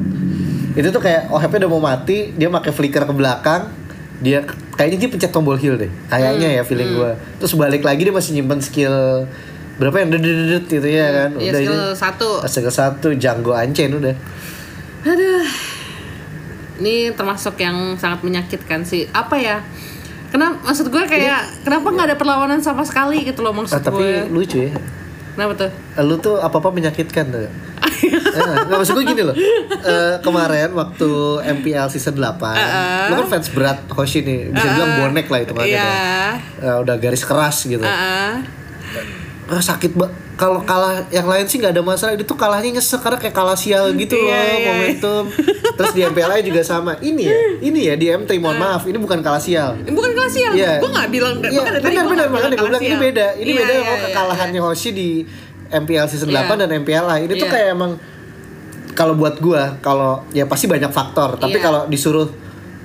itu 0.73 0.87
tuh 0.89 1.01
kayak 1.01 1.29
Ohepnya 1.29 1.59
udah 1.59 1.71
mau 1.71 1.83
mati 1.83 2.33
dia 2.33 2.49
pakai 2.49 2.71
flicker 2.71 3.03
ke 3.03 3.13
belakang 3.13 3.69
dia 4.23 4.39
kayaknya 4.73 4.97
dia 4.97 5.09
pencet 5.09 5.29
tombol 5.29 5.53
heal 5.53 5.75
deh 5.75 5.91
kayaknya 6.07 6.47
Hmm, 6.47 6.57
ya 6.57 6.63
feeling 6.63 6.91
gue 6.93 7.11
terus 7.37 7.53
balik 7.53 7.83
lagi 7.83 8.01
dia 8.01 8.11
masih 8.11 8.31
nyimpen 8.33 8.57
skill 8.57 9.27
berapa 9.73 9.99
yang 9.99 10.09
dedet 10.09 10.63
gitu 10.63 10.85
ya 10.85 11.07
kan 11.11 11.29
Iya, 11.35 11.51
skill 11.53 11.77
satu. 11.93 12.29
skill 12.43 12.71
satu 12.71 13.07
Django 13.11 13.51
Ancen 13.51 13.91
udah 13.91 14.15
Aduh. 15.03 15.43
Ini 16.73 17.11
termasuk 17.11 17.59
yang 17.59 17.93
sangat 17.93 18.23
menyakitkan 18.23 18.81
sih. 18.81 19.05
Apa 19.11 19.35
ya? 19.35 19.59
Kenapa 20.31 20.63
maksud 20.63 20.87
gue 20.87 21.03
kayak 21.03 21.61
kenapa 21.61 21.85
nggak 21.85 22.07
ada 22.07 22.17
perlawanan 22.17 22.57
sama 22.57 22.81
sekali 22.81 23.21
gitu 23.21 23.43
loh 23.43 23.53
maksud 23.53 23.77
Ah, 23.77 23.83
tapi 23.83 24.01
gue. 24.01 24.31
lucu 24.31 24.57
ya 24.63 24.71
Kenapa 25.33 25.53
tuh? 25.55 25.71
lu 26.01 26.15
tuh 26.17 26.37
apa 26.37 26.55
apa 26.55 26.69
menyakitkan 26.69 27.29
tuh 27.29 27.45
Eh, 28.11 28.55
nggak 28.67 28.77
maksud 28.77 28.95
gue 28.99 29.05
gini 29.05 29.23
loh. 29.23 29.35
Eh, 29.83 30.15
kemarin 30.19 30.69
waktu 30.73 31.09
MPL 31.61 31.87
season 31.87 32.17
8 32.17 33.09
lu 33.09 33.13
kan 33.19 33.27
fans 33.29 33.47
berat 33.51 33.79
Hoshi 33.89 34.21
nih. 34.21 34.51
Bisa 34.51 34.67
bilang 34.73 34.91
bonek 34.99 35.27
lah 35.27 35.39
itu 35.41 35.53
Iya. 35.63 35.89
Eh, 36.59 36.77
udah 36.83 36.95
garis 36.99 37.23
keras 37.23 37.63
gitu. 37.63 37.83
Ah, 39.43 39.59
sakit 39.59 39.91
banget 39.99 40.23
kalau 40.33 40.65
kalah 40.65 41.05
yang 41.13 41.29
lain 41.29 41.45
sih 41.45 41.61
nggak 41.61 41.77
ada 41.77 41.83
masalah. 41.85 42.17
Itu 42.17 42.33
kalahnya 42.33 42.79
nyesek 42.79 42.99
karena 43.05 43.17
kayak 43.21 43.35
kalah 43.35 43.53
sial 43.53 43.93
gitu 43.93 44.17
loh 44.17 44.33
Iya, 44.33 44.39
iya. 44.41 44.65
momentum. 44.73 45.23
Terus 45.77 45.91
di 45.93 46.01
MPL 46.01 46.31
juga 46.41 46.61
sama. 46.65 46.97
Ini 46.97 47.21
ya? 47.21 47.35
Ini 47.61 47.79
ya? 47.93 47.95
Di 47.99 48.07
M3 48.09 48.31
mohon 48.41 48.57
maaf 48.57 48.83
ini 48.89 48.97
bukan 48.97 49.21
kalah 49.21 49.41
sial. 49.41 49.77
Bukan 49.85 50.11
kelas 50.17 50.31
sial. 50.33 50.53
Iya. 50.57 50.81
Gue 50.81 50.89
nggak 50.89 51.09
bilang 51.13 51.35
Iya, 51.43 51.61
tadi 51.69 51.85
benar 51.85 52.05
benar 52.09 52.27
makanya 52.33 52.55
gue 52.57 52.67
bilang 52.71 52.83
ini 52.83 52.95
beda. 52.97 53.27
Ini 53.37 53.51
Iya, 53.51 53.59
beda 53.61 53.71
iya, 53.71 53.81
sama 53.83 53.93
iya, 53.93 54.03
kekalahannya 54.09 54.61
Hoshi 54.63 54.89
di 54.95 55.09
MPL 55.73 56.05
season 56.05 56.29
Iya. 56.29 56.45
8 56.45 56.61
dan 56.61 56.69
MPL 56.71 57.05
lain. 57.05 57.27
Itu 57.27 57.41
Iya. 57.41 57.51
kayak 57.51 57.67
emang 57.71 57.91
kalau 58.93 59.13
buat 59.13 59.37
gua 59.37 59.77
kalau 59.79 60.21
ya 60.29 60.45
pasti 60.45 60.65
banyak 60.65 60.89
faktor, 60.89 61.35
tapi 61.35 61.57
Iya. 61.57 61.63
kalau 61.63 61.81
disuruh 61.85 62.29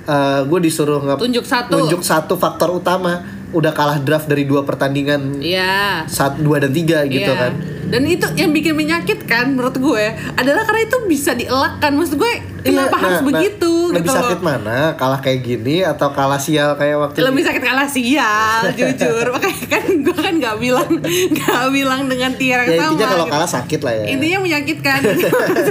eh 0.01 0.41
gue 0.41 0.59
disuruh 0.59 0.99
nge- 0.99 1.21
Tunjuk 1.21 1.45
satu. 1.45 1.69
nunjuk 1.71 2.01
satu 2.01 2.33
faktor 2.33 2.73
utama 2.73 3.21
udah 3.49 3.69
kalah 3.69 3.97
draft 3.97 4.25
dari 4.25 4.41
dua 4.41 4.61
pertandingan 4.61 5.37
Iya. 5.37 6.01
saat 6.03 6.37
dua 6.37 6.57
dan 6.57 6.69
tiga 6.69 7.05
gitu 7.05 7.25
Iya. 7.27 7.37
kan 7.39 7.53
dan 7.89 8.05
itu 8.05 8.25
yang 8.37 8.53
bikin 8.53 8.77
menyakitkan 8.77 9.57
menurut 9.57 9.73
gue 9.75 10.05
adalah 10.37 10.61
karena 10.61 10.81
itu 10.85 10.97
bisa 11.09 11.33
dielakkan. 11.33 11.97
Maksud 11.97 12.21
gue 12.21 12.31
kenapa 12.61 12.95
Iya, 12.95 13.01
harus 13.01 13.19
nah, 13.19 13.27
begitu 13.33 13.71
nah, 13.71 13.93
lebih 13.97 14.05
gitu 14.05 14.09
loh. 14.13 14.19
sakit 14.21 14.39
mana? 14.45 14.77
Kalah 14.93 15.19
kayak 15.19 15.39
gini 15.41 15.81
atau 15.81 16.13
kalah 16.13 16.37
sial 16.37 16.77
kayak 16.77 17.01
waktu 17.01 17.17
lebih 17.25 17.41
sakit 17.41 17.63
kalah 17.65 17.89
sial 17.89 18.61
jujur. 18.77 19.25
Makanya 19.33 19.65
kan 19.65 19.83
gue 20.05 20.17
kan 20.21 20.33
nggak 20.37 20.57
bilang 20.61 20.91
nggak 21.33 21.65
bilang 21.73 22.01
dengan 22.05 22.31
tiar 22.37 22.59
yang 22.63 22.69
ya 22.69 22.77
sama 22.77 22.93
intinya 22.93 23.07
kalau 23.09 23.25
gitu. 23.25 23.33
kalah 23.33 23.49
sakit 23.49 23.79
lah 23.81 23.93
ya. 23.97 24.05
Intinya 24.13 24.37
menyakitkan. 24.45 24.99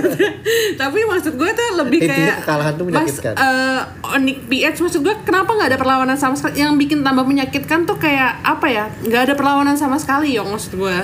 Tapi 0.82 0.98
maksud 1.06 1.32
gue 1.38 1.50
tuh 1.54 1.68
lebih 1.78 1.98
Intinya 2.02 2.18
kayak 2.18 2.34
kekalahan 2.42 2.72
tuh 2.74 2.84
menyakitkan. 2.90 3.32
mas 3.38 3.46
eh, 3.46 3.80
Onyx 4.18 4.38
PH 4.50 4.76
maksud 4.82 5.00
gue 5.06 5.14
kenapa 5.22 5.50
nggak 5.54 5.68
ada 5.70 5.78
perlawanan 5.78 6.18
sama 6.18 6.34
sekali? 6.34 6.58
Yang 6.58 6.72
bikin 6.82 6.98
tambah 7.06 7.22
menyakitkan 7.22 7.86
tuh 7.86 7.94
kayak 7.94 8.42
apa 8.42 8.66
ya? 8.66 8.84
Nggak 9.06 9.30
ada 9.30 9.34
perlawanan 9.38 9.78
sama 9.78 10.02
sekali 10.02 10.34
yong 10.34 10.50
maksud 10.50 10.74
gue 10.74 10.98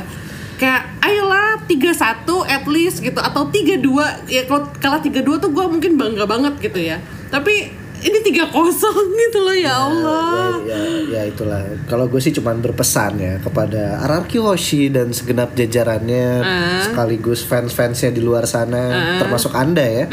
kayak 0.54 0.82
ayolah 1.00 1.58
3-1 1.64 2.24
at 2.46 2.64
least 2.64 2.98
gitu. 2.98 3.16
Atau 3.16 3.48
3-2 3.48 3.84
ya 4.26 4.42
kalau 4.44 4.66
kalah 4.74 4.98
3-2 4.98 5.12
tuh 5.38 5.50
gue 5.50 5.64
mungkin 5.64 5.94
bangga 5.94 6.24
banget 6.24 6.54
gitu 6.60 6.80
ya. 6.80 6.98
Tapi 7.28 7.70
ini 8.04 8.18
3-0 8.20 8.52
gitu 9.24 9.38
loh 9.40 9.56
ya 9.56 9.80
Allah. 9.80 10.60
ya, 10.60 10.76
ya, 10.76 10.80
ya 11.08 11.22
itulah. 11.24 11.64
Kalau 11.84 12.04
gue 12.04 12.20
sih 12.20 12.30
cuman 12.30 12.60
berpesan 12.60 13.16
ya 13.16 13.34
kepada 13.38 13.96
Ararki 14.00 14.36
Hoshi 14.36 14.88
dan 14.88 15.08
segenap 15.08 15.56
jajarannya 15.56 16.26
Ah. 16.38 16.84
sekaligus 16.84 17.40
fans-fansnya 17.42 18.10
di 18.10 18.20
luar 18.20 18.44
sana 18.44 18.92
termasuk 19.18 19.56
anda 19.56 19.80
ya. 19.80 20.04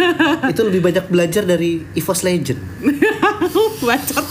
Itu 0.52 0.60
lebih 0.62 0.84
banyak 0.84 1.08
belajar 1.08 1.42
dari 1.42 1.80
EVOS 1.94 2.20
Legend. 2.22 2.60
Bacot? 3.88 4.26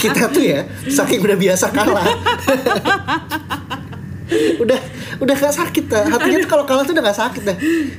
Kita 0.00 0.28
tuh 0.30 0.44
ya 0.44 0.66
saking 0.90 1.20
udah 1.24 1.38
biasa 1.38 1.70
kalah. 1.72 2.06
Udah 4.58 4.80
udah 5.14 5.34
gak 5.36 5.54
sakit 5.54 5.84
dah 5.86 6.10
hatinya 6.10 6.42
tuh 6.42 6.50
kalau 6.50 6.64
kalah 6.66 6.82
tuh 6.82 6.90
udah 6.96 7.04
gak 7.06 7.18
sakit 7.22 7.42
dah 7.44 7.56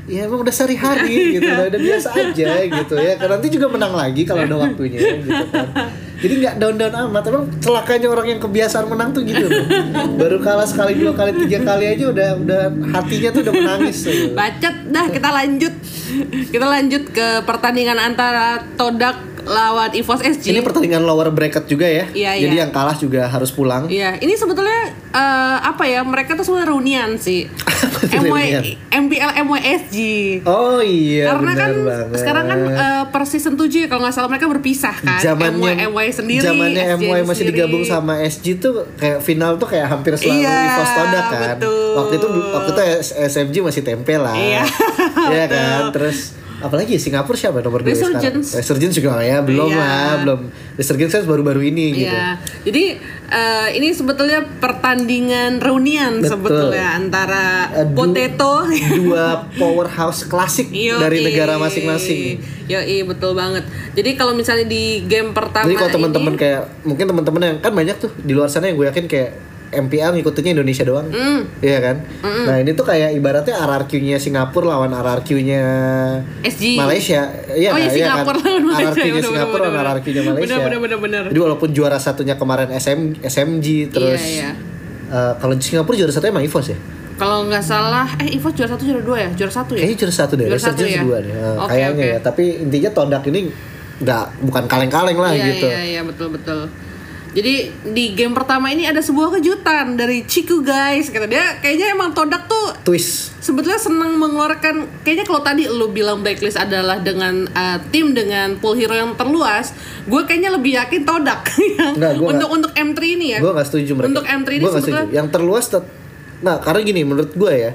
ya 0.10 0.28
emang 0.28 0.42
udah 0.42 0.52
sehari-hari 0.52 1.38
gitu. 1.40 1.48
Udah, 1.48 1.70
udah 1.72 1.82
biasa 1.82 2.10
aja 2.12 2.48
gitu 2.66 2.94
ya. 2.98 3.14
Kan 3.16 3.30
nanti 3.30 3.48
juga 3.54 3.70
menang 3.72 3.94
lagi 3.94 4.26
kalau 4.26 4.44
ada 4.44 4.58
waktunya 4.58 5.00
gitu 5.00 5.32
kan. 5.54 5.68
Jadi 6.16 6.34
nggak 6.42 6.56
down 6.58 6.76
down 6.80 6.96
amat. 7.08 7.24
Emang 7.30 7.46
celakanya 7.62 8.08
orang 8.10 8.28
yang 8.36 8.40
kebiasaan 8.42 8.88
menang 8.90 9.14
tuh 9.14 9.22
gitu. 9.22 9.46
Loh 9.46 9.64
baru 10.18 10.40
kalah 10.42 10.66
sekali 10.66 10.98
dua 10.98 11.14
kali 11.14 11.38
tiga 11.46 11.62
kali 11.62 11.86
aja 11.92 12.10
udah 12.10 12.30
udah 12.42 12.62
hatinya 12.96 13.30
tuh 13.36 13.42
udah 13.46 13.54
menangis 13.54 13.98
tuh. 14.04 14.34
Bacot 14.34 14.76
dah 14.90 15.06
kita 15.12 15.30
lanjut. 15.30 15.74
Kita 16.50 16.66
lanjut 16.66 17.04
ke 17.14 17.28
pertandingan 17.46 18.00
antara 18.02 18.64
Todak 18.80 19.35
lawan 19.46 19.90
EVOS 19.92 20.22
SG 20.36 20.46
ini 20.48 20.60
pertandingan 20.60 21.02
lower 21.02 21.30
bracket 21.30 21.66
juga 21.66 21.86
ya 21.86 22.06
Iya, 22.08 22.32
jadi 22.40 22.50
iya. 22.52 22.62
yang 22.62 22.72
kalah 22.72 22.94
juga 22.94 23.26
harus 23.26 23.50
pulang 23.50 23.86
Iya, 23.86 24.18
ini 24.18 24.34
sebetulnya 24.34 24.80
eh, 25.08 25.58
apa 25.62 25.84
ya? 25.84 26.02
Mereka 26.02 26.34
tuh 26.34 26.44
sebenarnya 26.44 26.70
reunian 26.70 27.10
sih. 27.16 27.46
MY? 28.06 28.46
MPL 28.90 29.32
MYSG. 29.42 29.98
oh 30.44 30.80
iya 30.80 31.30
Karena 31.32 31.52
kan 31.54 31.70
banget. 31.78 32.18
sekarang 32.18 32.46
kan 32.46 32.60
eh, 32.66 33.04
per 33.08 33.24
season 33.24 33.54
7 33.54 33.66
ya 33.68 33.88
kalau 33.88 34.02
nggak 34.02 34.14
salah 34.14 34.28
mereka 34.28 34.46
berpisah 34.48 34.96
kan. 34.96 35.20
zamannya 35.20 35.74
MY, 35.84 35.90
MY 35.90 36.08
sendiri. 36.12 36.44
zamannya 36.44 36.84
MY 36.96 37.22
masih 37.22 37.46
sendiri. 37.46 37.50
digabung 37.56 37.84
sama 37.84 38.18
SG 38.20 38.58
tuh 38.58 38.74
kayak 38.96 39.22
final 39.22 39.56
tuh 39.56 39.68
kayak 39.68 39.88
hampir 39.88 40.14
selalu 40.16 40.42
Iya, 40.42 40.58
EVOS 40.74 40.92
Todak 40.92 41.26
kan 41.28 41.56
betul. 41.56 41.94
waktu 41.96 42.14
itu 42.16 42.28
waktu 42.52 42.70
itu 42.72 42.82
SMG 43.26 43.56
masih 43.62 43.82
tempe 43.84 44.14
lah 44.16 44.34
Iya, 44.34 44.64
Iya 45.28 45.46
kan 45.54 45.82
terus 45.92 46.34
apalagi 46.58 46.96
ya, 46.96 47.02
Singapura 47.02 47.36
siapa 47.36 47.60
nomor 47.60 47.82
dua 47.82 47.92
ya 47.92 47.96
sekarang 47.98 48.22
Resurgence. 48.56 48.94
Juga 48.94 49.20
ya 49.20 49.38
belum 49.40 49.68
Iya. 49.68 49.78
lah 49.78 50.12
belum 50.22 50.40
Resurgence 50.76 51.14
kan 51.14 51.24
baru-baru 51.24 51.62
ini 51.64 51.86
gitu 51.94 52.08
Iya, 52.08 52.40
jadi 52.64 52.84
eh, 53.26 53.68
ini 53.76 53.90
sebetulnya 53.90 54.44
pertandingan 54.58 55.60
reunian 55.60 56.20
Betul. 56.20 56.32
sebetulnya 56.32 56.88
antara 56.94 57.46
Aduh. 57.72 57.96
Potato 57.96 58.54
dua 59.00 59.26
powerhouse 59.54 60.26
klasik 60.26 60.70
Yoi. 60.70 60.96
dari 60.96 61.20
negara 61.22 61.56
masing-masing 61.56 62.40
Yoi, 62.66 63.06
betul 63.06 63.34
banget. 63.34 63.62
Jadi 63.94 64.10
kalau 64.14 64.34
misalnya 64.34 64.66
di 64.66 65.06
game 65.06 65.32
pertama 65.32 65.66
Jadi 65.66 65.78
kalau 65.78 65.92
teman-teman 65.92 66.34
kayak 66.34 66.66
mungkin 66.82 67.06
teman-teman 67.06 67.42
yang 67.44 67.58
kan 67.60 67.70
banyak 67.70 67.94
tuh 67.96 68.10
di 68.18 68.34
luar 68.34 68.50
sana 68.50 68.66
yang 68.66 68.76
gue 68.76 68.90
yakin 68.90 69.06
kayak 69.06 69.38
MPL 69.72 70.12
ngikutinnya 70.14 70.52
Indonesia 70.54 70.84
doang. 70.84 71.08
Mm. 71.08 71.42
Iya 71.60 71.78
kan? 71.80 71.96
Nah, 72.22 72.56
ini 72.58 72.72
tuh 72.72 72.84
kayak 72.84 73.14
ibaratnya 73.14 73.56
RRQ-nya 73.58 74.18
Singapura 74.18 74.74
lawan 74.74 74.92
RRQ-nya 74.92 75.64
SG. 76.44 76.76
Malaysia. 76.76 77.26
Iya, 77.50 77.70
Oh, 77.74 77.80
iya, 77.80 77.90
iya 77.90 78.06
kan? 78.12 78.24
Singapura. 78.24 78.40
RRQ-nya 78.76 79.14
Bener, 79.16 79.26
Singapura 79.26 79.66
lawan. 79.66 79.86
RRQ-nya 79.96 80.22
Malaysia. 80.24 80.56
Bener, 80.60 80.80
bener, 80.80 81.00
bener. 81.00 81.24
Jadi 81.30 81.40
walaupun 81.42 81.70
juara 81.72 81.98
satunya 81.98 82.36
kemarin 82.36 82.70
SM, 82.72 83.20
SMG 83.20 83.90
terus 83.90 84.22
Iya, 84.22 84.50
iya. 84.50 84.52
eh, 85.08 85.34
kalau 85.38 85.54
di 85.54 85.64
Singapura 85.64 85.96
juara 85.96 86.12
satunya 86.12 86.32
emang 86.32 86.46
EVOS 86.46 86.68
ya? 86.72 86.80
Kalau 87.16 87.48
nggak 87.48 87.64
salah, 87.64 88.12
eh 88.20 88.36
Ivo 88.36 88.52
juara 88.52 88.76
satu 88.76 88.84
juara 88.84 89.00
dua 89.00 89.18
ya, 89.24 89.30
juara 89.32 89.48
satu 89.50 89.72
ya. 89.72 89.88
Kayaknya 89.88 89.98
juara 90.04 90.14
satu 90.14 90.34
deh, 90.36 90.46
Juara 90.46 90.60
satu 90.60 90.84
Resurgence 90.84 91.00
ya? 91.00 91.04
dua 91.08 91.18
deh. 91.24 91.32
Eh, 91.32 91.56
kayaknya 91.64 92.06
ya. 92.12 92.20
Tapi 92.20 92.44
intinya 92.60 92.90
Todak 92.92 93.24
ini 93.32 93.40
nggak 93.96 94.24
bukan 94.44 94.64
kaleng-kaleng 94.68 95.16
lah 95.16 95.32
iya, 95.32 95.48
gitu. 95.48 95.68
Iya 95.72 95.82
iya 95.88 96.02
betul 96.04 96.28
betul. 96.36 96.68
Jadi 97.36 97.54
di 97.86 98.16
game 98.16 98.32
pertama 98.32 98.68
ini 98.68 98.84
ada 98.84 98.98
sebuah 98.98 99.28
kejutan 99.30 99.94
dari 99.94 100.24
Ciku 100.24 100.64
guys, 100.64 101.12
kata 101.12 101.28
dia 101.28 101.60
kayaknya 101.60 101.92
emang 101.92 102.10
Todak 102.10 102.48
tuh 102.48 102.72
Twist. 102.82 103.36
sebetulnya 103.38 103.76
senang 103.76 104.16
mengeluarkan 104.16 105.04
kayaknya 105.04 105.24
kalau 105.24 105.42
tadi 105.42 105.68
lu 105.68 105.90
bilang 105.90 106.24
blacklist 106.24 106.56
adalah 106.56 106.96
dengan 106.98 107.44
uh, 107.46 107.78
tim 107.90 108.12
dengan 108.12 108.56
pool 108.56 108.72
hero 108.74 108.96
yang 108.96 109.12
terluas 109.14 109.76
gue 110.06 110.22
kayaknya 110.24 110.48
lebih 110.50 110.80
yakin 110.80 111.04
Todak. 111.04 111.44
Enggak, 111.92 112.14
gua 112.16 112.28
untuk 112.32 112.50
untuk 112.54 112.72
M3 112.72 113.00
ini 113.04 113.26
ya. 113.30 113.40
Gue 113.40 113.52
gak 113.52 113.68
setuju 113.68 113.92
mereka. 113.94 114.10
Untuk 114.10 114.26
M3 114.26 114.48
ini 114.50 114.62
Gua 114.62 114.72
sebetulnya 114.72 115.04
setuju. 115.04 115.14
yang 115.14 115.28
terluas 115.28 115.66
tet- 115.68 115.92
nah 116.38 116.56
karena 116.58 116.80
gini 116.82 117.02
menurut 117.02 117.32
gue 117.32 117.52
ya 117.54 117.72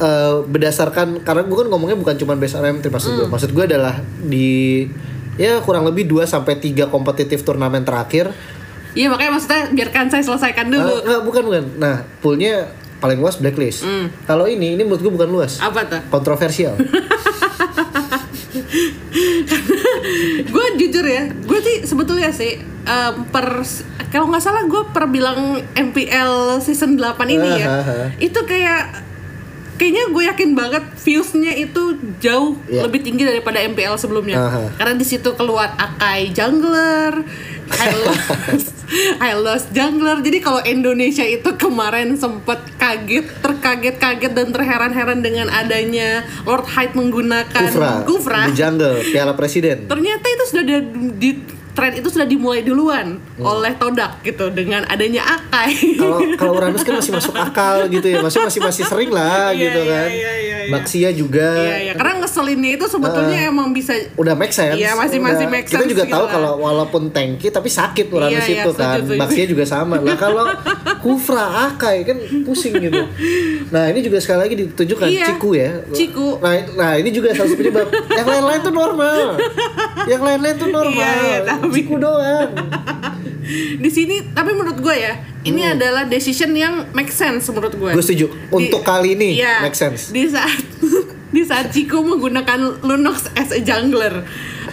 eh, 0.00 0.34
berdasarkan 0.42 1.20
karena 1.20 1.42
gue 1.42 1.56
kan 1.56 1.68
ngomongnya 1.68 1.94
bukan 1.94 2.16
cuma 2.16 2.34
best 2.34 2.54
RM 2.54 2.82
maksud 2.82 3.06
Hmm. 3.08 3.18
gue 3.20 3.26
maksud 3.28 3.50
gue 3.50 3.64
adalah 3.66 3.94
di 4.20 4.82
ya 5.36 5.58
kurang 5.60 5.84
lebih 5.84 6.06
2 6.06 6.24
sampai 6.24 6.56
3 6.56 6.86
kompetitif 6.86 7.40
turnamen 7.40 7.82
terakhir 7.82 8.34
iya 8.92 9.06
makanya 9.06 9.32
maksudnya 9.32 9.62
biarkan 9.70 10.06
saya 10.06 10.22
selesaikan 10.22 10.66
Ah, 10.66 10.72
dulu. 10.72 10.94
enggak 11.00 11.20
bukan 11.22 11.42
bukan. 11.44 11.64
Nah 11.76 11.94
poolnya 12.18 12.68
paling 12.96 13.16
luas 13.16 13.36
blacklist. 13.36 13.80
Hmm. 13.80 14.12
kalau 14.22 14.44
ini 14.44 14.74
ini 14.74 14.82
menurut 14.82 15.00
gue 15.00 15.12
bukan 15.12 15.30
luas. 15.30 15.56
Apa 15.58 15.84
tuh? 15.84 16.00
Kontroversial. 16.08 16.74
Gue 20.42 20.66
jujur 20.76 21.04
ya 21.04 21.28
gue 21.28 21.58
sih 21.60 21.76
sebetulnya 21.84 22.30
sih 22.30 22.58
em, 22.82 23.14
per 23.26 23.62
kalau 24.08 24.26
nggak 24.26 24.42
salah 24.42 24.64
gue 24.64 24.82
per 24.88 25.06
bilang 25.06 25.38
MPL 25.70 26.58
season 26.58 26.96
8 26.96 27.14
ini 27.30 27.48
ya 27.56 27.66
Ah, 27.68 27.78
ah, 27.78 27.88
ah. 27.88 28.08
itu 28.18 28.40
kayak 28.42 28.82
kayaknya 29.80 30.12
gue 30.12 30.22
yakin 30.28 30.50
banget 30.52 30.84
viewsnya 31.00 31.56
itu 31.56 31.96
jauh 32.20 32.52
Iya. 32.68 32.84
lebih 32.84 33.00
tinggi 33.00 33.24
daripada 33.24 33.64
MPL 33.64 33.96
sebelumnya. 33.96 34.36
Ah, 34.36 34.52
ah. 34.60 34.68
karena 34.76 35.00
di 35.00 35.06
situ 35.08 35.32
keluar 35.32 35.72
Akai 35.74 36.28
jungler 36.36 37.24
Hylos 37.70 38.64
Hylos 39.22 39.64
jungler. 39.72 40.20
Jadi 40.20 40.38
kalau 40.42 40.60
Indonesia 40.60 41.24
itu 41.24 41.48
kemarin 41.56 42.12
sempet 42.14 42.60
kaget 42.76 43.24
terkaget-kaget 43.40 44.32
dan 44.34 44.52
terheran-heran 44.52 45.24
dengan 45.24 45.48
adanya 45.48 46.28
Lord 46.44 46.66
Hyde 46.68 46.92
menggunakan 46.92 47.70
Kufra, 47.70 47.92
Kufra. 48.04 48.40
Di 48.50 48.58
jungle 48.58 49.00
piala 49.08 49.32
presiden. 49.32 49.88
Ternyata 49.88 50.26
itu 50.28 50.44
sudah 50.50 50.62
ada 50.66 50.78
di 51.16 51.30
tren 51.70 51.92
itu 51.92 52.08
sudah 52.08 52.24
dimulai 52.24 52.60
duluan 52.60 53.16
oleh 53.36 53.72
Todak 53.74 54.20
gitu 54.20 54.48
dengan 54.48 54.82
adanya 54.84 55.22
Akai. 55.24 55.96
kalau 55.96 56.18
kalau 56.40 56.52
Uranus 56.56 56.80
kan 56.80 56.94
masih 56.94 57.12
masuk 57.12 57.32
akal 57.32 57.86
gitu 57.86 58.04
ya 58.04 58.18
masih 58.18 58.40
masih 58.40 58.60
masih 58.60 58.82
sering 58.84 59.08
lah 59.08 59.50
Iya, 59.50 59.60
gitu 59.62 59.80
iya, 59.80 59.90
kan 59.90 60.08
iya, 60.08 60.32
iya, 60.34 60.58
iya. 60.60 60.70
Maxia 60.70 61.10
juga 61.10 61.50
Iya, 61.52 61.76
iya. 61.80 61.92
Karena 61.94 62.12
ngeselinnya 62.20 62.70
itu 62.72 62.86
sebetulnya 62.86 63.40
emang 63.44 63.70
bisa 63.70 63.90
udah 64.14 64.34
make 64.34 64.50
sense. 64.50 64.76
Iya, 64.76 64.94
masih- 64.94 65.18
masih 65.18 65.44
Udah. 65.44 65.52
make 65.52 65.66
Kita 65.66 65.78
sense 65.78 65.90
juga 65.90 66.04
gitu 66.04 66.12
tahu 66.12 66.24
lah. 66.24 66.30
kalau 66.30 66.52
walaupun 66.60 67.02
tanky 67.08 67.48
tapi 67.48 67.66
sakit 67.66 68.06
Uranus 68.08 68.38
Iya, 68.40 68.46
iya, 68.46 68.62
itu 68.62 68.70
kan. 68.72 68.96
setuju. 68.96 69.18
Maxia 69.18 69.44
juga 69.46 69.64
sama. 69.64 69.96
Nah, 69.98 70.16
kalau 70.16 70.44
Kufra 70.98 71.44
Akai 71.66 72.02
kan 72.02 72.16
pusing 72.42 72.76
gitu. 72.76 73.02
Nah, 73.68 73.88
ini 73.88 74.00
juga 74.00 74.18
sekali 74.18 74.38
lagi 74.40 74.54
ditunjukkan 74.58 75.08
Iya, 75.08 75.26
Ciku 75.28 75.50
ya. 75.52 75.70
Ciku. 75.88 76.28
Nah, 76.38 76.52
nah 76.76 76.92
ini 76.94 77.10
juga 77.10 77.32
salah 77.32 77.48
satu 77.48 77.58
penyebab. 77.58 77.86
Yang 78.10 78.28
lain-lain 78.28 78.60
tuh 78.60 78.74
normal. 78.74 79.18
Yang 80.06 80.22
lain-lain 80.22 80.56
tuh 80.56 80.68
normal. 80.68 80.94
Iya, 80.94 81.10
iya, 81.24 81.38
tapi- 81.42 81.59
Ciku 81.68 82.00
doang. 82.00 82.48
di 83.82 83.90
sini 83.90 84.30
tapi 84.30 84.54
menurut 84.54 84.78
gue 84.78 84.94
ya 84.94 85.14
ini 85.42 85.64
adalah 85.64 86.06
decision 86.06 86.52
yang 86.52 86.88
make 86.92 87.10
sense 87.12 87.48
menurut 87.48 87.74
gue. 87.74 87.90
Hmm. 87.92 87.96
Gue 87.96 88.04
setuju. 88.04 88.26
Untuk 88.52 88.84
kali 88.84 89.16
ini 89.16 89.40
iya, 89.40 89.64
make 89.64 89.76
sense. 89.76 90.12
Di 90.12 90.28
saat 90.28 90.60
di 91.34 91.42
saat 91.46 91.72
Chico 91.72 92.04
menggunakan 92.04 92.84
Lunox 92.84 93.32
as 93.38 93.50
a 93.54 93.60
jungler. 93.62 94.24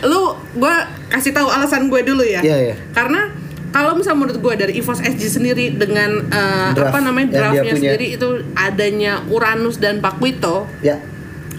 Lu 0.03 0.35
gue 0.55 0.75
kasih 1.09 1.31
tahu 1.31 1.47
alasan 1.47 1.87
gue 1.87 2.01
dulu 2.03 2.23
ya. 2.23 2.43
Iya, 2.43 2.57
iya. 2.71 2.75
Karena 2.91 3.31
kalau 3.71 3.93
misalnya 3.99 4.19
menurut 4.25 4.37
gue 4.39 4.53
dari 4.57 4.73
EVOS 4.79 4.99
SG 5.03 5.23
sendiri 5.39 5.75
dengan 5.75 6.23
eh, 6.31 6.69
Draft 6.73 6.91
apa 6.91 6.99
namanya 7.03 7.27
draftnya 7.35 7.75
sendiri 7.75 8.15
itu 8.15 8.41
adanya 8.55 9.21
Uranus 9.27 9.77
dan 9.77 9.99
Pakuito 9.99 10.65
Ya. 10.79 10.97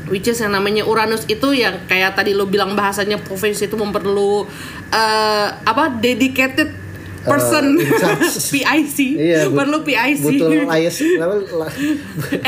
Which 0.09 0.27
is 0.27 0.37
yang 0.37 0.51
namanya 0.51 0.83
Uranus 0.83 1.25
itu 1.25 1.53
yang 1.53 1.85
kayak 1.85 2.13
tadi 2.13 2.33
lo 2.33 2.45
bilang 2.45 2.73
bahasanya 2.73 3.17
provinsi 3.19 3.67
itu 3.67 3.77
memperlu 3.77 4.45
eh, 4.89 5.49
apa 5.55 5.95
dedicated 5.95 6.73
person 7.19 7.77
in 7.77 7.91
charge. 7.95 8.25
PIC 8.55 8.99
Iya, 9.15 9.41
perlu 9.51 9.83
PIC 9.83 10.19
butuh 10.19 10.49
la- 10.49 11.75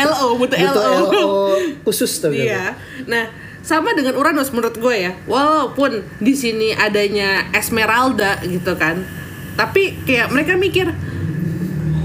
LO 0.00 0.26
butuh, 0.36 0.56
butuh 0.56 0.56
LO, 0.56 0.92
LO 1.10 1.28
khusus 1.84 2.10
tuh 2.16 2.32
Iya. 2.32 2.72
Nah, 3.04 3.28
sama 3.60 3.92
dengan 3.92 4.16
Uranus 4.16 4.48
menurut 4.50 4.72
gue 4.72 4.96
ya. 4.96 5.12
Walaupun 5.26 6.00
di 6.16 6.32
sini 6.32 6.72
adanya 6.72 7.44
Esmeralda 7.52 8.40
gitu 8.40 8.72
kan. 8.74 9.04
Tapi 9.52 10.00
kayak 10.08 10.32
mereka 10.32 10.56
mikir 10.56 10.88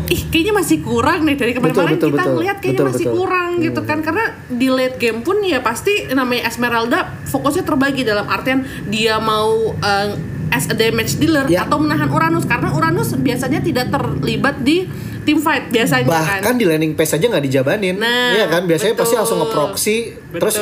Ih, 0.06 0.22
kayaknya 0.30 0.54
masih 0.54 0.78
kurang 0.82 1.26
nih 1.26 1.34
dari 1.34 1.52
kemarin-kemarin 1.52 1.98
kita 1.98 2.08
betul. 2.14 2.34
ngeliat 2.38 2.58
kayaknya 2.60 2.78
Betul, 2.78 2.90
masih 2.94 3.06
betul. 3.06 3.18
kurang 3.18 3.52
gitu 3.58 3.82
kan 3.82 3.98
karena 4.00 4.26
di 4.48 4.68
late 4.70 4.98
game 4.98 5.20
pun 5.22 5.38
ya 5.42 5.60
pasti 5.60 5.94
namanya 6.10 6.46
Esmeralda 6.46 7.00
fokusnya 7.26 7.64
terbagi 7.64 8.06
dalam 8.06 8.26
artian 8.26 8.62
dia 8.86 9.18
mau 9.18 9.74
eh, 9.76 10.10
as 10.54 10.70
a 10.70 10.76
damage 10.78 11.18
dealer 11.18 11.50
Ya. 11.50 11.66
atau 11.66 11.82
menahan 11.82 12.08
Uranus 12.08 12.46
karena 12.46 12.70
Uranus 12.72 13.18
biasanya 13.18 13.60
tidak 13.60 13.90
terlibat 13.90 14.62
di 14.62 14.86
team 15.26 15.38
fight 15.38 15.68
biasanya 15.68 16.06
kan. 16.06 16.14
bahkan 16.40 16.54
di 16.54 16.64
landing 16.64 16.94
page 16.94 17.12
aja 17.12 17.26
nggak 17.26 17.44
dijabanin 17.44 17.96
Nah, 17.96 18.32
Iya 18.32 18.46
kan 18.48 18.64
biasanya 18.64 18.94
pasti 18.94 19.12
betul. 19.12 19.20
langsung 19.20 19.38
ngeproxy 19.42 19.98
terus. 20.32 20.56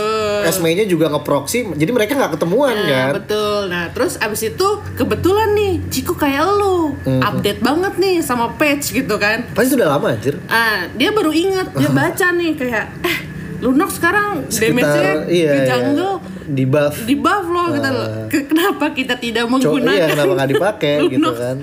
SME-nya 0.46 0.86
juga 0.86 1.08
ngeproxy 1.08 1.68
jadi 1.74 1.90
mereka 1.90 2.16
nggak 2.16 2.34
ketemuan 2.34 2.72
Nah, 2.74 2.88
kan 2.88 3.12
betul. 3.20 3.62
Nah, 3.68 3.86
terus 3.90 4.16
abis 4.18 4.42
itu 4.48 4.68
kebetulan 4.94 5.52
nih, 5.52 5.74
Ciko 5.90 6.14
kayak 6.14 6.48
lu, 6.54 6.96
Hmm. 6.96 7.20
update 7.22 7.60
banget 7.60 7.94
nih 7.98 8.16
sama 8.20 8.54
patch 8.54 8.94
gitu 8.94 9.16
kan. 9.16 9.44
pasti 9.52 9.74
sudah 9.74 9.88
lama 9.90 10.10
anjir 10.10 10.40
Ah, 10.46 10.88
dia 10.90 11.10
baru 11.10 11.30
inget, 11.30 11.68
dia 11.74 11.90
baca 12.00 12.28
nih 12.32 12.52
kayak, 12.54 12.86
eh, 13.02 13.18
Lunox 13.64 13.96
sekarang 13.96 14.44
damage-nya 14.52 15.12
iya, 15.32 15.50
ke 15.50 15.56
iya. 15.56 15.66
jungle 15.72 16.20
di 16.44 16.68
buff 16.68 16.96
di 17.08 17.16
buff 17.16 17.46
loh 17.48 17.72
loh. 17.72 17.80
Ah. 17.80 18.28
Ke- 18.28 18.44
Kenapa 18.44 18.92
kita 18.92 19.16
tidak 19.16 19.48
Cok, 19.48 19.52
menggunakan 19.56 19.96
iya 19.96 20.06
kenapa 20.12 20.32
nggak 20.36 20.52
dipakai 20.52 20.96
gitu 21.16 21.32
kan 21.32 21.58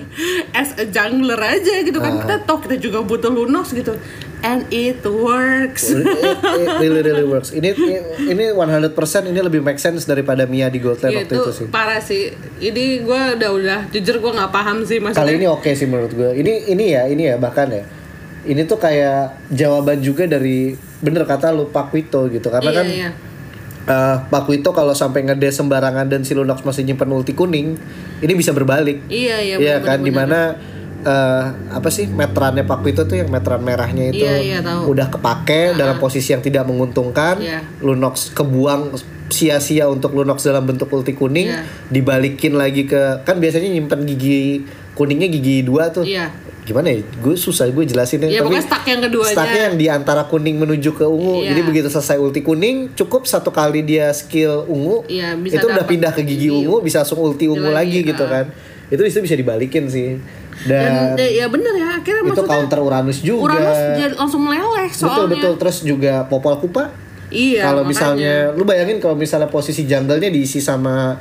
as 0.57 0.72
a 0.80 0.88
jungler 0.88 1.36
aja 1.36 1.84
gitu 1.84 2.01
kan. 2.01 2.16
Ah. 2.16 2.20
Kita 2.24 2.34
toh 2.48 2.59
kita 2.64 2.80
juga 2.80 3.05
butuh 3.05 3.28
Lunox 3.28 3.76
gitu. 3.76 3.92
And 4.40 4.64
it 4.72 5.05
works. 5.05 5.92
It, 5.92 6.01
it 6.01 6.70
really 6.80 7.05
really 7.05 7.28
works. 7.28 7.53
Ini 7.53 7.76
ini 8.24 8.44
100% 8.57 8.96
ini 9.28 9.36
lebih 9.36 9.61
make 9.61 9.76
sense 9.76 10.09
daripada 10.09 10.48
Mia 10.48 10.72
di 10.72 10.80
Gold 10.80 11.05
Lane 11.05 11.12
Iya, 11.12 11.20
waktu 11.28 11.34
itu 11.36 11.51
sih. 11.53 11.66
parah 11.68 12.01
sih. 12.01 12.32
Ini 12.57 13.05
gue 13.05 13.20
udah 13.36 13.51
udah 13.53 13.80
jujur 13.92 14.16
gue 14.16 14.32
nggak 14.32 14.48
paham 14.48 14.88
sih 14.88 14.96
maksudnya. 14.96 15.28
Kali 15.28 15.36
ini 15.36 15.44
oke 15.44 15.68
sih 15.76 15.84
menurut 15.84 16.16
gue. 16.16 16.30
Ini 16.40 16.72
ini 16.72 16.84
ya, 16.96 17.05
ini 17.05 17.28
ya 17.28 17.36
bahkan 17.36 17.68
ya. 17.68 17.84
Ini 18.48 18.64
tuh 18.64 18.80
kayak 18.80 19.53
jawaban 19.53 20.01
juga 20.01 20.24
dari 20.24 20.72
bener 21.01 21.24
kata 21.24 21.51
lu 21.51 21.68
Pak 21.68 21.90
Wito 21.90 22.28
gitu. 22.28 22.48
Karena 22.48 22.70
Iya, 22.70 22.76
kan 22.76 22.86
iya. 22.86 23.11
eh, 23.86 24.16
Pak 24.22 24.44
Wito 24.46 24.70
kalau 24.70 24.92
sampai 24.92 25.24
ngede 25.24 25.48
sembarangan 25.48 26.07
dan 26.07 26.22
si 26.22 26.32
Lunox 26.32 26.61
masih 26.61 26.84
nyimpen 26.84 27.09
ulti 27.09 27.32
kuning, 27.32 27.74
ini 28.20 28.32
bisa 28.32 28.53
berbalik. 28.53 29.05
Iya 29.09 29.36
iya. 29.40 29.57
Iya 29.57 29.76
kan 29.80 30.01
bener, 30.01 30.07
di 30.07 30.12
mana 30.12 30.40
eh, 31.01 31.44
apa 31.72 31.88
sih 31.88 32.05
meterannya 32.07 32.62
Pak 32.62 32.80
Wito 32.80 33.03
tuh 33.05 33.16
yang 33.16 33.28
meteran 33.28 33.61
merahnya 33.61 34.12
itu 34.12 34.20
Iya, 34.20 34.36
iya, 34.36 34.59
tahu. 34.61 34.92
udah 34.92 35.09
kepake 35.09 35.72
dalam 35.74 35.96
posisi 35.96 36.30
yang 36.30 36.40
tidak 36.40 36.68
menguntungkan. 36.68 37.40
Iya. 37.40 37.64
Lunox 37.80 38.30
kebuang 38.30 39.01
sia-sia 39.30 39.86
untuk 39.86 40.12
Lunox 40.12 40.42
dalam 40.42 40.66
bentuk 40.66 40.90
ulti 40.90 41.14
kuning, 41.14 41.48
Iya. 41.48 41.62
dibalikin 41.88 42.59
lagi 42.59 42.84
ke 42.84 43.22
kan 43.24 43.38
biasanya 43.38 43.70
nyimpen 43.70 44.05
gigi 44.05 44.66
kuningnya 44.92 45.30
gigi 45.30 45.64
dua 45.64 45.88
tuh. 45.88 46.05
Iya. 46.05 46.28
Gimana 46.71 46.87
ya? 46.95 47.03
Gue 47.18 47.35
susah 47.35 47.66
gue 47.66 47.83
jelasinnya. 47.83 48.31
Iya, 48.31 48.47
pokoknya 48.47 48.62
stuck 48.62 48.87
yang 48.87 49.03
keduanya. 49.03 49.35
Stucknya 49.35 49.62
yang 49.66 49.75
di 49.75 49.87
antara 49.91 50.23
kuning 50.31 50.57
menuju 50.62 50.95
ke 50.95 51.03
ungu. 51.03 51.43
Iya. 51.43 51.51
Jadi 51.51 51.61
begitu 51.66 51.89
selesai 51.91 52.23
ulti 52.23 52.47
kuning, 52.47 52.95
cukup 52.95 53.27
satu 53.27 53.51
kali 53.51 53.83
dia 53.83 54.14
skill 54.14 54.71
ungu, 54.71 55.03
Iya, 55.11 55.35
bisa 55.35 55.59
itu 55.59 55.66
udah 55.66 55.83
pindah 55.83 56.14
ke 56.14 56.23
gigi 56.23 56.47
gigi 56.47 56.49
ungu, 56.55 56.79
bisa 56.79 57.03
langsung 57.03 57.18
ulti 57.18 57.51
ungu 57.51 57.75
lagi, 57.75 58.07
lagi, 58.07 58.14
gitu 58.14 58.23
ah. 58.23 58.31
kan. 58.31 58.45
Itu 58.87 59.03
itu 59.03 59.18
bisa 59.18 59.35
dibalikin 59.35 59.91
sih. 59.91 60.23
Dan, 60.61 61.16
Dan, 61.16 61.31
ya 61.33 61.49
bener 61.49 61.73
ya 61.73 61.89
akhirnya 61.99 62.21
itu 62.21 62.31
maksudnya 62.37 62.53
counter 62.53 62.79
Uranus 62.85 63.18
juga. 63.25 63.51
Uranus 63.51 63.79
jadi 63.97 64.14
langsung 64.14 64.41
meleleh 64.45 64.87
betul 64.93 65.09
soalnya. 65.09 65.33
betul 65.33 65.53
terus 65.57 65.77
juga 65.83 66.14
Popol 66.31 66.55
Kupa. 66.62 66.85
Iya. 67.31 67.62
kalau 67.62 67.87
misalnya 67.87 68.51
lu 68.59 68.66
bayangin 68.66 68.99
kalau 68.99 69.14
misalnya 69.14 69.47
posisi 69.47 69.87
jungle-nya 69.87 70.35
diisi 70.35 70.59
sama 70.59 71.14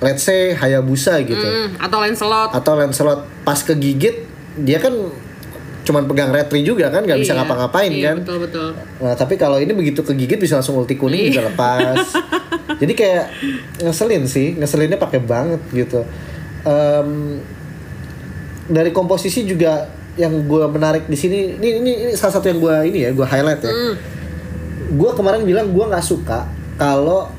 let's 0.00 0.24
say 0.24 0.52
Hayabusa 0.56 1.20
gitu. 1.24 1.40
Mm, 1.40 1.80
atau 1.80 1.98
Lancelot. 2.00 2.50
Atau 2.52 2.72
Lancelot 2.76 3.20
pas 3.44 3.60
kegigit 3.60 4.35
dia 4.60 4.78
kan 4.80 4.92
cuman 5.86 6.02
pegang 6.10 6.34
retri 6.34 6.66
juga 6.66 6.90
kan 6.90 7.06
nggak 7.06 7.22
bisa 7.22 7.32
Iya, 7.32 7.38
ngapa-ngapain 7.46 7.92
iya, 7.94 8.04
kan. 8.10 8.16
Betul 8.26 8.38
betul. 8.42 8.68
Nah, 8.98 9.14
tapi 9.14 9.38
kalau 9.38 9.62
ini 9.62 9.70
begitu 9.70 10.02
kegigit 10.02 10.42
bisa 10.42 10.58
langsung 10.58 10.74
ulti 10.82 10.98
kuning 10.98 11.30
bisa 11.30 11.46
lepas. 11.46 12.02
Jadi 12.82 12.92
kayak 12.98 13.24
ngeselin 13.86 14.26
sih, 14.26 14.58
ngeselinnya 14.58 14.98
pakai 14.98 15.22
banget 15.22 15.62
gitu. 15.70 16.02
Em, 16.66 17.38
dari 18.66 18.90
komposisi 18.90 19.46
juga 19.46 19.86
yang 20.18 20.34
gue 20.50 20.64
menarik 20.66 21.06
di 21.06 21.14
sini, 21.14 21.54
ini, 21.54 21.68
ini 21.78 21.92
ini 22.08 22.12
salah 22.18 22.34
satu 22.42 22.50
yang 22.50 22.58
gue 22.58 22.76
ini 22.90 22.98
ya, 23.06 23.10
gue 23.14 23.22
highlight 23.22 23.62
ya. 23.62 23.70
Hmm. 23.70 23.94
Gue 24.98 25.10
kemarin 25.14 25.46
bilang 25.46 25.70
gue 25.70 25.84
nggak 25.86 26.02
suka 26.02 26.50
kalau 26.74 27.30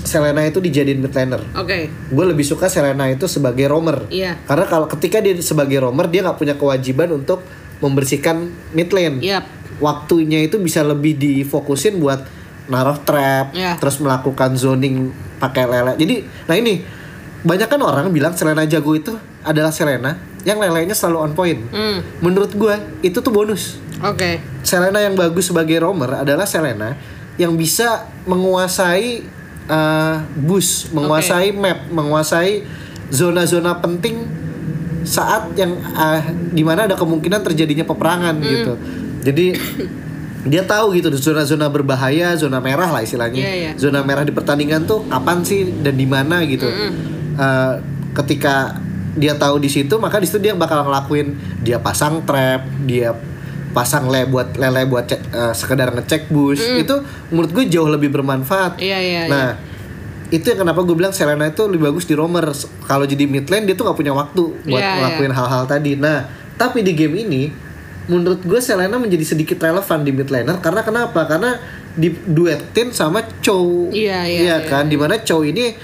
Selena 0.00 0.40
itu 0.42 0.58
dijadiin 0.58 0.98
mid 0.98 1.12
laner. 1.12 1.42
Oke. 1.54 1.92
Gue 2.08 2.24
lebih 2.24 2.42
suka 2.42 2.66
Selena 2.66 3.06
itu 3.06 3.28
sebagai 3.28 3.68
roamer. 3.68 4.08
Iya. 4.08 4.40
Karena 4.48 4.64
kalau 4.64 4.86
ketika 4.88 5.20
dia 5.20 5.36
sebagai 5.38 5.84
roamer 5.84 6.08
dia 6.08 6.24
nggak 6.24 6.38
punya 6.40 6.54
kewajiban 6.56 7.12
untuk 7.12 7.44
membersihkan 7.80 8.48
mid 8.72 8.92
lane 8.92 9.24
Yap. 9.24 9.44
waktunya 9.80 10.44
itu 10.44 10.60
bisa 10.60 10.84
lebih 10.84 11.16
difokusin 11.16 11.96
buat 11.96 12.20
naruh 12.70 13.00
trap, 13.02 13.50
Ya. 13.50 13.74
terus 13.80 13.98
melakukan 13.98 14.54
zoning 14.54 15.10
pakai 15.40 15.64
lele. 15.66 15.96
Jadi, 15.98 16.22
nah 16.46 16.54
ini 16.54 16.84
banyak 17.40 17.66
kan 17.66 17.80
orang 17.80 18.12
bilang 18.12 18.36
Selena 18.36 18.62
jago 18.68 18.92
itu 18.94 19.16
adalah 19.42 19.72
Selena 19.72 20.14
yang 20.44 20.60
lelenya 20.60 20.92
selalu 20.94 21.18
on 21.18 21.32
point. 21.32 21.60
Hmm. 21.72 21.98
Menurut 22.20 22.52
gue 22.54 22.74
itu 23.02 23.18
tuh 23.18 23.32
bonus. 23.32 23.80
Oke. 24.04 24.40
Selena 24.62 25.00
yang 25.00 25.16
bagus 25.16 25.48
sebagai 25.48 25.80
roamer 25.80 26.20
adalah 26.22 26.44
Selena 26.44 26.94
yang 27.40 27.56
bisa 27.56 28.06
menguasai 28.28 29.24
uh, 29.70 30.26
bus, 30.34 30.90
menguasai 30.90 31.54
map, 31.54 31.86
menguasai 31.88 32.66
zona-zona 33.14 33.78
penting 33.78 34.26
saat 35.06 35.54
yang 35.56 35.78
uh, 35.94 36.20
di 36.52 36.60
mana 36.66 36.84
ada 36.90 36.98
kemungkinan 36.98 37.40
terjadinya 37.46 37.86
peperangan 37.86 38.36
Hmm. 38.36 38.50
gitu. 38.50 38.72
Jadi 39.20 39.46
dia 40.40 40.64
tahu 40.64 40.96
gitu 40.96 41.12
zona-zona 41.14 41.68
berbahaya, 41.68 42.34
zona 42.34 42.58
merah 42.58 42.90
lah 42.90 43.04
istilahnya. 43.04 43.40
Iya, 43.40 43.54
iya. 43.54 43.70
Zona 43.76 44.00
merah 44.02 44.24
di 44.24 44.32
pertandingan 44.32 44.88
tuh 44.88 45.06
kapan 45.08 45.44
sih 45.44 45.68
dan 45.80 45.94
di 45.96 46.06
mana 46.08 46.42
gitu. 46.44 46.66
Uh, 47.36 47.80
ketika 48.16 48.76
dia 49.16 49.34
tahu 49.36 49.60
di 49.60 49.68
situ, 49.68 49.98
maka 50.00 50.22
di 50.22 50.26
situ 50.28 50.40
dia 50.40 50.56
bakal 50.56 50.86
ngelakuin 50.86 51.36
dia 51.60 51.76
pasang 51.82 52.24
trap, 52.24 52.64
dia 52.88 53.12
pasang 53.70 54.10
le 54.10 54.26
buat 54.26 54.58
lele 54.58 54.82
buat 54.86 55.06
cek, 55.06 55.20
uh, 55.30 55.54
sekedar 55.54 55.94
ngecek 55.94 56.30
bus. 56.30 56.58
Itu 56.58 57.02
menurut 57.30 57.50
gue 57.54 57.64
jauh 57.70 57.86
lebih 57.86 58.10
bermanfaat. 58.10 58.82
Iya 58.82 58.98
iya. 58.98 59.22
Nah, 59.30 59.48
itu 60.30 60.46
yang 60.46 60.62
kenapa 60.62 60.86
gue 60.86 60.94
bilang 60.94 61.10
Selena 61.10 61.50
itu 61.50 61.66
lebih 61.66 61.90
bagus 61.90 62.06
di 62.06 62.14
roamer. 62.14 62.54
Kalau 62.86 63.04
jadi 63.06 63.26
mid 63.26 63.50
lane 63.50 63.66
dia 63.66 63.74
tuh 63.74 63.86
nggak 63.90 63.98
punya 63.98 64.14
waktu 64.14 64.42
buat 64.66 64.82
Iya, 64.82 64.94
ngelakuin 65.02 65.34
hal-hal 65.34 65.62
tadi. 65.66 65.92
Nah, 65.98 66.26
tapi 66.54 66.86
di 66.86 66.94
game 66.94 67.26
ini 67.26 67.42
menurut 68.06 68.42
gue 68.42 68.60
Selena 68.62 68.98
menjadi 68.98 69.34
sedikit 69.34 69.58
relevan 69.62 70.02
di 70.02 70.10
mid 70.14 70.30
laner 70.30 70.58
karena 70.62 70.82
kenapa? 70.82 71.26
Karena 71.26 71.58
diduetin 71.98 72.94
sama 72.94 73.26
Chow. 73.42 73.90
Iya, 73.90 74.26
iya, 74.26 74.40
Iya 74.42 74.56
iya, 74.62 74.68
kan? 74.70 74.86
Di 74.86 74.94
mana 74.94 75.18
Chow 75.22 75.42
ini 75.42 75.74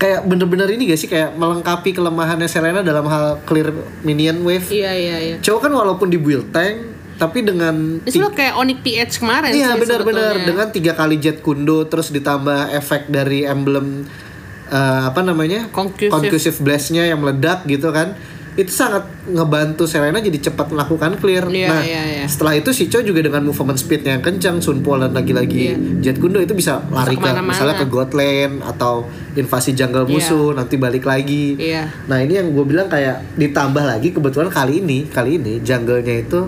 kayak 0.00 0.26
bener-bener 0.26 0.68
ini 0.74 0.90
gak 0.90 1.00
sih 1.00 1.08
kayak 1.08 1.36
melengkapi 1.36 1.92
kelemahannya 1.92 2.48
Selena 2.48 2.80
dalam 2.80 3.04
hal 3.08 3.44
clear 3.44 3.68
minion 4.00 4.40
wave. 4.44 4.64
Iya 4.72 4.92
iya 4.96 5.16
iya. 5.20 5.36
Chow 5.44 5.60
kan 5.60 5.72
walaupun 5.72 6.08
di 6.08 6.16
build 6.16 6.52
tank 6.52 6.93
tapi 7.14 7.46
dengan 7.46 8.02
Ini 8.02 8.18
lo 8.18 8.34
kayak 8.34 8.54
Onyx 8.58 8.78
PH 8.82 9.00
kemarin 9.22 9.50
Iya 9.54 9.78
benar-benar 9.78 10.34
dengan 10.42 10.66
tiga 10.74 10.98
kali 10.98 11.22
jet 11.22 11.40
kundo 11.40 11.86
terus 11.86 12.10
ditambah 12.10 12.74
efek 12.74 13.06
dari 13.06 13.46
emblem 13.46 14.02
eh, 14.68 15.02
apa 15.06 15.22
namanya 15.22 15.70
Conclusive. 15.70 16.10
conclusive 16.10 16.56
blast-nya 16.58 17.06
yang 17.06 17.22
meledak 17.22 17.62
gitu 17.70 17.94
kan 17.94 18.18
itu 18.54 18.70
sangat 18.70 19.02
ngebantu 19.26 19.82
Selena 19.82 20.22
jadi 20.22 20.38
cepat 20.38 20.70
melakukan 20.70 21.18
clear. 21.18 21.42
Iya, 21.50 21.66
nah 21.66 21.82
iya, 21.82 22.02
iya. 22.22 22.26
setelah 22.30 22.54
itu 22.54 22.70
si 22.70 22.86
Cho 22.86 23.02
juga 23.02 23.18
dengan 23.18 23.42
movement 23.42 23.74
speednya 23.74 24.14
yang 24.14 24.22
kencang, 24.22 24.62
Sunpol 24.62 25.02
dan 25.02 25.10
lagi-lagi 25.10 25.74
jet 25.98 26.22
kundo 26.22 26.38
itu 26.38 26.54
bisa 26.54 26.78
lari 26.86 27.18
ke 27.18 27.30
misalnya 27.42 27.82
ke 27.82 27.86
god 27.90 28.14
lane 28.14 28.62
atau 28.62 29.10
invasi 29.34 29.74
jungle 29.74 30.06
Iya. 30.06 30.14
musuh 30.14 30.54
nanti 30.54 30.78
balik 30.78 31.02
lagi. 31.02 31.58
Iya. 31.58 31.90
Nah 32.06 32.22
ini 32.22 32.38
yang 32.38 32.54
gue 32.54 32.62
bilang 32.62 32.86
kayak 32.86 33.34
ditambah 33.34 33.82
lagi 33.82 34.14
kebetulan 34.14 34.46
kali 34.46 34.78
ini 34.78 35.10
kali 35.10 35.42
ini 35.42 35.58
jungle-nya 35.58 36.22
itu 36.22 36.46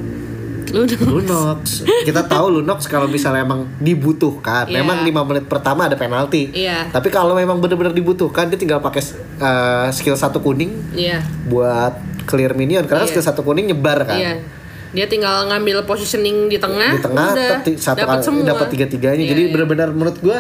Lu 0.71 0.83
udah 0.83 0.99
Lunox. 1.01 1.83
Kita 2.03 2.23
tahu 2.23 2.59
Lunox 2.59 2.87
kalau 2.87 3.07
misalnya 3.07 3.43
emang 3.43 3.67
dibutuhkan, 3.79 4.67
Iya. 4.67 4.81
memang 4.81 5.03
5 5.03 5.23
menit 5.25 5.45
pertama 5.47 5.87
ada 5.87 5.95
penalti. 5.95 6.51
Iya. 6.51 6.89
Tapi 6.89 7.09
kalau 7.09 7.33
memang 7.33 7.59
benar-benar 7.59 7.91
dibutuhkan, 7.91 8.47
dia 8.47 8.57
tinggal 8.57 8.79
pakai 8.79 9.03
uh, 9.39 9.87
skill 9.91 10.15
satu 10.15 10.39
kuning 10.39 10.75
Iya. 10.93 11.23
buat 11.45 11.95
clear 12.25 12.53
minion 12.53 12.85
karena 12.85 13.07
Iya. 13.07 13.11
skill 13.13 13.25
satu 13.25 13.41
kuning 13.41 13.71
nyebar 13.71 14.03
kan. 14.03 14.19
Iya. 14.19 14.35
Dia 14.91 15.07
tinggal 15.07 15.45
ngambil 15.47 15.85
positioning 15.85 16.49
di 16.49 16.57
tengah. 16.57 16.97
Di 16.97 17.03
tengah 17.05 17.29
udah, 17.31 17.51
satu 17.77 18.01
dapat 18.01 18.17
kali 18.17 18.25
semua. 18.25 18.47
dapat 18.47 18.67
tiga-tiganya. 18.71 19.21
Iya, 19.21 19.31
Jadi 19.31 19.43
iya. 19.45 19.53
benar-benar 19.53 19.89
menurut 19.93 20.17
gua 20.19 20.39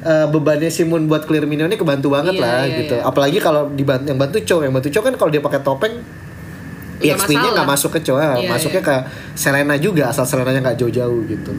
uh, 0.00 0.26
bebannya 0.28 0.70
Simon 0.70 1.04
buat 1.04 1.26
clear 1.26 1.44
minionnya 1.44 1.74
kebantu 1.74 2.14
banget 2.14 2.38
Iya, 2.38 2.42
lah 2.42 2.60
iya, 2.62 2.76
gitu. 2.78 2.94
iya. 2.94 3.02
Apalagi 3.02 3.38
kalau 3.38 3.66
dibantu 3.68 4.06
yang 4.06 4.20
bantu 4.20 4.38
Chow, 4.44 4.62
yang 4.62 4.70
bantu 4.70 4.88
Chow 4.88 5.02
kan 5.02 5.14
kalau 5.14 5.30
dia 5.30 5.42
pakai 5.42 5.60
topeng 5.60 5.94
EXP-nya 7.00 7.14
masalah. 7.38 7.54
nggak 7.54 7.68
masuk 7.68 7.90
ke 7.90 8.00
cowok, 8.02 8.22
Iya, 8.36 8.48
masuknya 8.48 8.82
ke 8.82 8.94
Selena 9.32 9.74
juga 9.74 10.02
asal 10.06 10.24
Selenanya 10.24 10.60
nggak 10.62 10.78
jauh-jauh 10.78 11.20
gitu. 11.24 11.52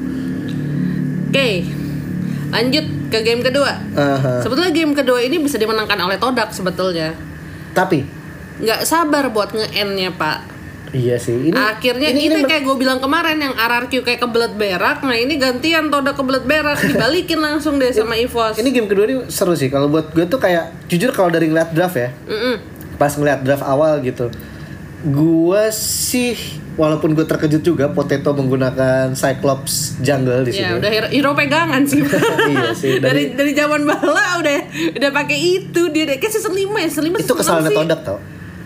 Oke, 1.25 1.49
lanjut 2.49 2.85
ke 3.07 3.19
game 3.19 3.39
kedua. 3.39 3.71
Aha. 3.93 4.41
Sebetulnya 4.41 4.71
game 4.71 4.93
kedua 4.93 5.19
ini 5.19 5.37
bisa 5.37 5.55
dimenangkan 5.55 5.99
oleh 5.99 6.17
Todak 6.17 6.49
sebetulnya. 6.49 7.13
Tapi 7.71 8.03
Nggak 8.59 8.83
sabar 8.83 9.29
buat 9.29 9.49
nge-end-nya 9.49 10.11
pak. 10.13 10.59
iya 10.89 11.15
sih 11.15 11.31
ini 11.31 11.53
Akhirnya 11.53 12.09
ini, 12.09 12.25
itu 12.25 12.33
ini 12.33 12.43
kayak 12.43 12.65
gue 12.65 12.75
bilang 12.75 12.97
kemarin 12.97 13.37
yang 13.37 13.53
RRQ 13.53 14.01
kayak 14.01 14.19
kebelet 14.19 14.51
berak. 14.53 14.99
Nah 14.99 15.13
ini 15.13 15.37
gantian 15.37 15.87
Todak 15.87 16.17
kebelet 16.17 16.43
berak 16.43 16.75
dibalikin 16.83 17.39
langsung 17.39 17.77
deh 17.77 17.87
sama 17.89 18.17
EVOS. 18.17 18.57
ini 18.57 18.69
game 18.69 18.85
kedua 18.85 19.05
ini 19.05 19.15
seru 19.27 19.53
sih 19.53 19.69
kalau 19.69 19.87
buat 19.87 20.09
gue 20.09 20.25
tuh 20.25 20.35
kayak 20.35 20.89
jujur 20.89 21.13
kalau 21.13 21.29
dari 21.29 21.45
ngeliat 21.45 21.71
draft 21.71 21.93
ya 21.93 22.09
Mm-mm. 22.25 22.57
pas 22.97 23.13
ngeliat 23.13 23.39
draft 23.39 23.61
awal 23.61 24.01
gitu 24.01 24.27
gue 24.99 25.63
sih 25.71 26.35
walaupun 26.75 27.15
gue 27.15 27.23
terkejut 27.23 27.63
juga 27.63 27.87
Potato 27.87 28.35
menggunakan 28.35 29.15
Cyclops 29.15 29.95
jungle 30.03 30.43
di 30.43 30.51
Ya 30.51 30.75
sini. 30.75 30.79
udah 30.83 30.91
hero, 30.91 31.07
hero 31.07 31.31
pegangan 31.31 31.87
sih. 31.87 32.03
Iya 32.51 32.75
sih, 32.75 32.99
dari 32.99 33.31
dari 33.31 33.55
zaman 33.55 33.87
bala 33.87 34.43
udah 34.43 34.57
udah 34.95 35.09
pakai 35.15 35.37
itu 35.39 35.81
dia 35.91 36.03
kayak 36.03 36.27
season 36.27 36.51
5 36.51 36.67
ya, 36.75 36.87
season 36.91 37.05
5 37.15 37.23
itu 37.23 37.33
kesalahan 37.33 37.71
Todak 37.71 38.01
tau. 38.03 38.19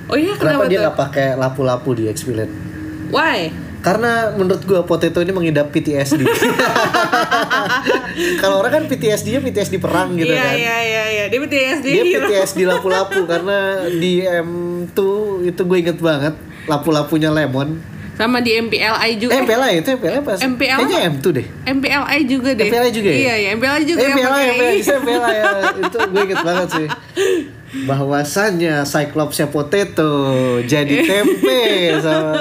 Oh 0.09 0.17
iya 0.17 0.33
kenapa 0.35 0.65
kenapa, 0.65 0.71
dia 0.73 0.79
nggak 0.83 0.97
pakai 0.97 1.27
lapu-lapu 1.37 1.95
di 1.95 2.09
Xvillain 2.09 2.49
Why? 3.07 3.53
Karena 3.83 4.11
menurut 4.31 4.63
gue 4.63 4.79
Potato 4.81 5.19
ini 5.19 5.29
mengidap 5.29 5.67
PTSD 5.67 6.23
kalau 8.39 8.55
orang 8.57 8.71
kan 8.73 8.83
PTSD-nya 8.85 9.39
PTSD 9.41 9.75
perang 9.77 10.15
gitu 10.15 10.29
Iya 10.29 10.39
kan 10.41 10.55
iya 10.55 10.77
iya 10.81 11.03
iya. 11.09 11.23
Dia 11.27 11.39
PTSD 11.41 11.85
dia 11.85 12.03
hero. 12.05 12.25
PTSD 12.25 12.59
lapu-lapu 12.63 13.19
karena 13.25 13.57
di 13.89 14.23
M2 14.23 14.99
itu 15.45 15.61
gue 15.61 15.77
inget 15.77 15.97
banget 15.97 16.33
lapu-lapunya 16.65 17.27
Lemon 17.29 17.79
Sama 18.13 18.39
di 18.39 18.53
MPLI 18.53 19.17
juga. 19.17 19.33
eh 19.33 19.41
MPLA 19.41 19.67
itu 19.73 19.89
MPLA 19.91 20.19
pas 20.21 20.37
MPLA? 20.37 20.77
kayaknya 20.79 20.99
M2 21.09 21.25
deh 21.33 21.47
MPLI 21.65 22.19
juga 22.23 22.49
deh. 22.53 22.67
MPLI 22.69 22.89
juga 22.93 23.09
ya? 23.09 23.17
Iya, 23.17 23.33
iya, 23.35 23.49
MPLI 23.51 23.81
juga 23.83 23.99
eh 23.99 24.07
MPLA 24.07 24.29
pakai- 24.29 24.47
MPLA 24.47 24.71
bisa 24.71 24.93
MPLA 24.95 25.29
ya 25.33 25.43
itu 25.75 25.97
gue 25.99 26.21
inget 26.23 26.39
banget 26.41 26.67
sih 26.71 26.87
bahwasannya 27.73 28.85
Cyclopsnya 28.85 29.49
Potato 29.49 30.13
jadi 30.61 31.01
tempe 31.09 31.89
sama 32.05 32.33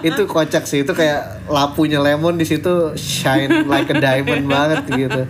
itu 0.00 0.24
kocak 0.24 0.64
sih 0.64 0.80
itu 0.80 0.92
kayak 0.96 1.44
lapunya 1.44 2.00
Lemon 2.00 2.40
di 2.40 2.48
situ 2.48 2.96
shine 2.96 3.68
like 3.68 3.92
a 3.92 3.96
diamond 4.00 4.48
banget 4.48 4.88
gitu 4.88 5.22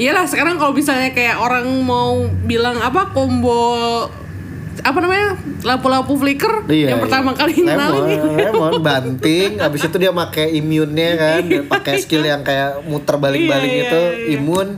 Iyalah 0.00 0.24
sekarang 0.24 0.56
kalau 0.56 0.72
misalnya 0.72 1.12
kayak 1.12 1.36
orang 1.36 1.68
mau 1.84 2.24
bilang 2.48 2.80
apa 2.80 3.12
combo 3.12 4.08
apa 4.80 4.98
namanya 5.02 5.36
lapu-lapu 5.60 6.16
flicker 6.16 6.64
Iya, 6.64 6.96
yang 6.96 7.00
pertama 7.04 7.36
iya. 7.36 7.38
kali 7.38 7.52
lemon, 7.60 7.68
kenalin 7.68 8.20
lemon 8.32 8.72
banting, 8.80 9.50
habis 9.60 9.84
itu 9.84 9.96
dia 10.00 10.08
pakai 10.08 10.56
imunnya 10.56 11.10
kan, 11.20 11.42
pakai 11.68 12.00
skill 12.00 12.24
yang 12.24 12.40
kayak 12.40 12.80
muter 12.88 13.20
balik-balik 13.20 13.68
Iya, 13.68 13.82
itu, 13.84 14.00
iya, 14.00 14.16
iya. 14.16 14.36
imun. 14.40 14.68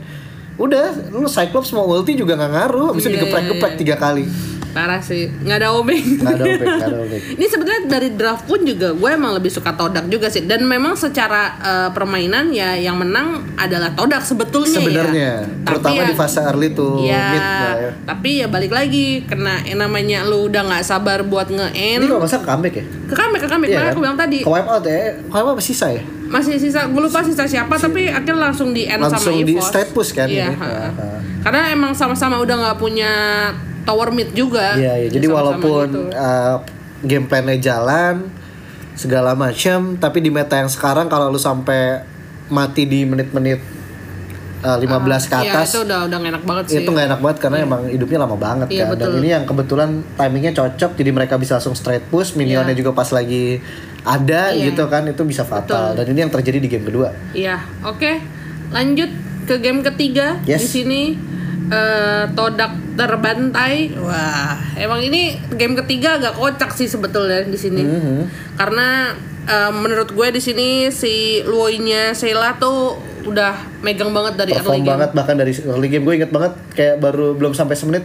Udah, 0.55 0.85
lu 1.09 1.25
Cyclops 1.25 1.71
mau 1.71 1.85
ulti 1.87 2.13
juga 2.13 2.33
nggak 2.33 2.51
ngaruh, 2.51 2.87
habis 2.89 3.01
itu 3.01 3.09
Iya, 3.09 3.15
digeprek-geprek 3.19 3.71
iya, 3.71 3.79
tiga 3.79 3.95
kali. 3.97 4.25
parah 4.71 4.97
sih 4.97 5.29
nggak 5.29 5.57
ada 5.59 5.69
obeng 5.71 6.01
Nggak 6.17 6.33
ada 6.33 6.43
obeng, 6.47 6.65
nggak 6.67 6.89
ada 6.89 6.99
obeng. 7.05 7.21
ini 7.31 7.45
sebenarnya 7.45 7.81
dari 7.87 8.09
draft 8.11 8.41
pun 8.43 8.57
juga 8.59 8.89
gue 8.91 9.05
emang 9.07 9.29
lebih 9.31 9.47
suka 9.47 9.69
Todak 9.71 10.09
juga 10.09 10.27
sih 10.27 10.41
dan 10.41 10.65
memang 10.65 10.97
secara 10.97 11.41
eh, 11.61 11.89
permainan 11.91 12.49
ya 12.49 12.73
yang 12.73 12.97
menang 12.97 13.53
adalah 13.53 13.93
Todak 13.93 14.25
sebetulnya 14.25 14.73
Sebenarnya, 14.75 15.45
ya. 15.45 15.61
terutama 15.61 15.93
Tapi 15.95 16.09
di 16.09 16.15
fase 16.15 16.41
early 16.41 16.73
tuh 16.73 17.05
ya, 17.05 17.21
mid 17.29 17.45
ya. 17.45 17.89
tapi 18.03 18.29
ya 18.35 18.47
balik 18.47 18.73
lagi 18.73 19.21
kena 19.23 19.61
yang 19.61 19.77
namanya 19.79 20.25
lu 20.25 20.49
udah 20.49 20.65
nggak 20.65 20.81
sabar 20.81 21.21
buat 21.21 21.45
Ini 21.45 21.57
nge-end 21.59 22.01
kalau 22.03 22.17
nggak 22.19 22.31
salah 22.31 22.45
comeback 22.47 22.73
ya? 22.73 22.85
ke 22.89 23.13
comeback 23.13 23.41
ke 23.41 23.47
comeback 23.47 23.69
makanya 23.69 23.85
kan? 23.85 23.93
aku 23.93 24.01
bilang 24.01 24.17
tadi 24.17 24.37
Ke 24.41 24.49
wipe 24.49 24.69
out 24.71 24.83
ya? 24.83 25.01
Ke 25.21 25.33
wipe 25.35 25.49
out 25.49 25.61
sisa 25.61 25.87
ya? 25.91 26.01
Masih 26.33 26.57
sisa 26.57 26.89
gue 26.89 26.97
lupa 26.97 27.21
sisa 27.21 27.45
siapa 27.45 27.77
tapi 27.77 28.09
akhirnya 28.09 28.49
langsung 28.49 28.73
di 28.73 28.83
end 28.83 28.99
Langsung 28.99 29.21
sama 29.29 29.37
di 29.39 29.53
EVOS 29.53 29.63
straight 29.63 29.89
push 29.93 30.11
kan 30.11 30.25
iya 30.25 30.49
ini? 30.49 30.57
ha. 30.57 30.65
Ah, 30.65 30.89
ah. 30.89 31.19
karena 31.41 31.61
emang 31.69 31.93
sama-sama 31.93 32.41
udah 32.41 32.55
nggak 32.57 32.77
punya 32.77 33.11
tower 33.83 34.09
mid 34.09 34.31
juga 34.31 34.73
Iya, 34.73 34.97
iya. 34.97 35.09
Jadi 35.09 35.21
Sama-sama 35.23 35.37
walaupun 35.53 35.85
gitu. 35.85 36.01
uh, 36.09 36.55
game 37.03 37.25
plan-nya 37.27 37.57
jalan 37.59 38.15
segala 38.93 39.33
macam, 39.33 39.97
tapi 39.97 40.17
di 40.19 40.29
meta 40.29 40.55
yang 40.55 40.69
sekarang 40.69 41.05
kalau 41.05 41.27
lu 41.27 41.37
sampai 41.37 41.99
mati 42.47 42.85
di 42.85 43.03
menit-menit 43.03 43.59
uh, 44.61 44.77
15 44.79 44.87
ke 45.27 45.35
Iya, 45.35 45.51
atas 45.51 45.67
itu 45.69 45.79
udah 45.83 45.99
udah 46.07 46.17
enak 46.23 46.43
banget 46.43 46.63
sih 46.65 46.79
itu 46.79 46.87
nggak 46.87 47.07
enak 47.09 47.19
banget 47.19 47.37
karena 47.41 47.57
emang 47.59 47.81
hidupnya 47.85 48.19
lama 48.21 48.37
banget 48.37 48.67
Iya, 48.69 48.87
kan. 48.87 48.95
Dan 48.95 49.09
betul. 49.09 49.19
ini 49.19 49.29
yang 49.29 49.43
kebetulan 49.43 49.89
timingnya 50.13 50.53
cocok, 50.53 50.91
jadi 50.95 51.09
mereka 51.11 51.35
bisa 51.35 51.57
langsung 51.57 51.75
straight 51.75 52.07
push, 52.07 52.33
minionnya 52.33 52.71
Iya. 52.71 52.79
juga 52.79 52.91
pas 52.93 53.09
lagi 53.09 53.59
ada 54.03 54.51
Iya. 54.51 54.69
gitu 54.69 54.83
kan, 54.85 55.03
itu 55.05 55.23
bisa 55.23 55.41
fatal. 55.41 55.93
Dan 55.93 56.05
ini 56.07 56.19
yang 56.21 56.29
terjadi 56.29 56.57
di 56.57 56.67
game 56.67 56.83
kedua. 56.83 57.11
Iya, 57.31 57.57
oke. 57.81 58.11
Lanjut 58.69 59.09
ke 59.43 59.55
game 59.57 59.79
ketiga. 59.81 60.39
Yes. 60.43 60.61
Di 60.61 60.69
sini 60.73 61.01
eh, 61.65 62.23
Todak 62.29 62.75
terbantai. 62.93 63.95
Wah, 63.95 64.53
emang 64.75 64.99
ini 64.99 65.31
game 65.49 65.73
ketiga 65.75 66.17
agak 66.17 66.35
kocak 66.35 66.69
sih 66.69 66.85
sebetulnya 66.85 67.41
di 67.41 67.55
sini. 67.55 67.81
Mhm. 67.81 68.19
Karena 68.53 69.15
eh, 69.43 69.71
menurut 69.71 70.09
gue 70.09 70.27
di 70.29 70.39
sini 70.39 70.67
si 70.89 71.39
Luoy-nya 71.41 72.11
Sheila 72.11 72.55
tuh 72.55 72.95
udah 73.23 73.55
megang 73.79 74.11
banget 74.11 74.35
dari 74.35 74.51
early 74.51 74.59
Perform 74.61 74.77
game. 74.77 74.91
banget 74.93 75.09
bahkan 75.13 75.35
dari 75.37 75.51
early 75.57 75.87
game 75.87 76.03
gue 76.03 76.15
inget 76.17 76.27
banget 76.29 76.53
kayak 76.73 76.95
baru 76.97 77.31
belum 77.33 77.51
sampai 77.51 77.73
semenit 77.73 78.03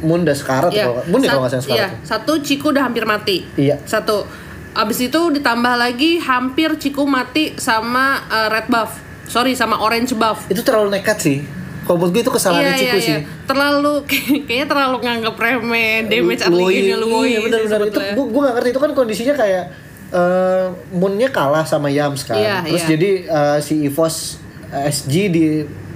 Moon 0.00 0.20
udah 0.20 0.32
sekarat 0.32 0.68
Iya. 0.70 0.84
kalau 0.84 1.00
Moon 1.06 1.20
ya 1.20 1.28
kalau 1.30 1.42
nggak 1.42 1.52
salah 1.54 1.64
iya, 1.66 1.88
sekarat. 1.88 2.04
satu 2.04 2.32
Ciku 2.38 2.66
udah 2.70 2.82
hampir 2.82 3.04
mati. 3.04 3.48
Iya. 3.54 3.80
Satu. 3.82 4.28
Abis 4.74 4.98
itu 5.06 5.20
ditambah 5.30 5.74
lagi 5.78 6.18
hampir 6.18 6.74
Ciku 6.76 7.06
mati 7.06 7.54
sama 7.56 8.26
eh, 8.26 8.48
red 8.50 8.66
buff. 8.66 8.98
Sorry 9.30 9.54
sama 9.54 9.78
orange 9.80 10.18
buff. 10.18 10.50
Itu 10.50 10.66
terlalu 10.66 10.98
nekat 10.98 11.22
sih. 11.22 11.38
Kalau 11.84 12.00
buat 12.00 12.10
gue 12.10 12.22
itu 12.26 12.32
kesalahan 12.32 12.74
Ciku 12.74 12.98
sih. 12.98 13.22
Terlalu 13.46 14.02
kayaknya 14.50 14.66
terlalu 14.66 14.96
nganggap 15.06 15.34
remeh 15.38 16.10
damage 16.10 16.42
game-nya 16.42 16.96
Luoy 16.98 17.32
iya, 17.32 17.38
benar-benar 17.40 17.80
itu 17.86 18.00
gue 18.02 18.24
gue 18.24 18.40
gak 18.40 18.54
ngerti 18.58 18.68
itu 18.74 18.80
kan 18.82 18.90
kondisinya 18.92 19.34
kayak 19.38 19.64
eh 20.14 20.66
Moonnya 20.94 21.28
kalah 21.30 21.66
sama 21.66 21.90
Yams 21.90 22.22
kan 22.22 22.38
Iya, 22.38 22.62
terus 22.66 22.84
iya. 22.86 22.90
jadi 22.94 23.10
eh, 23.26 23.58
si 23.62 23.74
EVOS 23.88 24.16
SG 24.74 25.14
di 25.30 25.44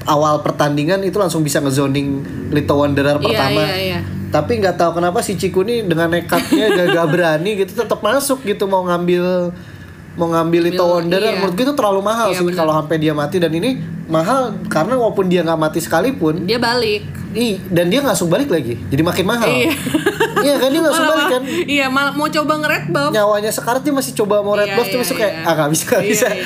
awal 0.08 0.40
pertandingan 0.40 1.02
itu 1.04 1.18
langsung 1.20 1.44
bisa 1.44 1.60
ngezoning 1.60 2.24
Little 2.54 2.78
Wanderer 2.78 3.18
Iya, 3.20 3.26
pertama 3.26 3.62
iya, 3.66 3.76
iya. 3.76 4.00
Tapi 4.28 4.60
nggak 4.60 4.76
tahu 4.76 5.00
kenapa 5.00 5.24
si 5.24 5.34
Ciku 5.34 5.64
nih 5.64 5.88
dengan 5.88 6.12
nekatnya 6.12 6.68
gak, 6.92 7.08
berani 7.08 7.64
gitu 7.64 7.72
tetap 7.72 8.00
masuk 8.00 8.44
gitu 8.44 8.68
mau 8.68 8.84
ngambil 8.84 9.52
mau 10.18 10.28
ngambil 10.34 10.74
Ngambil, 10.74 10.82
Wanderer 10.98 11.30
iya. 11.30 11.38
menurut 11.38 11.54
gue 11.54 11.64
itu 11.64 11.74
terlalu 11.78 12.00
mahal 12.02 12.28
Iya, 12.34 12.42
sih 12.42 12.50
kalau 12.50 12.74
sampai 12.74 12.96
dia 12.98 13.14
mati 13.14 13.38
dan 13.38 13.54
ini 13.54 13.78
mahal 14.10 14.50
karena 14.66 14.98
walaupun 14.98 15.30
dia 15.30 15.46
nggak 15.46 15.54
mati 15.56 15.78
sekalipun 15.78 16.42
Dia 16.42 16.58
balik. 16.58 17.06
Ih, 17.38 17.62
dan 17.70 17.86
dia 17.86 18.02
langsung 18.02 18.26
balik 18.26 18.50
lagi 18.50 18.74
jadi 18.90 19.02
makin 19.04 19.24
mahal 19.24 19.46
Iya. 19.46 19.70
iya 20.48 20.54
kan 20.58 20.68
dia 20.74 20.82
langsung 20.82 21.06
balik 21.06 21.26
kan 21.30 21.42
Iya, 21.46 21.86
malah 21.86 22.12
mau 22.12 22.26
coba 22.26 22.52
nge-red 22.58 22.84
buff. 22.90 23.10
nyawanya 23.14 23.50
sekarat 23.54 23.86
dia 23.86 23.94
masih 23.94 24.12
coba 24.18 24.42
mau 24.42 24.58
red 24.58 24.66
Iya, 24.66 24.76
buff 24.76 24.88
iya, 24.90 24.94
terus 24.98 25.10
kayak 25.14 25.32
iya. 25.38 25.46
ah 25.46 25.52
nggak 25.54 25.70
bisa 25.70 25.84
nggak 25.86 26.02
Iya, 26.02 26.10
bisa 26.10 26.26
iya. 26.28 26.44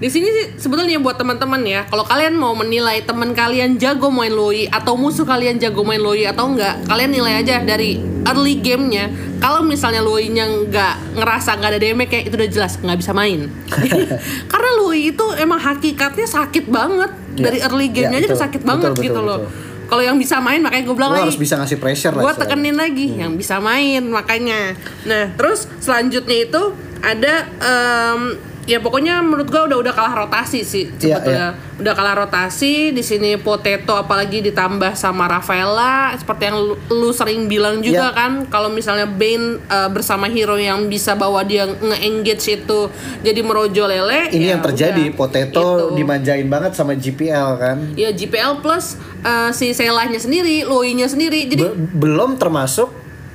Di 0.00 0.08
sini 0.08 0.24
sih 0.26 0.46
sebetulnya 0.56 0.96
buat 0.96 1.14
teman-teman 1.14 1.60
ya, 1.60 1.84
kalau 1.84 2.02
kalian 2.02 2.32
mau 2.32 2.56
menilai 2.56 3.04
teman 3.04 3.36
kalian 3.36 3.76
jago 3.76 4.08
main 4.08 4.32
Loi 4.32 4.64
atau 4.64 4.96
musuh 4.96 5.28
kalian 5.28 5.60
jago 5.60 5.84
main 5.84 6.00
Loi 6.00 6.24
atau 6.24 6.48
enggak, 6.48 6.88
kalian 6.88 7.12
nilai 7.12 7.44
aja 7.44 7.60
dari 7.60 8.00
early 8.24 8.56
gamenya. 8.58 9.12
Kalau 9.36 9.60
misalnya 9.60 10.00
Loi-nya 10.00 10.48
nggak 10.48 11.20
ngerasa 11.20 11.52
nggak 11.52 11.70
ada 11.70 11.80
damage 11.80 12.08
kayak 12.08 12.24
itu 12.26 12.34
udah 12.34 12.48
jelas 12.48 12.72
nggak 12.76 12.96
bisa 12.96 13.12
main. 13.12 13.52
Karena 14.52 14.70
Loi 14.80 15.12
itu 15.12 15.26
emang 15.36 15.60
hakikatnya 15.60 16.24
sakit 16.24 16.64
banget 16.66 17.12
Iya. 17.30 17.44
dari 17.46 17.58
early 17.62 17.88
gamenya 17.88 18.18
Iya, 18.18 18.24
aja 18.24 18.28
betul. 18.32 18.42
sakit 18.42 18.60
Betul, 18.60 18.70
banget 18.74 18.90
betul, 18.90 19.04
gitu 19.04 19.20
betul. 19.20 19.28
loh. 19.28 19.40
Kalau 19.86 20.02
yang 20.02 20.16
bisa 20.16 20.36
main 20.38 20.60
makanya 20.60 20.84
gue 20.86 20.94
bilang 20.94 21.10
Lo 21.10 21.16
lagi 21.18 21.26
harus 21.28 21.40
bisa 21.40 21.54
ngasih 21.56 21.78
pressure 21.78 22.14
lah 22.14 22.22
gue 22.22 22.34
tekenin 22.38 22.76
lagi 22.78 23.06
yang 23.12 23.34
bisa 23.34 23.58
main 23.58 24.06
makanya 24.06 24.78
nah 25.02 25.34
terus 25.34 25.66
selanjutnya 25.78 26.46
itu 26.46 26.62
ada 27.02 27.34
em, 27.58 28.20
ya 28.62 28.76
pokoknya 28.76 29.18
menurut 29.18 29.46
gue 29.46 29.62
udah 29.62 29.78
udah 29.78 29.90
kalah 29.90 30.14
rotasi 30.18 30.60
sih 30.60 30.84
Iya, 30.92 31.16
sebetulnya 31.16 31.48
udah 31.76 31.92
kalah 31.92 32.14
rotasi 32.18 32.90
di 32.90 33.00
sini 33.00 33.34
potato 33.34 33.94
apalagi 33.94 34.40
ditambah 34.42 34.92
sama 34.92 35.24
Rafaela 35.26 36.12
seperti 36.12 36.42
yang 36.44 36.56
lu, 36.58 36.74
lu 36.88 37.10
sering 37.10 37.46
bilang 37.46 37.80
juga 37.80 38.08
Iya. 38.08 38.14
kan 38.14 38.32
kalau 38.46 38.68
misalnya 38.68 39.04
Bane 39.04 39.58
eh, 39.60 39.88
bersama 39.88 40.26
hero 40.26 40.54
yang 40.54 40.86
bisa 40.86 41.12
bawa 41.14 41.40
dia 41.42 41.64
nge-engage 41.64 42.58
itu 42.58 42.80
jadi 43.20 43.40
merojo 43.40 43.84
lele 43.84 44.28
ini 44.30 44.44
ya 44.44 44.54
yang 44.54 44.62
terjadi 44.62 45.02
udah, 45.04 45.16
potato 45.16 45.64
gitu. 45.66 45.96
dimanjain 45.96 46.46
banget 46.46 46.72
sama 46.72 46.92
GPL 46.92 47.48
kan 47.56 47.76
ya 47.94 48.10
GPL 48.10 48.60
plus 48.60 48.94
eh, 49.20 49.50
si 49.50 49.72
Selahnya 49.72 50.16
sendiri 50.16 50.62
Loi-nya 50.62 51.04
sendiri 51.04 51.48
jadi 51.48 51.64
Be- 51.64 51.76
belum 51.96 52.36
termasuk 52.36 52.92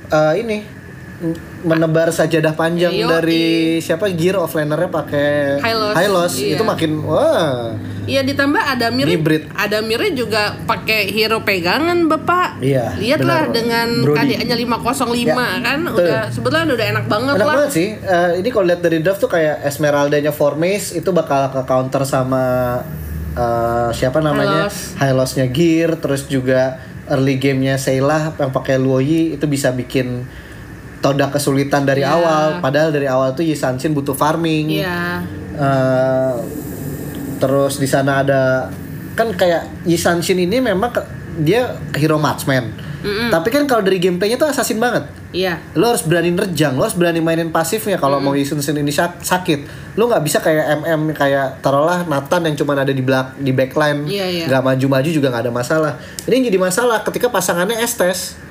eh, 0.08 0.34
ini 0.38 0.58
menebar 1.62 2.12
sajadah 2.12 2.52
panjang 2.52 2.92
Yoi. 2.92 3.08
dari 3.08 3.44
siapa 3.80 4.06
gear 4.10 4.36
offlanernya 4.36 4.86
pakai 4.86 5.58
Hylos. 5.58 5.94
Hylos. 5.96 6.32
Iya. 6.36 6.54
itu 6.54 6.62
makin 6.62 6.90
wah 7.02 7.72
Iya 8.06 8.22
ditambah 8.22 8.62
ada 8.62 8.86
mirip, 8.94 9.18
Hybrid. 9.18 9.42
ada 9.50 9.82
mirip 9.82 10.14
juga 10.14 10.54
pakai 10.62 11.10
hero 11.10 11.42
pegangan 11.42 12.06
bapak. 12.06 12.62
Iya, 12.62 12.94
Lihatlah 12.94 13.50
dengan 13.50 13.98
Brody. 13.98 14.38
KDA-nya 14.38 14.54
505 14.54 15.26
Ya, 15.26 15.34
kan, 15.58 15.80
udah 15.90 16.30
sebetulnya 16.30 16.70
udah 16.70 16.86
enak 16.86 17.06
banget 17.10 17.34
Enak 17.34 17.42
lah. 17.42 17.54
banget 17.58 17.70
sih. 17.74 17.88
Eh, 17.98 18.30
ini 18.38 18.48
kalau 18.54 18.70
lihat 18.70 18.78
dari 18.78 19.02
draft 19.02 19.18
tuh 19.18 19.26
kayak 19.26 19.58
Esmeralda-nya 19.66 20.30
Formace 20.30 20.94
itu 20.94 21.10
bakal 21.10 21.50
ke 21.50 21.66
counter 21.66 22.06
sama 22.06 22.78
eh, 23.34 23.88
siapa 23.90 24.22
namanya? 24.22 24.70
Hylos. 24.70 24.94
Hylos-nya 24.96 25.46
Gear, 25.50 25.98
terus 25.98 26.30
juga 26.30 26.78
early 27.10 27.36
game-nya 27.36 27.74
Seilah 27.74 28.30
yang 28.32 28.54
pakai 28.54 28.78
Luoyi 28.78 29.34
itu 29.34 29.46
bisa 29.46 29.74
bikin 29.74 30.22
Todak 31.06 31.30
kesulitan 31.32 31.82
dari 31.82 32.02
Ya. 32.02 32.12
awal. 32.12 32.58
Padahal 32.58 32.90
dari 32.90 33.06
awal 33.06 33.30
tuh 33.32 33.42
Yisanshin 33.42 33.92
butuh 33.92 34.12
farming. 34.12 34.76
Iya. 34.76 35.22
Eh, 35.52 36.34
terus 37.36 37.76
di 37.76 37.86
sana 37.86 38.20
ada 38.20 38.66
kan 39.12 39.30
kayak 39.30 39.84
Yisanshin 39.84 40.36
ini 40.38 40.58
memang 40.58 40.90
ke- 40.90 41.06
dia 41.38 41.64
hero 41.92 42.16
marksman. 42.16 42.72
Tapi 43.06 43.48
kan 43.48 43.62
kalau 43.64 43.80
dari 43.80 43.96
gameplaynya 43.96 44.34
tuh 44.34 44.50
assassin 44.50 44.76
banget. 44.76 45.06
Iya. 45.30 45.62
Lo 45.72 45.86
harus 45.86 46.02
berani 46.02 46.34
nerjang, 46.34 46.74
lo 46.74 46.82
harus 46.82 46.98
berani 46.98 47.20
mainin 47.20 47.48
pasifnya 47.48 47.94
kalau 47.96 48.18
mau 48.18 48.34
Yisanshin 48.34 48.74
ini 48.74 48.90
sak- 48.90 49.22
sakit. 49.22 49.62
Lo 49.94 50.10
nggak 50.10 50.20
bisa 50.20 50.42
kayak 50.42 50.82
MM 50.82 51.12
kayak 51.12 51.60
taruhlah 51.60 52.02
Nathan 52.02 52.42
yang 52.42 52.56
cuma 52.56 52.74
ada 52.74 52.90
di 52.90 52.98
belak 52.98 53.38
di 53.38 53.54
backline, 53.54 54.04
Iya, 54.04 54.26
iya. 54.26 54.44
nggak 54.48 54.62
maju-maju 54.64 55.06
juga 55.06 55.30
nggak 55.30 55.44
ada 55.44 55.54
masalah. 55.54 55.92
Ini 56.24 56.34
yang 56.34 56.46
jadi 56.46 56.58
masalah 56.58 56.98
ketika 57.00 57.30
pasangannya 57.30 57.78
Estes. 57.78 58.42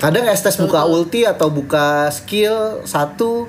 Kadang 0.00 0.24
Estes 0.26 0.56
buka 0.56 0.82
ulti 0.82 1.22
atau 1.22 1.46
buka 1.46 2.08
skill 2.08 2.80
satu 2.82 3.46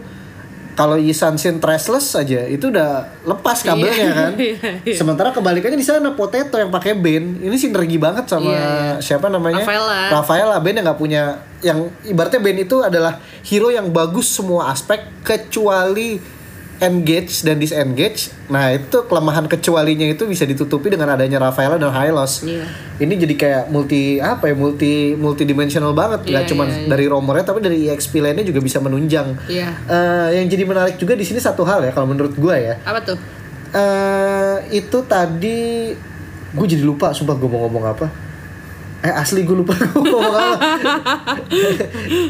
kalau 0.71 0.95
Yisanshin 0.95 1.59
trashless 1.59 2.15
aja 2.15 2.43
itu 2.43 2.67
udah 2.67 3.03
lepas 3.23 3.59
kabelnya 3.59 3.91
Iya, 4.01 4.11
kan. 4.19 4.31
iya, 4.35 4.55
iya. 4.83 4.95
Sementara 4.95 5.29
kebalikannya 5.29 5.75
di 5.75 5.83
sana 5.83 6.11
Potato 6.11 6.55
yang 6.55 6.67
pakai 6.67 6.95
Ben 6.95 7.37
ini 7.37 7.55
sinergi 7.55 7.95
banget 7.95 8.25
sama 8.25 8.51
Iya, 8.51 8.59
iya. 8.59 8.93
siapa 8.99 9.27
namanya? 9.27 9.63
Rafaela. 9.63 9.99
Rafaela 10.11 10.55
Ben 10.59 10.75
yang 10.75 10.85
nggak 10.87 10.99
punya 10.99 11.23
yang 11.59 11.79
ibaratnya 12.03 12.39
Ben 12.39 12.57
itu 12.57 12.79
adalah 12.79 13.19
hero 13.43 13.67
yang 13.67 13.91
bagus 13.91 14.27
semua 14.27 14.71
aspek 14.71 15.03
kecuali 15.21 16.19
engage 16.81 17.45
dan 17.45 17.61
disengage. 17.61 18.33
Nah, 18.49 18.73
itu 18.73 19.05
kelemahan 19.05 19.45
kecualinya 19.45 20.09
itu 20.09 20.25
bisa 20.25 20.49
ditutupi 20.49 20.89
dengan 20.89 21.13
adanya 21.13 21.37
Rafaela 21.37 21.77
dan 21.77 21.93
Hylos. 21.93 22.41
Iya. 22.41 22.65
Ini 22.97 23.13
jadi 23.21 23.35
kayak 23.37 23.63
multi 23.69 24.17
apa 24.17 24.49
ya? 24.49 24.55
Multi 24.57 25.13
multidimensional 25.13 25.93
banget. 25.93 26.25
Gak 26.25 26.43
Iya, 26.43 26.49
cuma 26.49 26.65
iya, 26.65 26.81
iya. 26.83 26.87
dari 26.89 27.05
romornya 27.05 27.45
tapi 27.45 27.61
dari 27.61 27.85
EXP 27.85 28.17
lainnya 28.19 28.41
juga 28.41 28.59
bisa 28.65 28.81
menunjang. 28.81 29.37
Iya. 29.45 29.69
Eh, 29.85 30.41
yang 30.41 30.49
jadi 30.49 30.63
menarik 30.65 30.97
juga 30.97 31.13
di 31.13 31.23
sini 31.23 31.37
satu 31.37 31.61
hal 31.61 31.85
ya 31.85 31.93
kalau 31.93 32.09
menurut 32.09 32.33
gua 32.35 32.57
ya. 32.57 32.75
Apa 32.81 32.99
tuh? 33.05 33.17
eh 33.71 34.57
itu 34.75 34.99
tadi 35.07 35.95
gue 36.51 36.65
jadi 36.67 36.83
lupa 36.83 37.15
sumpah 37.15 37.39
gue 37.39 37.47
mau 37.47 37.63
ngomong 37.63 37.87
apa 37.87 38.11
eh 39.01 39.09
asli 39.11 39.41
gue 39.41 39.55
lupa 39.55 39.73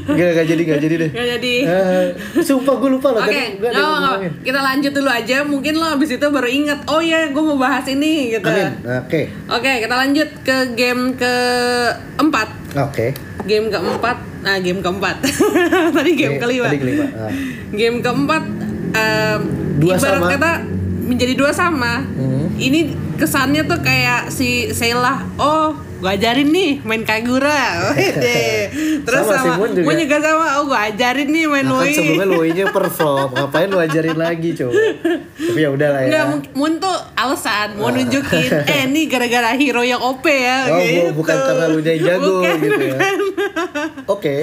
gak, 0.07 0.29
gak 0.33 0.45
jadi 0.45 0.61
gak 0.63 0.79
jadi 0.79 0.95
deh 0.97 1.09
Gak 1.11 1.27
jadi. 1.33 1.53
Eh, 1.61 2.05
sumpah 2.39 2.75
gue 2.77 2.89
lupa 2.89 3.11
loh 3.11 3.21
Oke, 3.21 3.59
tadi 3.59 3.75
apa-apa. 3.75 3.91
ngomongin 4.17 4.31
kita 4.41 4.59
lanjut 4.61 4.91
dulu 4.93 5.09
aja. 5.09 5.37
Mungkin 5.43 5.73
lo 5.75 5.87
abis 5.89 6.09
itu 6.11 6.25
baru 6.25 6.47
inget, 6.47 6.79
oh 6.87 6.99
ya, 6.99 7.27
gue 7.27 7.43
mau 7.43 7.57
bahas 7.57 7.83
ini 7.85 8.31
gitu. 8.31 8.47
Oke 8.47 9.21
Oke, 9.47 9.71
kita 9.79 9.95
lanjut 9.97 10.29
ke 10.41 10.57
game 10.73 11.11
keempat. 11.13 12.47
oke 12.79 13.07
Game 13.41 13.67
keempat, 13.67 14.17
nah 14.39 14.55
game 14.57 14.79
keempat. 14.79 15.17
Tadi 15.97 16.11
game 16.13 16.37
Oke, 16.37 16.41
kelima. 16.41 16.65
tadi 16.69 16.77
kelima 16.79 17.05
Ah. 17.11 17.33
Game 17.69 17.97
keempat, 17.99 18.43
em, 18.93 19.41
Dua 19.75 19.97
ibarat 19.97 20.19
sama. 20.19 20.29
kata 20.29 20.51
menjadi 21.03 21.33
dua 21.33 21.51
sama. 21.51 21.93
Hmm. 22.05 22.53
Ini 22.53 22.79
kesannya 23.17 23.65
tuh 23.65 23.81
kayak 23.81 24.29
si 24.29 24.69
Sheila, 24.69 25.25
oh 25.35 25.73
gue 26.01 26.09
ajarin 26.11 26.49
nih 26.49 26.81
main 26.81 27.03
Kagura, 27.03 27.93
terus 29.05 29.21
Sama, 29.21 29.37
si 29.37 29.45
sama, 29.45 29.55
Moon 29.55 29.69
juga. 29.71 29.85
gue 29.85 29.95
juga 30.01 30.17
sama, 30.17 30.45
oh 30.57 30.63
gue 30.65 30.79
ajarin 30.89 31.29
nih 31.29 31.45
main 31.45 31.61
Nah, 31.61 31.77
kan 31.77 31.85
Lui. 31.85 31.93
sebelumnya 31.93 32.27
Luinya 32.27 32.65
perform. 32.67 33.29
Ngapain 33.37 33.67
lu 33.67 33.77
ajarin 33.77 34.17
lagi 34.17 34.49
coba? 34.51 34.73
Tapi 35.31 35.59
ya 35.59 35.69
udah 35.69 35.87
lah 35.87 36.01
ya 36.01 36.07
Enggak, 36.09 36.25
Mun- 36.51 36.79
tuh 36.79 36.97
alasan 37.13 37.77
mau 37.77 37.87
nunjukin 37.87 38.49
eh 38.73 38.81
ini 38.83 39.05
gara-gara 39.05 39.53
hero 39.53 39.81
yang 39.81 40.01
OP 40.01 40.25
ya. 40.25 40.57
Oh 40.67 40.81
gitu. 40.81 41.13
bukan 41.13 41.35
karena 41.37 41.65
lu 41.67 41.79
jadi 41.79 41.99
jago 42.01 42.41
Bukan, 42.41 42.55
gitu 42.59 42.81
ya. 42.83 42.97
oke. 44.07 44.35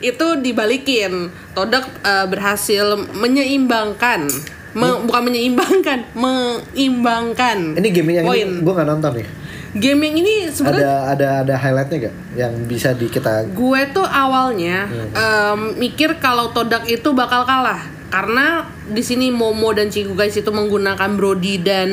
Itu 0.00 0.26
dibalikin. 0.36 1.12
Todak 1.52 1.86
eh, 2.00 2.26
berhasil 2.26 2.84
menyeimbangkan. 3.14 4.26
Me- 4.68 5.00
bukan 5.00 5.22
menyeimbangkan, 5.24 6.12
mengimbangkan. 6.12 7.58
ini 7.74 7.88
game 7.88 8.10
yang 8.12 8.28
gue 8.60 8.68
nggak 8.68 8.84
nonton 8.86 9.16
nih 9.16 9.26
Game 9.76 10.00
yang 10.00 10.16
ini 10.24 10.48
sebenarnya 10.48 11.12
ada 11.12 11.12
ada 11.12 11.28
ada 11.44 11.54
highlightnya 11.60 12.08
gak 12.08 12.14
yang 12.36 12.52
bisa 12.64 12.96
di 12.96 13.06
kita 13.06 13.44
gue 13.52 13.80
tuh 13.92 14.06
awalnya 14.06 14.88
em, 15.12 15.76
mikir 15.76 16.16
kalau 16.18 16.48
Todak 16.52 16.88
itu 16.88 17.12
bakal 17.12 17.44
kalah. 17.44 18.00
Karena 18.08 18.64
di 18.88 19.04
sini 19.04 19.28
Momo 19.28 19.68
dan 19.76 19.92
Cigu 19.92 20.16
guys 20.16 20.32
itu 20.32 20.48
menggunakan 20.48 21.12
Brody 21.12 21.60
dan 21.60 21.90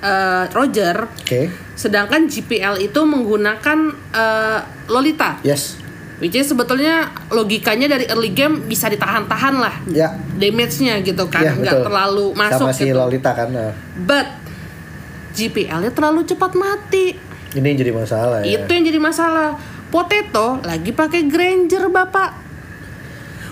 eh, 0.00 0.44
Roger. 0.56 1.04
Oke. 1.12 1.52
Sedangkan 1.76 2.24
GPL 2.24 2.80
itu 2.80 3.00
menggunakan 3.04 3.78
eh, 4.16 4.58
Lolita, 4.88 5.44
yes. 5.44 5.76
Which 6.24 6.34
is 6.34 6.50
sebetulnya 6.50 7.12
logikanya 7.30 7.86
dari 7.94 8.08
early 8.10 8.34
game 8.34 8.64
bisa 8.64 8.88
ditahan-tahan 8.88 9.54
lah. 9.60 9.74
Ya. 9.86 10.16
Damage-nya 10.34 11.04
gitu 11.04 11.28
kan, 11.30 11.46
Iya, 11.46 11.52
nggak 11.60 11.86
terlalu 11.86 12.32
masuk 12.34 12.66
sama 12.66 12.74
si 12.74 12.88
gitu. 12.90 12.96
Lolita 12.98 13.30
kan 13.36 13.52
nah. 13.54 13.70
But 13.94 14.26
GPL-nya 15.32 15.92
terlalu 15.92 16.24
cepat 16.24 16.52
mati. 16.52 17.16
ini 17.48 17.64
yang 17.64 17.78
jadi 17.80 17.92
masalah 17.92 18.38
ya 18.44 18.60
Itu 18.60 18.68
yang 18.68 18.84
jadi 18.84 19.00
masalah. 19.00 19.48
Potato 19.88 20.60
lagi 20.60 20.92
pakai 20.92 21.24
Granger 21.24 21.88
bapak, 21.88 22.30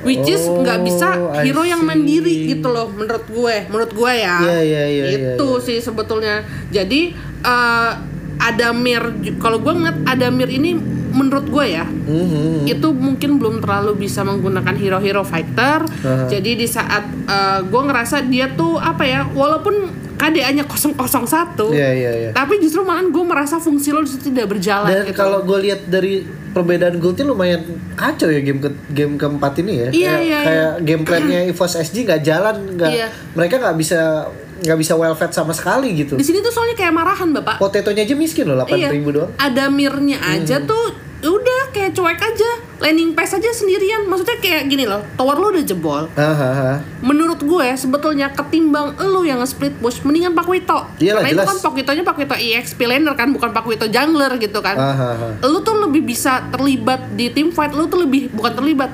which 0.04 0.28
is 0.28 0.44
Oh, 0.44 0.60
nggak 0.60 0.84
bisa 0.84 1.16
I 1.32 1.48
hero 1.48 1.64
yang 1.64 1.80
mandiri 1.80 2.44
gitu 2.46 2.68
loh, 2.68 2.92
menurut 2.92 3.24
gue, 3.24 3.56
menurut 3.66 3.90
gue 3.90 4.12
ya. 4.14 4.36
Iya, 4.44 4.58
iya, 4.60 4.82
iya, 4.84 5.04
Itu 5.34 5.56
iya, 5.56 5.64
sih 5.64 5.78
sebetulnya. 5.80 6.44
Jadi 6.68 7.16
eh, 7.40 7.92
Adamir, 8.36 9.00
kalau 9.40 9.64
gue 9.64 9.72
ngeliat 9.72 10.04
Adamir 10.04 10.52
ini 10.52 10.76
menurut 11.08 11.48
gue 11.48 11.64
ya, 11.72 11.88
Mhm. 11.88 12.68
itu 12.68 12.88
mungkin 12.92 13.40
belum 13.40 13.64
terlalu 13.64 13.96
bisa 13.96 14.20
menggunakan 14.20 14.76
hero-hero 14.76 15.24
fighter. 15.24 15.80
Aha. 15.80 16.28
Jadi 16.28 16.60
di 16.60 16.68
saat 16.68 17.08
uh, 17.24 17.64
gue 17.64 17.80
ngerasa 17.80 18.28
dia 18.28 18.52
tuh 18.52 18.76
apa 18.76 19.08
ya, 19.08 19.24
walaupun 19.24 19.88
KDA-nya 20.16 20.64
001, 20.64 20.96
Iya 21.70 21.88
iya 21.92 22.10
iya. 22.12 22.30
tapi 22.32 22.56
justru 22.56 22.80
malahan 22.80 23.08
gue 23.08 23.20
merasa 23.22 23.56
fungsi 23.56 23.90
lo 23.90 24.00
di 24.00 24.10
situ 24.10 24.28
tidak 24.28 24.48
berjalan. 24.48 24.88
Dan 24.88 25.04
gitu. 25.04 25.14
kalau 25.14 25.40
gue 25.40 25.58
lihat 25.62 25.84
dari 25.84 26.24
perbedaan 26.50 26.96
Gultin 26.96 27.26
lumayan 27.26 27.60
kacau 27.92 28.26
ya 28.26 28.40
game 28.40 28.58
ke 28.58 28.68
game 28.90 29.14
keempat 29.14 29.60
ini 29.60 29.72
ya. 29.76 29.88
Iya, 29.88 29.92
kayak, 29.92 30.20
iya, 30.22 30.38
kayak 30.40 30.70
game 30.82 31.02
plan-nya 31.02 31.40
EVOS 31.52 31.72
SG 31.82 31.96
nggak 32.02 32.22
jalan, 32.22 32.56
nggak 32.74 32.90
Iya. 32.90 33.08
mereka 33.32 33.54
nggak 33.58 33.76
bisa 33.76 34.00
nggak 34.56 34.78
bisa 34.78 34.96
well 34.96 35.12
fed 35.12 35.30
sama 35.30 35.52
sekali 35.52 35.92
gitu. 35.94 36.16
di 36.16 36.24
sini 36.24 36.40
tuh 36.40 36.48
soalnya 36.48 36.72
kayak 36.74 36.90
marahan 36.90 37.28
bapak. 37.30 37.60
Potetonya 37.60 38.02
aja 38.02 38.16
miskin 38.16 38.48
loh, 38.48 38.56
8 38.58 38.72
iya. 38.74 38.88
ribu 38.88 39.12
doang. 39.12 39.28
Ada 39.36 39.68
mirnya 39.68 40.16
aja 40.18 40.56
Hmm. 40.56 40.64
tuh 40.64 40.84
udah 41.28 41.62
kayak 41.70 41.92
cuek 41.92 42.16
aja, 42.16 42.50
landing 42.76 43.16
pass 43.16 43.32
aja 43.32 43.48
sendirian. 43.52 44.04
Maksudnya 44.04 44.36
kayak 44.40 44.68
gini 44.68 44.84
loh, 44.84 45.00
tower 45.16 45.36
lo 45.40 45.52
udah 45.52 45.64
jebol. 45.64 46.04
Hahaha. 46.12 46.84
Menurut 47.00 47.40
gue 47.40 47.66
sebetulnya 47.76 48.32
ketimbang 48.32 48.96
lu 49.00 49.24
yang 49.24 49.40
nge-split 49.40 49.76
push 49.80 50.04
mendingan 50.04 50.36
Pakuito. 50.36 50.84
Iyalah, 51.00 51.24
Karena 51.24 51.28
itu 51.32 51.38
jelas. 51.40 51.48
kan 51.48 51.58
Pakuitonya 51.64 52.04
Pakuito 52.04 52.34
EXP 52.36 52.80
laner 52.84 53.14
kan 53.16 53.28
bukan 53.32 53.50
Pakuito 53.52 53.86
jungler 53.88 54.32
gitu 54.36 54.60
kan. 54.60 54.76
Hahaha. 54.76 55.40
Lu 55.48 55.64
tuh 55.64 55.76
lebih 55.88 56.04
bisa 56.04 56.44
terlibat 56.52 57.12
di 57.16 57.32
tim 57.32 57.48
fight, 57.50 57.72
lu 57.72 57.88
tuh 57.88 58.04
lebih 58.04 58.28
bukan 58.32 58.52
terlibat, 58.52 58.90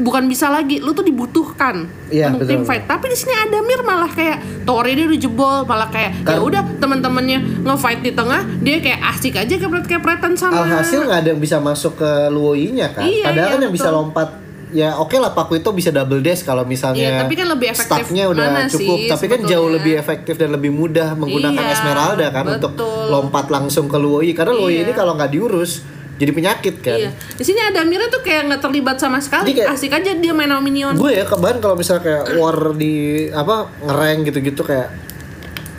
bukan 0.00 0.24
bisa 0.24 0.48
lagi, 0.48 0.76
lu 0.76 0.90
tuh 0.90 1.02
dibutuhkan 1.02 1.86
Iya, 2.08 2.28
untuk 2.28 2.42
betul, 2.42 2.50
tim 2.50 2.60
betul. 2.60 2.68
fight. 2.68 2.84
Tapi 2.84 3.04
di 3.06 3.16
sini 3.16 3.32
ada 3.32 3.58
Mir 3.60 3.80
malah 3.80 4.08
kayak 4.08 4.38
Tori 4.64 4.92
dia 4.92 5.04
udah 5.04 5.20
jebol, 5.20 5.58
malah 5.62 5.88
kayak 5.88 6.10
ya 6.22 6.38
udah 6.38 6.62
teman-temannya 6.76 7.38
nge-fight 7.62 8.00
di 8.00 8.10
tengah, 8.10 8.42
dia 8.58 8.76
kayak 8.78 9.00
asik 9.10 9.36
aja 9.36 9.54
kepret-kepretan 9.54 10.32
sama 10.34 10.60
Alhasil 10.60 11.04
nggak 11.04 11.18
ada 11.20 11.28
yang 11.30 11.40
bisa 11.40 11.56
masuk 11.56 11.96
ke 11.96 12.10
Luoyi-nya 12.28 12.90
kan. 12.90 13.04
Iya, 13.04 13.24
Padahal 13.28 13.46
iya, 13.46 13.54
kan 13.54 13.60
yang 13.62 13.72
bisa 13.72 13.88
betul. 13.88 13.98
lompat 14.00 14.28
ya 14.70 14.94
oke 14.94 15.18
lah 15.18 15.34
Paku 15.34 15.58
itu 15.58 15.66
bisa 15.74 15.90
double 15.90 16.22
dash 16.22 16.46
kalau 16.46 16.62
misalnya 16.62 17.02
Iya, 17.10 17.20
tapi 17.26 17.34
kan 17.34 17.50
lebih 17.50 17.74
efektif 17.74 18.06
stacknya 18.06 18.30
udah 18.30 18.46
mana 18.46 18.70
cukup 18.70 18.98
sih 19.02 19.10
tapi 19.10 19.24
kan 19.26 19.40
jauh 19.42 19.66
lebih 19.66 19.98
efektif 19.98 20.38
dan 20.38 20.54
lebih 20.54 20.70
mudah 20.70 21.18
menggunakan 21.18 21.58
Iya, 21.58 21.74
Esmeralda 21.74 22.26
kan 22.30 22.44
untuk 22.46 22.78
betul. 22.78 23.10
lompat 23.10 23.50
langsung 23.50 23.90
ke 23.90 23.98
Luoyi 23.98 24.30
karena 24.30 24.54
Luoyi 24.54 24.78
Iya. 24.78 24.86
ini 24.86 24.92
kalau 24.94 25.18
nggak 25.18 25.30
diurus 25.34 25.82
jadi 26.20 26.30
penyakit 26.30 26.74
kan 26.78 26.98
Iya. 26.98 27.10
Di 27.32 27.42
sini 27.42 27.56
ada 27.58 27.80
Mirnya 27.82 28.06
tuh 28.06 28.20
kayak 28.20 28.46
nggak 28.46 28.60
terlibat 28.60 28.96
sama 28.96 29.16
sekali. 29.18 29.50
Jadi 29.50 29.54
kayak- 29.58 29.72
Asik 29.72 29.90
aja 29.90 30.10
dia 30.12 30.32
main 30.32 30.46
sama 30.46 30.60
minion. 30.60 30.92
gue 30.92 31.10
ya 31.10 31.24
keban 31.24 31.56
kalau 31.58 31.74
misalnya 31.74 32.02
kayak 32.02 32.36
war 32.36 32.76
di 32.76 32.92
apa 33.26 33.56
ngereng 33.80 34.18
gitu-gitu 34.24 34.60
kayak 34.60 34.92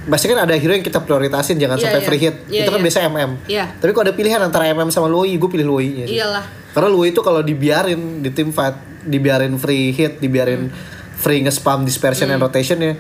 pasti 0.03 0.25
kan 0.25 0.41
ada 0.41 0.53
hero 0.53 0.73
yang 0.73 0.81
kita 0.81 0.97
prioritasin 0.99 1.55
jangan 1.55 1.77
Iya, 1.77 1.85
sampai 1.85 1.99
iya. 1.99 2.07
free 2.09 2.17
hit 2.19 2.35
Iya, 2.47 2.59
itu 2.59 2.69
kan 2.69 2.79
iya. 2.79 2.85
biasa 2.89 2.99
MM 3.05 3.31
Iya. 3.45 3.65
tapi 3.71 3.91
kalau 3.91 4.03
ada 4.03 4.15
pilihan 4.15 4.41
antara 4.41 4.65
MM 4.67 4.89
sama 4.89 5.05
Luoyi 5.05 5.37
gue 5.37 5.45
pilih 5.47 5.67
Luoyi 5.67 6.09
Iyalah. 6.09 6.41
karena 6.73 6.89
Luoyi 6.89 7.13
itu 7.13 7.21
kalau 7.21 7.39
dibiarin 7.39 8.01
di 8.19 8.29
tim 8.29 8.49
fight 8.49 8.73
dibiarin 8.99 9.53
free 9.55 9.89
hit 9.91 10.17
dibiarin 10.17 10.73
free 11.15 11.39
nge-spam 11.39 11.85
dispersion 11.85 12.25
Hmm. 12.25 12.33
and 12.33 12.41
rotation 12.41 12.81
ya 12.81 12.97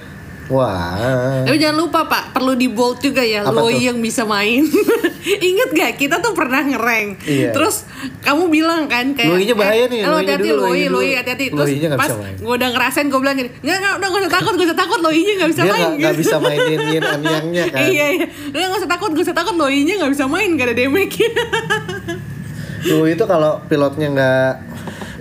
Wah. 0.51 1.47
Tapi 1.47 1.55
jangan 1.55 1.77
lupa 1.79 2.03
Pak, 2.03 2.35
perlu 2.35 2.53
di 2.53 2.67
bold 2.67 2.99
juga 2.99 3.23
ya 3.23 3.41
Apa 3.41 3.55
Loi 3.55 3.79
tuh? 3.79 3.87
yang 3.87 3.97
bisa 3.97 4.27
main. 4.27 4.67
Ingat 5.49 5.69
gak 5.71 5.91
kita 5.95 6.19
tuh 6.19 6.35
pernah 6.35 6.59
ngereng. 6.59 7.15
Iya. 7.23 7.55
Terus 7.55 7.87
kamu 8.19 8.51
bilang 8.51 8.85
kan 8.85 9.15
kayak 9.15 9.31
Loinya 9.31 9.55
bahaya 9.55 9.87
nih, 9.87 9.99
eh, 10.01 10.09
lo 10.09 10.17
hati-hati 10.19 10.49
Loi. 10.51 10.81
Loi 10.85 11.09
hati-hati. 11.15 11.45
Terus 11.49 11.67
Loinya 11.71 11.87
nggak 11.93 12.01
pas 12.01 12.09
bisa 12.09 12.19
main. 12.19 12.35
gue 12.35 12.55
udah 12.57 12.69
ngerasain 12.73 13.07
gue 13.07 13.19
bilang 13.21 13.35
gini, 13.37 13.49
"Enggak, 13.61 13.77
enggak, 13.79 13.93
udah 13.95 14.07
gak 14.09 14.19
usah 14.19 14.33
takut, 14.33 14.53
gak 14.53 14.67
usah 14.67 14.77
takut 14.77 14.99
Loinya 14.99 15.33
gak 15.39 15.49
bisa 15.49 15.61
Dia 15.61 15.71
main." 15.71 15.79
nggak 15.81 15.99
nggak 16.01 16.15
bisa 16.19 16.35
mainin 16.37 16.79
yin 16.89 17.03
and 17.05 17.23
yang-nya 17.23 17.65
kan. 17.71 17.81
Iya, 17.87 18.05
iya. 18.11 18.25
Udah 18.51 18.59
gak 18.67 18.79
usah 18.83 18.91
takut, 18.91 19.09
gak 19.15 19.23
usah 19.23 19.37
takut 19.37 19.55
Loinya 19.55 19.93
gak 19.97 20.11
bisa 20.11 20.25
main, 20.27 20.49
gak 20.53 20.67
ada 20.67 20.75
damage 20.75 21.15
Lu 22.89 23.05
itu 23.05 23.23
kalau 23.23 23.61
pilotnya 23.65 24.09
nggak 24.09 24.51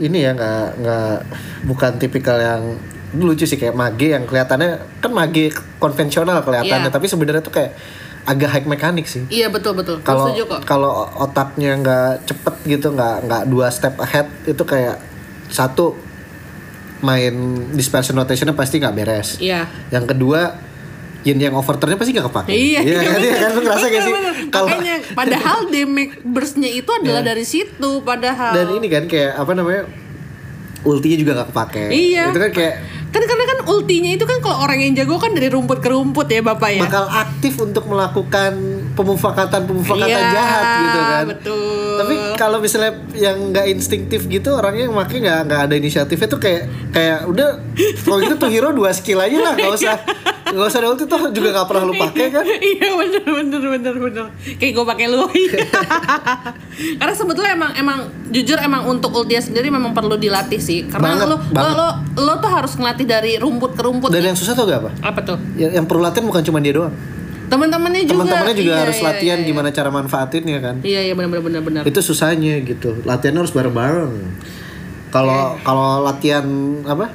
ini 0.00 0.24
ya 0.24 0.32
nggak 0.32 0.80
nggak 0.80 1.14
bukan 1.68 1.92
tipikal 2.00 2.40
yang 2.40 2.80
lucu 3.12 3.42
sih 3.42 3.54
kayak 3.54 3.72
mage 3.72 4.08
yang 4.08 4.22
kelihatannya 4.22 4.70
kan 4.98 5.11
mage 5.11 5.50
konvensional 5.76 6.40
kelihatannya 6.40 6.86
Iya. 6.86 6.94
tapi 6.94 7.06
sebenarnya 7.06 7.40
tuh 7.40 7.50
kayak 7.52 7.74
agak 8.22 8.48
high 8.48 8.68
mekanik 8.68 9.04
sih. 9.04 9.24
Iya 9.26 9.48
betul 9.48 9.74
betul. 9.74 9.98
Kalau 10.00 10.30
kalau 10.62 10.92
otaknya 11.18 11.74
nggak 11.74 12.24
cepet 12.24 12.54
gitu 12.68 12.92
nggak 12.92 13.26
nggak 13.26 13.42
dua 13.46 13.66
step 13.68 13.98
ahead 13.98 14.28
itu 14.44 14.62
kayak 14.62 15.00
satu 15.48 15.96
main 17.00 17.32
dispersion 17.72 18.12
notationnya 18.12 18.52
pasti 18.52 18.76
nggak 18.76 18.94
beres. 18.94 19.40
Iya. 19.40 19.64
Yang 19.88 20.14
kedua 20.14 20.61
yin 21.20 21.36
yang 21.36 21.52
overturnnya 21.52 21.96
pasti 21.96 22.12
nggak 22.12 22.28
kepake. 22.28 22.50
Iya, 22.50 22.80
iya 22.80 22.96
kan, 23.02 23.18
iya 23.18 23.34
kan 23.38 23.50
lu 23.50 23.61
ngerasa 23.61 23.86
gak 23.88 24.02
sih? 24.02 24.12
Kalau 24.48 24.68
Makanya 24.68 24.96
padahal 25.12 25.58
damage 25.74 26.14
burstnya 26.22 26.70
itu 26.70 26.90
adalah 26.90 27.20
dari 27.20 27.44
situ 27.44 27.90
padahal. 28.00 28.52
dan 28.52 28.66
ini 28.70 28.86
kan 28.86 29.04
kayak 29.04 29.32
apa 29.34 29.52
namanya 29.52 29.82
ultinya 30.80 31.16
juga 31.16 31.32
nggak 31.36 31.48
kepake. 31.52 31.84
Iya. 31.88 32.24
Itu 32.32 32.38
kan 32.38 32.52
kayak 32.52 32.74
kan 33.11 33.22
karena 33.26 33.44
kan 33.44 33.58
ultinya 33.66 34.11
itu 34.14 34.24
kan 34.24 34.38
kalau 34.38 34.62
orang 34.62 34.78
yang 34.80 34.94
jago 34.94 35.18
kan 35.18 35.34
dari 35.34 35.50
rumput 35.50 35.82
ke 35.82 35.88
rumput 35.90 36.30
ya 36.30 36.40
bapak 36.46 36.70
ya. 36.78 36.82
bakal 36.86 37.11
aktif 37.11 37.58
untuk 37.58 37.84
melakukan 37.90 38.79
pemufakatan 38.93 39.61
pemufakatan 39.62 40.09
Iya, 40.20 40.30
jahat 40.30 40.64
gitu 40.76 41.01
kan. 41.01 41.24
betul. 41.28 41.97
Tapi 41.97 42.14
kalau 42.34 42.59
misalnya 42.59 42.93
yang 43.12 43.51
nggak 43.51 43.66
instinktif 43.68 44.24
gitu 44.24 44.53
orangnya 44.53 44.84
yang 44.84 44.95
make 44.95 45.12
nggak 45.12 45.41
nggak 45.45 45.61
ada 45.62 45.74
inisiatifnya 45.74 46.26
tuh 46.26 46.38
kayak 46.38 46.62
kayak 46.91 47.18
udah 47.24 47.49
kalau 48.01 48.18
gitu 48.18 48.34
tuh 48.36 48.49
hero 48.49 48.70
dua 48.70 48.91
skill 48.91 49.18
aja 49.18 49.36
lah 49.36 49.53
nggak 49.53 49.72
usah 49.72 49.95
nggak 50.51 50.66
usah 50.66 50.78
ada 50.78 50.88
ulti 50.88 51.05
tuh 51.05 51.30
juga 51.30 51.49
nggak 51.53 51.66
pernah 51.66 51.84
lu 51.84 51.95
pakai 51.95 52.26
kan. 52.28 52.43
iya 52.72 52.88
bener 52.91 53.22
bener 53.22 53.61
bener 53.70 53.95
bener 53.97 54.24
kayak 54.57 54.72
gue 54.72 54.84
pakai 54.84 55.07
Loi 55.07 55.43
karena 56.99 57.14
sebetulnya 57.14 57.53
emang 57.53 57.70
emang 57.76 57.99
jujur 58.28 58.59
emang 58.59 58.88
untuk 58.88 59.12
ultia 59.12 59.38
sendiri 59.38 59.68
memang 59.68 59.93
perlu 59.93 60.16
dilatih 60.16 60.59
sih 60.59 60.86
karena 60.86 61.14
Banget, 61.14 61.26
lo, 61.28 61.36
banget. 61.45 61.70
lo 61.70 61.88
lo 62.16 62.26
lo 62.26 62.34
tuh 62.38 62.51
harus 62.51 62.72
ngelatih 62.72 63.07
dari 63.07 63.32
rumput 63.36 63.72
ke 63.72 63.82
rumput 63.82 64.11
Dan 64.11 64.22
yang 64.24 64.34
susah 64.34 64.53
tuh 64.53 64.64
gak 64.64 64.80
apa? 64.80 64.91
apa 65.05 65.20
tuh 65.24 65.38
Yang, 65.55 65.72
yang 65.72 65.84
perlu 65.84 66.01
latihan 66.01 66.24
bukan 66.24 66.43
cuma 66.43 66.59
dia 66.59 66.72
doang. 66.72 66.95
Teman-temannya 67.51 68.03
juga 68.03 68.14
Teman-temannya 68.22 68.55
juga 68.55 68.70
Iya, 68.70 68.80
harus 68.80 68.96
iya, 68.96 69.07
latihan 69.11 69.38
iya, 69.38 69.46
gimana 69.46 69.68
cara 69.68 69.90
manfaatinnya 69.90 70.59
kan. 70.61 70.76
iya 70.80 71.01
iya 71.03 71.12
benar 71.12 71.28
benar 71.36 71.61
benar 71.61 71.82
Itu 71.82 71.98
susahnya 72.01 72.62
gitu. 72.62 73.03
Latihannya 73.03 73.40
harus 73.40 73.51
bareng-bareng. 73.51 74.12
Kalau 75.11 75.59
kalau 75.61 76.01
latihan 76.01 76.46
apa? 76.84 77.11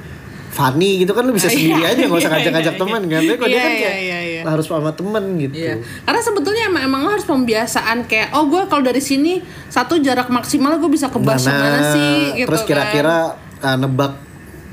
Funny 0.49 1.03
gitu 1.03 1.11
kan 1.11 1.23
lu 1.23 1.31
bisa 1.31 1.51
sendiri 1.53 1.83
aja 1.83 1.99
nggak 1.99 2.15
usah 2.15 2.27
Iya, 2.27 2.35
ngajak-ngajak 2.37 2.73
iya, 2.73 2.79
teman 2.79 3.01
iya. 3.01 3.09
kan. 3.09 3.21
Tapi 3.21 3.35
kalau 3.35 3.49
dia 3.49 3.55
Iya, 3.55 3.59
kan 3.59 3.71
iya, 3.71 3.79
kayak 3.81 3.99
iya, 3.99 4.19
iya. 4.21 4.41
harus 4.45 4.65
sama 4.65 4.91
temen 4.91 5.23
gitu. 5.37 5.53
Iya. 5.53 5.73
Karena 6.01 6.21
sebetulnya 6.21 6.63
emang, 6.65 6.81
emang 6.83 6.99
lo 7.01 7.09
harus 7.11 7.25
pembiasaan 7.25 7.97
kayak 8.05 8.27
oh 8.31 8.43
gue 8.45 8.61
kalau 8.65 8.79
dari 8.81 8.99
sini 8.99 9.39
satu 9.67 9.97
jarak 9.97 10.27
maksimal 10.27 10.75
gue 10.75 10.87
bisa 10.87 11.07
ke 11.07 11.17
bus 11.17 11.43
Mana, 11.43 11.59
mana 11.59 11.79
sih 11.91 12.15
gitu 12.37 12.47
terus 12.47 12.61
kan. 12.61 12.69
kira-kira 12.69 13.15
uh, 13.59 13.75
nebak 13.75 14.15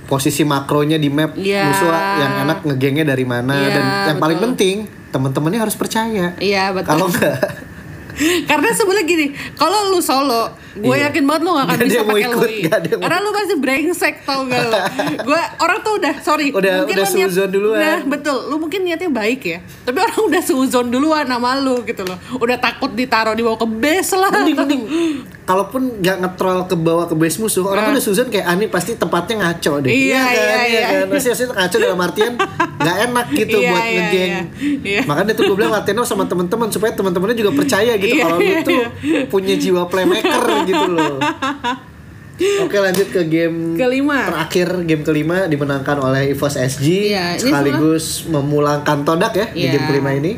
posisi 0.04 0.42
makronya 0.42 0.96
di 0.96 1.08
map 1.08 1.34
Iya. 1.34 1.66
musuh 1.66 1.88
yang 1.90 2.32
enak 2.42 2.58
ngegengnya 2.62 3.04
dari 3.04 3.24
mana 3.24 3.54
Iya, 3.56 3.68
dan 3.72 3.84
yang 4.06 4.18
paling 4.18 4.38
betul. 4.38 4.46
penting 4.50 4.76
teman-temannya 5.12 5.60
harus 5.60 5.76
percaya. 5.76 6.32
Iya 6.36 6.72
betul. 6.72 6.88
Kalau 6.88 7.06
enggak 7.06 7.36
Karena 8.44 8.68
sebenarnya 8.70 9.06
gini, 9.08 9.26
kalau 9.56 9.88
lu 9.88 9.96
solo, 9.98 10.52
gue 10.74 10.84
Iya. 10.92 11.08
yakin 11.08 11.24
banget 11.24 11.42
lu 11.42 11.50
gak 11.50 11.64
akan 11.64 11.74
ada 11.74 11.84
bisa 11.86 12.00
pakai 12.04 12.28
Loi. 12.28 12.56
Karena 12.92 13.18
lu 13.18 13.30
pasti 13.32 13.54
brengsek 13.56 14.14
tau 14.22 14.44
gak 14.44 14.62
lo. 14.62 14.78
gue 15.24 15.40
orang 15.58 15.78
tuh 15.80 15.92
udah 15.96 16.14
sorry. 16.20 16.52
Udah- 16.52 16.84
mungkin 16.84 16.96
udah 16.98 17.08
niat- 17.08 17.48
duluan. 17.48 17.80
Nah, 17.80 17.98
betul. 18.06 18.52
Lu 18.52 18.60
mungkin 18.60 18.84
niatnya 18.84 19.08
baik 19.08 19.40
ya. 19.42 19.58
Tapi 19.82 19.96
orang 19.96 20.18
udah 20.28 20.42
suzon 20.44 20.92
duluan 20.92 21.24
sama 21.24 21.56
lu 21.56 21.80
gitu 21.82 22.04
loh. 22.04 22.20
Udah 22.36 22.60
takut 22.60 22.92
ditaruh 22.92 23.32
di 23.32 23.40
bawah 23.40 23.56
ke 23.56 23.68
base 23.70 24.12
lah. 24.12 24.28
mending 24.30 24.56
mending 24.60 24.82
kalaupun 25.42 25.98
nggak 25.98 26.16
ngetrol 26.18 26.58
ke 26.64 26.76
bawah 26.76 27.04
ke 27.04 27.14
base 27.14 27.36
musuh 27.36 27.66
orang 27.66 27.90
tuh 27.90 27.92
udah 27.92 28.04
Susan 28.04 28.26
kayak 28.26 28.46
ani 28.46 28.66
pasti 28.66 28.94
tempatnya 28.94 29.42
ngaco 29.42 29.82
deh 29.82 29.90
Ah. 29.90 29.98
Iya, 29.98 30.22
kan 30.22 30.32
iya, 30.32 30.38
iya 30.38 30.62
iya. 30.62 30.80
kan 31.02 31.06
pasti 31.10 31.28
ngaco 31.44 31.76
dalam 31.76 31.98
artian 31.98 32.32
nggak 32.78 32.96
enak 33.02 33.26
gitu 33.32 33.56
Iya, 33.56 33.68
buat 33.68 33.82
iya, 33.82 33.92
ngegeng 33.92 34.30
iya. 34.30 34.42
Iya. 34.80 35.00
makanya 35.02 35.32
tuh 35.34 35.44
gue 35.44 35.56
bilang 35.56 35.72
latihan 35.72 35.98
sama 36.04 36.24
teman-teman 36.24 36.68
supaya 36.68 36.92
teman-temannya 36.92 37.36
juga 37.36 37.50
percaya 37.52 37.92
gitu 37.96 38.14
Iya, 38.14 38.22
kalau 38.22 38.38
lu 38.38 38.46
iya, 38.46 38.60
tuh 38.62 38.80
punya 39.26 39.54
jiwa 39.56 39.82
playmaker 39.86 40.42
gitu 40.64 40.88
loh 40.88 41.18
Oke 42.58 42.74
lanjut 42.74 43.06
ke 43.08 43.22
game 43.24 43.76
Kelima. 43.76 44.26
terakhir 44.26 44.82
game 44.82 45.02
kelima 45.02 45.46
dimenangkan 45.46 45.94
oleh 46.00 46.32
EVOS 46.32 46.54
SG 46.74 46.86
Iya, 47.12 47.36
ini 47.36 47.42
sekaligus 47.44 48.04
memulangkan 48.26 49.02
Todak 49.02 49.32
ya 49.32 49.46
di 49.48 49.62
Iya. 49.62 49.70
game 49.72 49.86
kelima 49.86 50.10
ini. 50.12 50.32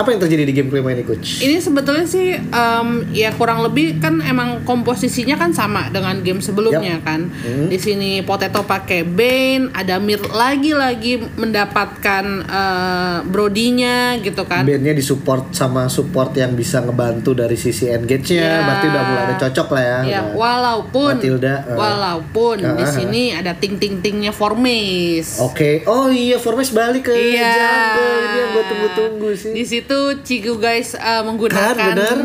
Apa 0.00 0.10
yang 0.10 0.18
terjadi 0.18 0.42
di 0.42 0.54
game 0.54 0.68
kelima 0.68 0.90
ini 0.90 1.04
coach? 1.04 1.40
Ini 1.40 1.60
sebetulnya 1.60 2.04
sih 2.04 2.32
em, 2.32 2.88
ya 3.12 3.30
kurang 3.30 3.60
lebih 3.60 4.00
kan 4.00 4.18
emang 4.18 4.64
komposisinya 4.64 5.36
kan 5.36 5.52
sama 5.52 5.88
dengan 5.88 6.16
game 6.20 6.40
sebelumnya 6.40 6.96
kan. 7.00 7.28
Hmm. 7.28 7.68
Di 7.68 7.76
sini 7.76 8.10
Potato 8.20 8.64
pakai 8.64 9.04
Bane, 9.04 9.68
ada 9.70 10.00
Mir 10.00 10.24
lagi-lagi 10.24 11.20
mendapatkan 11.34 12.24
eh, 12.42 13.16
Brodinya 13.22 14.16
gitu 14.16 14.42
kan. 14.44 14.64
bandnya 14.64 14.92
disupport 14.92 15.50
sama 15.50 15.84
support 15.86 16.32
yang 16.32 16.54
bisa 16.54 16.80
ngebantu 16.80 17.34
dari 17.34 17.54
sisi 17.54 17.86
engage-nya 17.86 18.38
Ya. 18.40 18.64
berarti 18.64 18.86
udah 18.86 19.02
mulai 19.04 19.22
ada 19.22 19.36
cocok 19.38 19.68
lah 19.70 19.82
ya, 19.82 19.98
Ya, 20.00 20.20
Udah. 20.22 20.22
walaupun 20.34 21.12
Matilda, 21.12 21.54
eh. 21.62 21.76
walaupun 21.76 22.56
di 22.56 22.80
Ah, 22.80 22.88
sini 22.88 23.22
ada 23.30 23.52
ting-ting-tingnya 23.52 24.30
Formis. 24.30 25.36
oke 25.38 25.84
oh 25.84 26.08
iya 26.08 26.38
Formes 26.38 26.70
balik 26.70 27.04
ke 27.04 27.12
Iya. 27.12 27.50
jungle 27.50 28.16
ini 28.16 28.38
yang 28.38 28.48
gue 28.50 28.64
tunggu-tunggu 28.64 29.28
sih 29.34 29.52
Di 29.52 29.64
situ 29.66 29.89
Cigu 30.22 30.54
guys 30.56 30.94
eh, 30.94 31.22
menggunakan 31.22 31.74
Kan, 31.74 31.96
bener. 31.96 32.18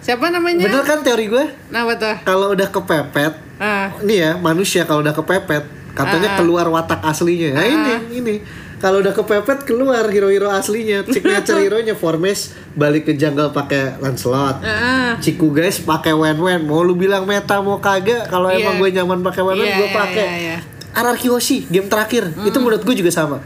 Siapa 0.00 0.32
namanya? 0.32 0.64
bener 0.64 0.84
kan 0.86 1.04
teori 1.04 1.28
gue? 1.28 1.44
Nah, 1.68 1.84
betul. 1.84 2.14
kalau 2.24 2.56
udah 2.56 2.68
kepepet 2.68 3.34
Ah. 3.60 3.92
ini 4.00 4.16
ya 4.16 4.40
manusia 4.40 4.88
kalau 4.88 5.04
udah 5.04 5.12
kepepet 5.12 5.68
katanya 5.92 6.40
keluar 6.40 6.64
watak 6.72 7.04
aslinya. 7.04 7.52
Nah 7.52 7.66
ini 7.68 7.92
ini. 8.16 8.34
Kalau 8.80 9.04
udah 9.04 9.12
kepepet 9.12 9.68
keluar 9.68 10.08
hero-hero 10.08 10.48
aslinya. 10.48 11.04
Signature 11.12 11.60
hero-nya 11.60 11.92
Formes 11.92 12.56
balik 12.72 13.04
ke 13.04 13.12
jungle 13.12 13.52
pakai 13.52 14.00
Lancelot. 14.00 14.64
Ah. 14.64 15.20
Ciku 15.20 15.52
guys 15.52 15.76
pakai 15.84 16.16
wen 16.16 16.40
wen 16.40 16.64
mau 16.64 16.80
lu 16.80 16.96
bilang 16.96 17.28
meta 17.28 17.60
mau 17.60 17.76
kagak? 17.76 18.32
Kalau 18.32 18.48
Iya. 18.48 18.64
emang 18.64 18.80
gue 18.80 18.88
nyaman 18.96 19.20
pakai 19.20 19.42
wen 19.44 19.56
wen 19.60 19.68
Iya, 19.68 19.76
gue 19.76 19.88
iya, 19.92 19.98
pakai. 20.00 20.26
iya, 20.40 20.56
iya. 20.56 21.28
Hoshi 21.28 21.68
game 21.68 21.92
terakhir. 21.92 22.32
Itu 22.40 22.56
menurut 22.64 22.80
gue 22.80 22.96
juga 22.96 23.12
sama. 23.12 23.44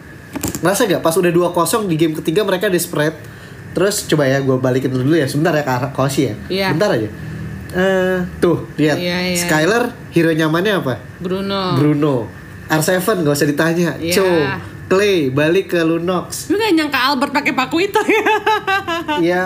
Ngerasa 0.62 0.86
gak 0.86 1.02
pas 1.02 1.12
udah 1.18 1.28
2-0 1.28 1.90
di 1.90 1.98
game 1.98 2.14
ketiga 2.14 2.46
mereka 2.46 2.70
desperate 2.70 3.33
terus 3.74 4.06
coba 4.06 4.24
ya 4.24 4.38
gue 4.38 4.54
balikin 4.54 4.88
dulu 4.88 5.12
ya 5.12 5.26
sebentar 5.26 5.50
ya 5.50 5.60
ke 5.60 5.72
arah 5.72 5.90
Hoshi 5.92 6.22
ya 6.24 6.34
Iya. 6.48 6.68
bentar 6.70 6.90
aja 6.90 7.10
Eh, 7.74 8.18
tuh 8.38 8.70
lihat 8.76 8.94
Iya, 8.94 9.18
iya. 9.28 9.40
Skyler 9.40 9.82
hero 10.08 10.30
nyamannya 10.30 10.78
apa 10.78 10.94
Bruno. 11.18 11.74
Bruno 11.74 12.30
R7 12.64 13.02
gak 13.18 13.34
usah 13.34 13.44
ditanya 13.44 13.98
Iya. 13.98 14.14
Cho 14.14 14.24
Clay 14.86 15.26
balik 15.28 15.74
ke 15.74 15.80
Lunox 15.80 16.48
Lu 16.48 16.56
gak 16.56 16.70
nyangka 16.70 16.98
Albert 17.04 17.34
pakai 17.34 17.50
paku 17.50 17.82
itu 17.82 17.98
ya? 18.00 18.24
ya 19.34 19.42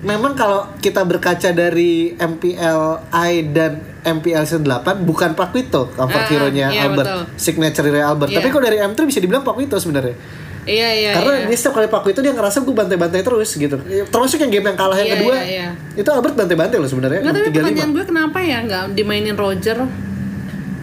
memang 0.00 0.34
kalau 0.34 0.66
kita 0.78 1.02
berkaca 1.02 1.50
dari 1.50 2.10
MPLI 2.12 3.32
dan 3.48 3.72
MPL 4.00 4.44
8 4.44 4.64
bukan 5.00 5.32
Paquito 5.32 5.90
comfort 5.90 6.18
Ah, 6.20 6.28
hero-nya 6.28 6.66
iya, 6.68 6.84
Albert 6.84 7.06
betul. 7.06 7.22
signature 7.36 7.84
hero 7.84 8.02
Albert 8.04 8.30
Iya. 8.30 8.36
tapi 8.36 8.48
kalau 8.48 8.64
dari 8.64 8.78
M3 8.78 8.98
bisa 9.04 9.18
dibilang 9.18 9.42
Paquito 9.42 9.76
sebenarnya 9.76 10.14
iya 10.68 10.88
iya. 10.92 11.10
karena 11.12 11.32
iya. 11.34 11.46
dia 11.48 11.56
setiap 11.56 11.74
kali 11.74 11.88
Paquito 11.88 12.20
dia 12.20 12.30
ngerasa 12.30 12.60
gue 12.60 12.70
bantai-bantai 12.72 13.20
terus 13.20 13.50
gitu 13.50 13.76
termasuk 14.06 14.38
yang 14.38 14.52
game 14.52 14.66
yang 14.66 14.76
kalah 14.76 14.94
yang 14.94 15.08
Iya, 15.08 15.14
kedua 15.16 15.34
iya, 15.34 15.42
iya. 15.42 15.68
itu 15.96 16.06
Albert 16.06 16.36
bantai-bantai 16.36 16.76
loh 16.76 16.86
sebenarnya 16.86 17.20
Nggak, 17.20 17.34
tapi 17.34 17.48
635. 17.48 17.56
pertanyaan 17.56 17.90
gue 17.90 18.04
kenapa 18.04 18.38
ya 18.38 18.58
nggak 18.62 18.82
dimainin 18.92 19.34
Roger? 19.34 19.78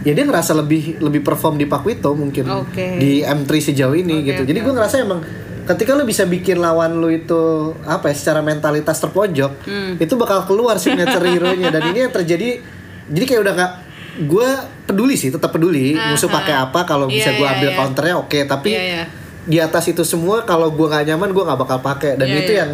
ya 0.02 0.14
dia 0.14 0.22
ngerasa 0.24 0.54
lebih 0.54 1.00
lebih 1.00 1.22
perform 1.22 1.56
di 1.56 1.66
Paquito 1.66 2.14
mungkin 2.14 2.46
Oke. 2.46 2.98
di 2.98 3.22
M3 3.22 3.50
sejauh 3.50 3.96
ini 3.96 4.20
Oke, 4.20 4.26
gitu. 4.28 4.42
oke, 4.42 4.50
Jadi 4.50 4.60
gue 4.60 4.74
ngerasa 4.76 4.96
emang 5.00 5.20
ketika 5.66 5.92
lu 5.94 6.06
bisa 6.06 6.24
bikin 6.24 6.58
lawan 6.58 6.94
lu 6.94 7.10
itu 7.10 7.42
apa 7.82 8.10
ya 8.10 8.16
secara 8.16 8.38
mentalitas 8.40 9.02
terpojok, 9.02 9.66
Hmm. 9.66 9.98
itu 9.98 10.14
bakal 10.14 10.46
keluar 10.46 10.78
signature 10.78 11.26
hero-nya 11.32 11.74
dan 11.74 11.90
ini 11.90 12.06
yang 12.06 12.14
terjadi 12.14 12.62
jadi 13.06 13.26
kayak 13.26 13.42
udah 13.42 13.54
gak 13.56 13.72
gue 14.16 14.50
peduli 14.86 15.14
sih 15.14 15.28
tetap 15.28 15.50
peduli 15.50 15.92
musuh 15.94 16.30
pakai 16.30 16.54
apa 16.56 16.86
kalau 16.86 17.10
bisa 17.10 17.34
Iya, 17.34 17.36
gue 17.36 17.44
iya, 17.44 17.54
ambil 17.58 17.70
iya. 17.70 17.76
counternya 17.76 18.16
oke 18.16 18.40
tapi 18.46 18.70
Iya, 18.72 18.84
iya. 18.86 19.04
Di 19.46 19.58
atas 19.62 19.86
itu 19.90 20.02
semua 20.02 20.42
kalau 20.44 20.74
gue 20.74 20.88
nggak 20.90 21.14
nyaman 21.14 21.30
gue 21.30 21.44
nggak 21.46 21.60
bakal 21.62 21.80
pakai 21.82 22.18
dan 22.18 22.28
Iya, 22.28 22.38
itu 22.42 22.52
iya. 22.52 22.60
yang 22.66 22.72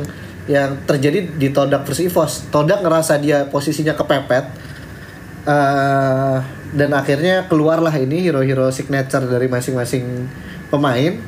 yang 0.49 0.69
terjadi 0.88 1.19
di 1.38 1.47
Todak 1.53 1.86
versus 1.86 2.07
EVOS 2.07 2.34
Todak 2.49 2.82
ngerasa 2.82 3.19
dia 3.22 3.45
posisinya 3.47 3.93
kepepet 3.93 4.45
eh 5.45 6.38
dan 6.72 6.89
akhirnya 6.95 7.51
keluarlah 7.51 7.91
ini 7.99 8.24
hero-hero 8.24 8.72
signature 8.72 9.28
dari 9.28 9.51
masing-masing 9.51 10.32
pemain 10.72 11.19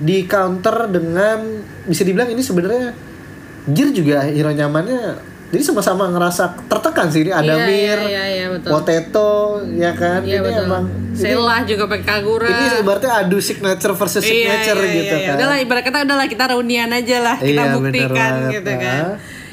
di 0.00 0.24
counter 0.24 0.88
dengan 0.88 1.60
bisa 1.84 2.08
dibilang 2.08 2.32
ini 2.32 2.40
sebenarnya 2.40 2.96
Gear 3.68 3.92
juga 3.92 4.24
hero 4.24 4.48
nyamannya 4.48 5.20
jadi 5.48 5.62
sama-sama 5.62 6.04
ngerasa 6.08 6.44
tertekan 6.68 7.08
sih 7.08 7.24
ini 7.24 7.32
ada 7.32 7.54
Iya, 7.54 7.64
Mir, 7.64 7.98
iya, 8.04 8.24
iya, 8.28 8.46
betul. 8.52 8.68
Potato, 8.68 9.32
ya 9.72 9.92
kan? 9.92 10.20
Iya 10.20 10.38
ini 10.38 10.44
betul. 10.44 10.64
emang 10.66 10.84
Selah 11.12 11.60
juga 11.64 11.84
pakai 11.88 12.04
Kagura. 12.04 12.46
ini 12.46 12.66
ibaratnya 12.78 13.12
adu 13.18 13.38
signature 13.38 13.90
versus 13.92 14.20
Iya, 14.20 14.28
signature 14.28 14.78
iya, 14.78 14.92
gitu 14.94 15.04
iya, 15.08 15.16
iya. 15.16 15.26
kan. 15.26 15.36
Udahlah 15.36 15.58
ibarat 15.58 15.82
kata 15.82 15.98
udahlah 16.04 16.26
kita 16.26 16.44
reunian 16.48 16.90
aja 16.90 17.16
lah, 17.18 17.36
kita 17.38 17.48
Iya, 17.48 17.62
bener 17.70 17.80
buktikan 17.80 18.12
banget, 18.12 18.52
gitu 18.54 18.72
kan. 18.76 19.04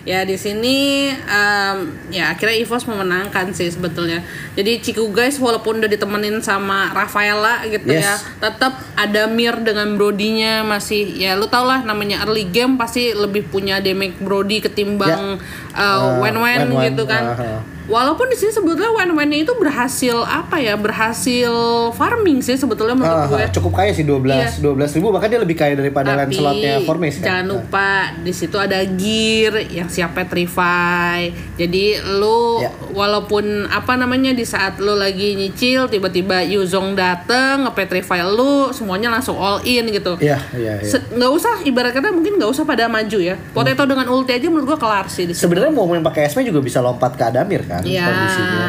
Ya 0.06 0.22
di 0.22 0.38
sini 0.38 1.10
em, 1.10 1.78
ya 2.14 2.30
akhirnya 2.30 2.62
Evos 2.62 2.86
memenangkan 2.86 3.50
sih 3.52 3.66
sebetulnya. 3.68 4.22
Jadi 4.54 4.78
Ciku 4.78 5.10
guys 5.10 5.42
walaupun 5.42 5.82
udah 5.82 5.90
ditemenin 5.90 6.46
sama 6.46 6.94
Rafaela 6.94 7.66
gitu 7.66 7.90
Yes. 7.90 8.06
ya, 8.06 8.14
tetap 8.40 8.78
ada 8.94 9.26
Mir 9.26 9.58
dengan 9.60 9.98
Brodinya 9.98 10.62
masih 10.62 11.10
ya 11.10 11.34
lu 11.34 11.50
tau 11.50 11.66
lah 11.66 11.82
namanya 11.82 12.22
early 12.22 12.46
game 12.46 12.78
pasti 12.78 13.18
lebih 13.18 13.50
punya 13.50 13.82
damage 13.82 14.22
Brody 14.22 14.62
ketimbang 14.62 15.42
uh, 15.74 15.74
Uh, 15.76 16.22
Wen-Wen 16.22 16.70
Wen-Wen, 16.70 16.94
gitu 16.94 17.04
kan. 17.04 17.34
aha. 17.34 17.75
Walaupun 17.86 18.26
di 18.28 18.36
sini 18.36 18.50
sebetulnya 18.50 18.90
Wen-Wen 18.92 19.30
itu 19.38 19.54
berhasil 19.54 20.18
apa 20.22 20.58
ya? 20.58 20.74
Berhasil 20.76 21.54
farming 21.92 22.40
sih 22.40 22.56
sebetulnya 22.56 22.94
menurut 22.94 23.14
Ah, 23.16 23.28
gue. 23.28 23.46
cukup 23.54 23.74
kaya 23.76 23.92
sih 23.92 24.02
12 24.02 24.26
Iya. 24.36 24.50
12 24.60 24.90
ribu 24.92 25.10
bahkan 25.10 25.28
dia 25.28 25.38
lebih 25.38 25.54
kaya 25.54 25.74
daripada 25.74 26.16
Tapi 26.16 26.34
Lancelotnya 26.34 26.74
Formes 26.82 27.16
kan. 27.16 27.26
jangan 27.26 27.46
lupa 27.48 27.90
di 28.18 28.32
situ 28.32 28.56
ada 28.56 28.80
gear 28.82 29.54
yang 29.68 29.86
siap 29.86 30.14
petrify. 30.14 31.30
Jadi 31.56 31.86
lu 32.12 32.60
Ya. 32.60 32.72
walaupun 32.90 33.44
apa 33.68 33.94
namanya 33.94 34.32
di 34.32 34.44
saat 34.44 34.78
lu 34.78 34.94
lagi 34.94 35.36
nyicil 35.36 35.86
tiba-tiba 35.86 36.42
Yuzong 36.42 36.94
dateng 36.94 37.66
ngepetrify 37.66 38.26
lu 38.26 38.72
semuanya 38.72 39.10
langsung 39.10 39.36
all 39.36 39.62
in 39.64 39.90
gitu. 39.90 40.18
Iya, 40.18 40.42
iya, 40.54 40.74
iya. 40.76 40.88
Se- 40.88 41.06
nggak 41.08 41.32
usah 41.32 41.54
ibarat 41.64 41.92
kata 41.92 42.10
mungkin 42.10 42.36
nggak 42.36 42.50
usah 42.50 42.64
pada 42.64 42.88
maju 42.88 43.20
ya. 43.20 43.36
Potato 43.52 43.84
dengan 43.84 44.08
ulti 44.08 44.32
aja 44.32 44.48
menurut 44.48 44.66
gua 44.68 44.80
kelar 44.80 45.06
sih 45.06 45.26
di. 45.26 45.34
Sebenarnya 45.34 45.70
mau 45.70 45.86
main 45.86 46.02
pakai 46.02 46.26
SP 46.26 46.42
juga 46.44 46.60
bisa 46.60 46.80
lompat 46.80 47.14
ke 47.14 47.24
Adamir 47.24 47.62
kan 47.62 47.75
Iya. 47.82 48.06
kondisinya. 48.06 48.68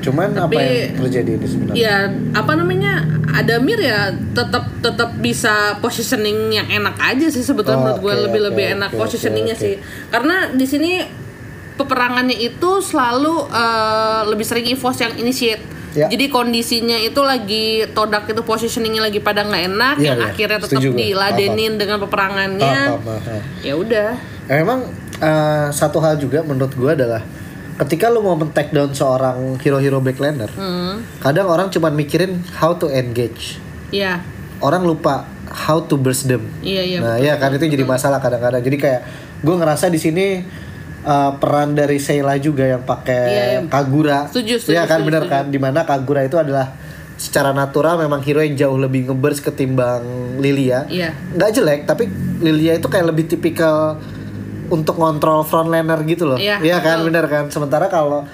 Cuman 0.00 0.28
apa 0.32 0.52
Tapi- 0.52 0.60
yang 0.60 1.00
terjadi 1.00 1.30
ini 1.34 1.46
sebenarnya? 1.46 1.76
ya 1.76 1.96
apa 2.32 2.52
namanya 2.54 2.92
Adamir 3.34 3.80
ya 3.80 4.00
tetap 4.30 4.68
tetap 4.78 5.10
bisa 5.18 5.80
positioning 5.80 6.52
yang 6.52 6.68
enak 6.70 6.94
aja 6.98 7.26
sih 7.26 7.40
sebetulnya 7.40 7.74
Oh, 7.74 7.82
menurut 7.82 8.00
gue 8.00 8.12
oke, 8.12 8.22
lebih 8.22 8.40
lebih 8.44 8.64
enak 8.74 8.90
oke, 8.90 9.00
positioningnya 9.00 9.56
oke, 9.56 9.64
sih 9.64 9.74
karena 10.06 10.52
di 10.52 10.62
sini 10.62 11.02
peperangannya 11.74 12.36
itu 12.38 12.70
selalu 12.78 13.48
eh, 13.48 14.20
lebih 14.28 14.44
sering 14.44 14.68
EVOS 14.68 14.98
yang 15.00 15.14
initiate 15.16 15.64
Ya. 15.94 16.10
jadi 16.10 16.26
kondisinya 16.26 16.98
itu 16.98 17.22
lagi 17.22 17.86
todak 17.90 18.26
itu 18.26 18.42
positioningnya 18.42 18.98
lagi 19.00 19.18
pada 19.18 19.40
nggak 19.40 19.62
enak 19.68 19.96
Iya, 19.96 20.04
yang 20.04 20.18
iya. 20.18 20.26
akhirnya 20.28 20.58
tetap 20.58 20.82
Setuju 20.82 20.90
diladenin 20.92 21.72
dengan 21.74 22.02
peperangannya 22.02 22.98
ya 23.62 23.74
udah 23.74 24.10
Emang 24.44 24.90
eh, 25.16 25.68
satu 25.70 25.98
hal 25.98 26.18
juga 26.18 26.42
menurut 26.42 26.70
gue 26.70 26.90
adalah 26.92 27.22
ketika 27.76 28.06
lu 28.06 28.20
mau 28.20 28.34
men-take 28.34 28.70
down 28.70 28.90
seorang 28.90 29.58
hero-hero 29.58 29.98
backlaner, 29.98 30.48
hmm, 30.48 31.18
kadang 31.18 31.46
orang 31.46 31.68
cuma 31.68 31.88
mikirin 31.88 32.38
how 32.54 32.72
to 32.72 32.86
engage. 32.88 33.58
ya 33.90 34.22
Orang 34.58 34.82
lupa 34.82 35.26
how 35.46 35.78
to 35.78 35.94
burst 35.94 36.24
them. 36.24 36.46
iya 36.60 36.80
iya 36.80 36.98
nah, 36.98 37.14
betul. 37.14 37.26
ya 37.26 37.34
kan 37.36 37.50
itu 37.52 37.64
jadi 37.68 37.84
masalah 37.84 38.18
kadang-kadang. 38.18 38.60
Jadi 38.60 38.76
kayak 38.76 39.00
gue 39.38 39.54
ngerasa 39.54 39.86
di 39.86 39.98
sini 39.98 40.40
uh, 41.02 41.36
peran 41.36 41.74
dari 41.74 41.98
Sheila 41.98 42.38
juga 42.38 42.64
yang 42.64 42.82
pakai 42.82 43.22
Iya, 43.28 43.44
iya. 43.44 43.60
Kagura. 43.68 44.30
Setuju, 44.30 44.56
setuju, 44.56 44.72
Iya 44.72 44.82
kan 44.84 44.98
setuju, 44.98 45.08
bener 45.10 45.22
setuju. 45.22 45.34
kan? 45.34 45.44
Di 45.50 45.58
mana 45.58 45.80
Kagura 45.84 46.22
itu 46.22 46.38
adalah 46.38 46.72
secara 47.14 47.52
natural 47.52 47.94
memang 47.96 48.18
hero 48.20 48.40
yang 48.40 48.56
jauh 48.56 48.74
lebih 48.74 49.06
ngeburst 49.06 49.44
ketimbang 49.44 50.02
Lilia. 50.40 50.86
Iya. 50.88 51.12
Nggak 51.34 51.50
jelek, 51.52 51.80
tapi 51.84 52.08
Lilia 52.40 52.74
itu 52.74 52.88
kayak 52.88 53.06
lebih 53.06 53.28
tipikal 53.28 54.00
untuk 54.66 54.96
ngontrol 54.96 55.42
frontliner 55.42 56.00
gitu 56.02 56.24
loh. 56.26 56.38
Iya, 56.38 56.60
kan 56.78 56.98
betul. 56.98 57.06
bener 57.08 57.24
kan? 57.26 57.44
Sementara 57.48 57.86
kalau 57.86 58.24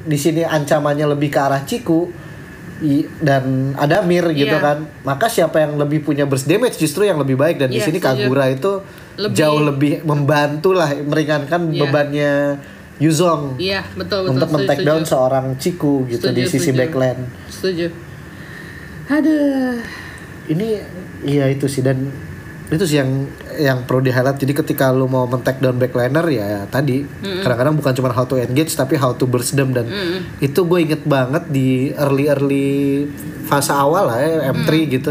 di 0.00 0.14
sini 0.14 0.40
ancamannya 0.40 1.08
lebih 1.08 1.28
ke 1.28 1.38
arah 1.38 1.62
Ciku 1.62 2.08
i- 2.80 3.08
dan 3.18 3.72
ada 3.74 4.00
Mir 4.00 4.28
gitu 4.30 4.50
Iya. 4.50 4.60
kan. 4.60 4.78
Maka 5.02 5.26
siapa 5.26 5.58
yang 5.58 5.74
lebih 5.74 6.02
punya 6.02 6.24
burst 6.24 6.44
damage 6.44 6.76
justru 6.76 7.02
yang 7.02 7.16
lebih 7.16 7.34
baik 7.34 7.56
dan 7.56 7.68
di 7.68 7.76
Iya, 7.76 7.86
sini 7.86 7.98
setuju. 7.98 8.24
Kagura 8.24 8.44
itu 8.46 8.72
Lebih- 9.16 9.34
jauh 9.34 9.60
lebih 9.60 9.92
membantu 10.02 10.70
lah 10.72 10.92
meringankan 10.94 11.68
Iya. 11.68 11.80
bebannya 11.80 12.32
Yuzong 12.98 13.54
iya 13.56 13.86
betul 13.94 14.26
betul 14.26 14.34
untuk 14.34 14.48
men-take 14.52 14.82
down 14.82 15.02
seorang 15.02 15.54
Ciku 15.54 16.02
gitu 16.04 16.28
di 16.28 16.42
Setuju, 16.42 16.50
sisi 16.50 16.58
setuju. 16.66 16.78
backline. 16.80 17.20
setuju 17.46 17.86
aduh 19.08 19.78
Ini 20.48 20.68
iya 21.22 21.44
itu 21.46 21.66
sih 21.66 21.78
dan 21.78 22.08
itu 22.68 22.84
sih 22.84 23.00
yang 23.00 23.24
yang 23.56 23.78
perlu 23.88 24.04
di 24.04 24.12
highlight. 24.12 24.36
Jadi 24.36 24.52
ketika 24.52 24.92
lu 24.92 25.08
mau 25.08 25.24
men-take 25.24 25.56
down 25.56 25.80
backliner 25.80 26.24
ya 26.28 26.68
tadi. 26.68 27.00
Kadang-kadang 27.40 27.74
bukan 27.80 27.92
cuma 27.96 28.12
how 28.12 28.28
to 28.28 28.36
engage 28.36 28.76
tapi 28.76 29.00
how 29.00 29.16
to 29.16 29.24
burst 29.24 29.56
them. 29.56 29.72
Dan 29.72 29.88
itu 30.44 30.60
gue 30.68 30.78
inget 30.84 31.02
banget 31.08 31.48
di 31.48 31.96
early 31.96 32.28
early 32.28 32.70
fase 33.48 33.72
awal 33.72 34.12
lah 34.12 34.20
ya 34.20 34.52
M3 34.52 34.68
gitu. 34.84 35.10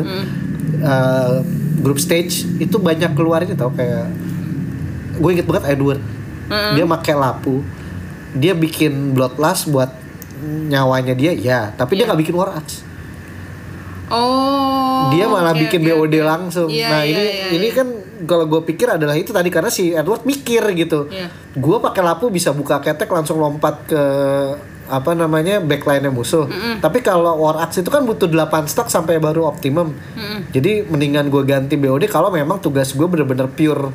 Eh, 0.78 1.36
group 1.82 1.98
stage 1.98 2.46
itu 2.62 2.78
banyak 2.78 3.18
keluarnya 3.18 3.58
tau. 3.58 3.74
Kayak 3.74 4.14
gue 5.18 5.30
inget 5.34 5.50
banget 5.50 5.74
Edward. 5.74 6.02
Dia 6.48 6.86
pakai 6.86 7.16
lapu. 7.18 7.66
Dia 8.38 8.54
bikin 8.54 9.18
bloodlust 9.18 9.74
buat 9.74 9.90
nyawanya 10.46 11.18
dia 11.18 11.34
ya. 11.34 11.74
Tapi 11.74 11.98
dia 11.98 12.06
nggak 12.06 12.22
bikin 12.22 12.38
war 12.38 12.54
axe 12.54 12.86
oh 14.12 14.57
dia 15.14 15.26
malah 15.30 15.54
oke, 15.54 15.62
bikin 15.68 15.80
oke, 15.84 15.88
BOD 15.94 16.16
langsung. 16.24 16.70
Iya, 16.72 16.88
nah 16.90 17.02
iya, 17.04 17.12
ini 17.12 17.24
iya, 17.24 17.46
ini 17.54 17.68
iya. 17.70 17.78
kan 17.78 17.88
kalau 18.26 18.46
gue 18.50 18.62
pikir 18.66 18.88
adalah 18.90 19.14
itu 19.14 19.30
tadi 19.30 19.50
karena 19.54 19.70
si 19.70 19.94
Edward 19.94 20.26
mikir 20.26 20.64
gitu. 20.74 21.08
Iya. 21.12 21.30
Gue 21.54 21.78
pakai 21.78 22.02
lapu 22.02 22.34
bisa 22.34 22.52
buka 22.52 22.82
ketek 22.82 23.12
langsung 23.12 23.38
lompat 23.38 23.76
ke 23.88 24.04
apa 24.88 25.12
namanya 25.12 25.60
backline 25.60 26.08
musuh. 26.10 26.48
Tapi 26.80 27.04
kalau 27.04 27.36
War 27.44 27.60
Axe 27.60 27.84
itu 27.84 27.92
kan 27.92 28.08
butuh 28.08 28.32
8 28.32 28.72
stack 28.72 28.88
sampai 28.88 29.20
baru 29.20 29.44
optimum. 29.44 29.92
Jadi 30.56 30.88
mendingan 30.88 31.28
gue 31.28 31.44
ganti 31.44 31.76
BOD 31.76 32.08
kalau 32.08 32.32
memang 32.32 32.64
tugas 32.64 32.96
gue 32.96 33.04
bener-bener 33.04 33.52
pure 33.52 33.92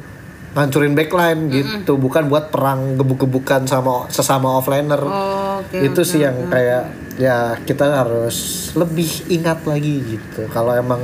ngancurin 0.52 0.92
backline 0.92 1.48
gitu, 1.48 1.96
bukan 1.96 2.28
buat 2.28 2.52
perang 2.52 3.00
gebuk-gebukan 3.00 3.64
sama 3.64 4.04
sesama 4.12 4.60
offlaner. 4.60 5.00
Oh, 5.00 5.64
oke, 5.64 5.80
itu 5.80 6.00
oke, 6.04 6.08
sih 6.08 6.20
yang 6.20 6.36
kayak 6.52 6.92
ya 7.14 7.56
kita 7.58 7.84
harus 7.94 8.36
lebih 8.72 9.08
ingat 9.28 9.62
lagi 9.62 10.00
gitu. 10.08 10.48
Kalau 10.48 10.72
emang 10.72 11.00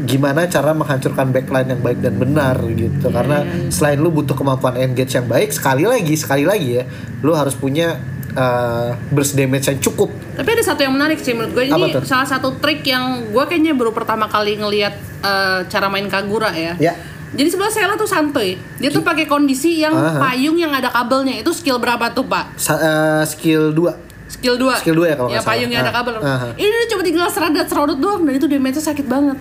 gimana 0.00 0.48
cara 0.48 0.72
menghancurkan 0.72 1.28
backline 1.28 1.68
yang 1.68 1.82
baik 1.82 2.00
dan 2.00 2.16
benar 2.16 2.56
gitu 2.72 3.04
Iya, 3.04 3.12
karena 3.12 3.38
selain 3.68 4.00
lu 4.00 4.08
butuh 4.08 4.32
kemampuan 4.32 4.80
engage 4.80 5.12
yang 5.12 5.28
baik 5.28 5.52
sekali 5.52 5.84
lagi 5.84 6.16
sekali 6.16 6.48
lagi 6.48 6.80
ya 6.80 6.84
lu 7.20 7.36
harus 7.36 7.52
punya 7.52 8.00
uh, 8.32 8.96
burst 9.12 9.36
damage 9.36 9.68
yang 9.68 9.76
cukup 9.76 10.08
Tapi 10.40 10.48
ada 10.48 10.64
satu 10.64 10.80
yang 10.80 10.96
menarik 10.96 11.20
sih 11.20 11.36
menurut 11.36 11.52
gue 11.52 11.64
ini 11.68 11.74
Apa 11.74 12.00
tuh? 12.00 12.02
salah 12.08 12.24
satu 12.24 12.56
trik 12.56 12.80
yang 12.80 13.28
gue 13.28 13.44
kayaknya 13.44 13.76
baru 13.76 13.92
pertama 13.92 14.24
kali 14.24 14.56
ngelihat 14.56 14.94
eh, 15.20 15.58
cara 15.68 15.92
main 15.92 16.08
Kagura 16.08 16.48
ya. 16.54 16.72
ya 16.80 16.96
Jadi 17.30 17.46
sebelah 17.46 17.70
Sela 17.70 17.94
tuh 17.94 18.10
santuy. 18.10 18.58
Dia 18.82 18.90
tuh 18.90 19.06
pakai 19.06 19.22
kondisi 19.22 19.78
yang 19.78 19.94
Aha. 19.94 20.18
payung 20.18 20.58
yang 20.58 20.74
ada 20.74 20.90
kabelnya. 20.90 21.38
Itu 21.38 21.54
skill 21.54 21.78
berapa 21.78 22.10
tuh, 22.10 22.26
Pak? 22.26 22.58
sa- 22.58 22.74
uh, 22.74 23.22
skill 23.22 23.70
2 23.70 24.09
Skill 24.30 24.54
2. 24.56 24.78
Skill 24.78 24.94
dua 24.94 25.06
ya 25.06 25.16
kalau 25.16 25.26
Ya 25.26 25.32
nggak 25.32 25.42
salah. 25.42 25.52
payung 25.52 25.70
yang 25.70 25.82
ada 25.82 25.90
Ah, 25.90 25.96
kabel. 25.96 26.14
aha. 26.16 26.48
Ini 26.54 26.68
dia 26.68 26.86
cuma 26.88 27.02
tinggal 27.02 27.26
seradat 27.28 27.66
serodot 27.66 27.98
doang 27.98 28.22
dan 28.22 28.32
itu 28.32 28.46
damage-nya 28.46 28.84
sakit 28.84 29.04
banget. 29.04 29.38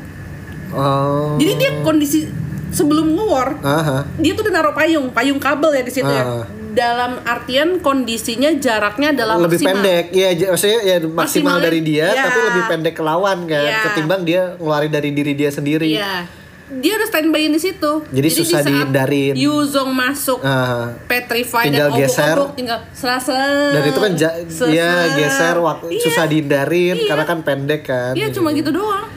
oh 0.72 1.34
Jadi 1.36 1.52
dia 1.56 1.72
kondisi 1.80 2.30
sebelum 2.70 3.12
nge-war, 3.12 3.58
aha 3.60 4.06
dia 4.16 4.32
tuh 4.32 4.44
udah 4.44 4.54
naruh 4.56 4.74
payung, 4.74 5.10
payung 5.10 5.38
kabel 5.38 5.72
ya 5.72 5.82
di 5.82 5.92
situ 5.92 6.06
Ah. 6.06 6.14
ya. 6.16 6.26
Dalam 6.70 7.18
artian 7.24 7.78
kondisinya 7.80 8.54
jaraknya 8.56 9.10
adalah 9.12 9.36
lebih 9.40 9.58
maksimal. 9.58 9.74
pendek 9.76 10.06
ya 10.12 10.28
maksudnya 10.48 10.80
ya 10.84 10.96
maksimal 11.04 11.58
dari 11.58 11.82
dia 11.82 12.08
ya. 12.08 12.24
tapi 12.24 12.40
lebih 12.44 12.64
pendek 12.68 12.94
ke 12.94 13.02
lawan 13.02 13.38
kan 13.44 13.66
Ya. 13.68 13.82
ketimbang 13.84 14.22
dia 14.22 14.54
ngeluarin 14.56 14.90
dari 14.90 15.10
diri 15.10 15.34
dia 15.34 15.50
sendiri 15.50 15.90
Iya. 15.92 16.30
Dia 16.72 16.93
udah 16.93 17.07
standby 17.07 17.49
di 17.49 17.57
situ. 17.57 17.91
Jadi 18.07 18.22
di 18.24 18.32
susah 18.32 18.59
saat 18.59 18.70
dihindarin. 18.70 19.34
Yuzong 19.34 19.89
masuk 19.89 20.38
Ah. 20.39 20.93
petrify 21.03 21.65
Tinggal 21.65 21.89
dan 21.89 21.97
geser. 21.97 22.24
obok-obok 22.32 22.51
tinggal 22.53 22.80
serasa. 22.91 23.38
dan 23.72 23.82
itu 23.84 23.97
kan 23.97 24.11
ja- 24.13 24.38
ya 24.70 24.89
geser 25.11 25.55
waktu 25.57 25.86
Iya. 25.89 26.01
susah 26.03 26.26
dihindarin 26.26 26.95
Iya. 26.95 27.07
karena 27.07 27.26
kan 27.26 27.39
pendek 27.41 27.82
kan 27.84 28.13
Iya 28.13 28.30
cuma 28.30 28.49
gitu 28.51 28.70
doang. 28.70 29.09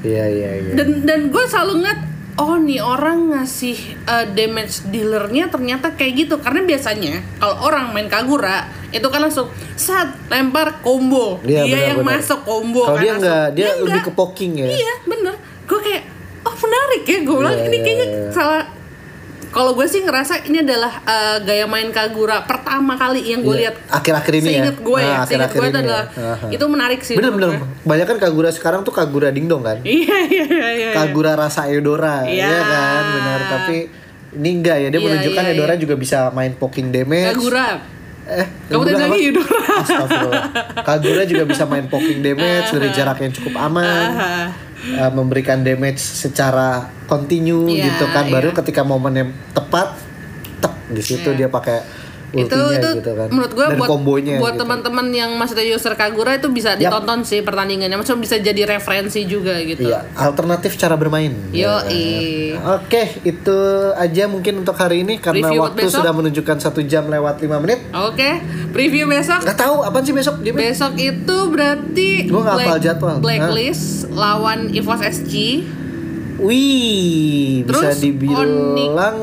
iya 0.00 0.24
iya 0.24 0.50
iya 0.58 0.72
Dan 0.74 1.02
dan 1.02 1.20
gue 1.26 1.40
selalu 1.42 1.80
ngat 1.80 1.98
oh 2.36 2.56
nih 2.56 2.78
orang 2.78 3.30
ngasih 3.30 3.76
uh, 4.02 4.24
damage 4.30 4.84
dealernya 4.86 5.48
ternyata 5.48 5.92
kayak 5.94 6.12
gitu 6.18 6.34
karena 6.36 6.64
biasanya 6.64 7.20
kalau 7.34 7.56
orang 7.62 7.90
main 7.90 8.08
Kagura 8.08 8.64
itu 8.90 9.04
kan 9.04 9.20
langsung 9.20 9.48
saat 9.74 10.16
lempar 10.26 10.80
combo 10.80 11.36
Iya, 11.42 11.64
dia 11.64 11.72
benar, 11.74 11.84
yang 11.86 11.98
benar. 11.98 12.12
masuk 12.18 12.40
combo 12.42 12.82
Kalau 12.82 12.92
kan 12.94 13.02
dia 13.02 13.10
langsung. 13.10 13.24
nggak, 13.26 13.46
dia 13.50 13.64
lebih 13.74 13.80
enggak. 13.90 14.04
ke 14.04 14.12
poking 14.14 14.52
ya. 14.54 14.66
iya 14.68 14.94
bener 15.02 15.34
gue 15.62 15.80
kayak 15.80 16.02
menarik 16.60 17.02
ya 17.04 17.18
gue 17.20 17.36
bilang 17.36 17.54
Iya, 17.54 17.64
ini 17.64 17.72
iya, 17.72 17.82
kayaknya 17.82 18.06
iya. 18.06 18.30
salah 18.30 18.62
kalau 19.50 19.74
gue 19.74 19.82
sih 19.84 19.98
ngerasa 20.00 20.46
ini 20.46 20.62
adalah 20.62 21.02
eh, 21.02 21.36
gaya 21.42 21.66
main 21.66 21.90
Kagura 21.90 22.46
pertama 22.46 22.94
kali 22.94 23.26
yang 23.26 23.42
gue 23.42 23.50
Iya, 23.50 23.60
lihat 23.66 23.74
akhir-akhir 23.90 24.32
ini 24.36 24.46
ya. 24.46 24.52
Seinget 24.62 24.78
gue 24.78 24.94
ya, 24.96 25.10
Nah, 25.10 25.24
seinget 25.26 25.50
akhir-akhir 25.50 25.58
gue 25.58 25.66
itu 25.66 25.66
ini 25.66 25.74
ya. 25.74 25.82
adalah 25.82 26.04
itu 26.46 26.64
menarik 26.66 27.00
sih. 27.02 27.14
Bener 27.14 27.30
bener. 27.30 27.48
gue. 27.50 27.66
Banyak 27.82 28.06
kan 28.06 28.16
Kagura 28.20 28.50
sekarang 28.50 28.80
tuh 28.80 28.94
Kagura 28.94 29.28
dingdong 29.28 29.60
kan. 29.60 29.82
Iya 29.82 30.16
iya 30.24 30.44
iya. 30.46 30.68
iya. 30.70 30.90
Kagura 30.94 31.34
rasa 31.34 31.66
Eudora, 31.66 32.22
Iya. 32.22 32.46
ya 32.46 32.60
kan, 32.62 33.02
benar. 33.10 33.40
Tapi 33.50 33.76
ini 34.32 34.48
enggak 34.54 34.76
ya, 34.76 34.86
dia 34.86 34.94
Iya, 34.94 35.06
menunjukkan 35.08 35.42
iya, 35.42 35.50
Eudora 35.50 35.74
iya. 35.74 35.80
juga 35.82 35.94
bisa 35.96 36.18
main 36.30 36.52
poking 36.54 36.88
damage. 36.88 37.34
Kagura. 37.34 37.68
Eh, 38.30 38.46
Kamu 38.70 38.82
tadi 38.86 38.94
lagi 39.02 39.20
Eudora. 39.26 39.58
Astagfirullah. 39.82 40.44
Kagura 40.86 41.22
juga 41.26 41.44
bisa 41.50 41.66
main 41.66 41.90
poking 41.90 42.22
damage 42.22 42.70
dari 42.70 42.88
jarak 42.94 43.18
yang 43.18 43.32
cukup 43.34 43.54
aman. 43.58 44.08
Aha. 44.14 44.34
Eh, 44.80 45.10
memberikan 45.12 45.60
damage 45.60 46.00
secara 46.00 46.88
continue 47.04 47.68
Iya, 47.68 47.90
gitu 47.90 48.06
kan. 48.14 48.30
Baru 48.30 48.54
iya. 48.54 48.56
ketika 48.62 48.86
momen 48.86 49.12
yang 49.12 49.30
tepat, 49.52 49.98
tek 50.62 50.72
di 50.94 51.02
situ 51.02 51.34
dia 51.34 51.50
pakai 51.50 51.82
itu 52.32 52.46
itu 52.70 52.88
gitu 52.96 53.12
kan. 53.12 53.26
menurut 53.28 53.50
gue 53.50 53.66
buat 53.74 53.88
kombonya 53.88 54.38
buat 54.38 54.54
gitu. 54.54 54.62
teman-teman 54.62 55.06
yang 55.10 55.30
maksudnya 55.34 55.66
user 55.66 55.92
Kagura 55.92 56.34
itu 56.34 56.46
bisa 56.48 56.72
Yap. 56.72 56.78
ditonton 56.80 57.20
sih 57.22 57.40
pertandingannya 57.40 57.94
maksudnya 57.94 58.20
bisa 58.20 58.36
jadi 58.38 58.62
referensi 58.68 59.24
juga 59.24 59.58
gitu 59.58 59.82
Iya, 59.82 60.06
alternatif 60.14 60.76
cara 60.76 60.94
bermain. 60.94 61.34
yo 61.50 61.74
Oke, 62.72 63.24
itu 63.24 63.56
aja 63.94 64.24
mungkin 64.26 64.58
untuk 64.58 64.74
hari 64.74 65.00
ini 65.00 65.16
karena 65.16 65.48
Review 65.48 65.60
buat 65.60 65.72
waktu 65.72 65.88
sudah 65.88 66.12
menunjukkan 66.12 66.56
satu 66.60 66.80
jam 66.82 67.06
lewat 67.06 67.40
5 67.40 67.50
menit. 67.58 67.80
oke 67.90 68.30
preview 68.70 69.04
besok 69.04 69.40
Gak 69.42 69.58
tahu 69.58 69.80
apa 69.80 69.98
sih 70.00 70.12
besok 70.12 70.38
dia. 70.40 70.52
besok 70.52 70.94
itu 70.94 71.36
berarti 71.48 72.10
Gua 72.26 72.42
nggak 72.44 72.56
hafal 72.60 72.78
jadwal. 72.78 73.16
blacklist 73.18 73.84
lawan 74.10 74.70
EVOS 74.70 75.00
SG 75.18 75.34
Wih, 76.40 77.62
bisa 77.62 77.92
Terus 77.92 78.00
dibilang 78.00 79.16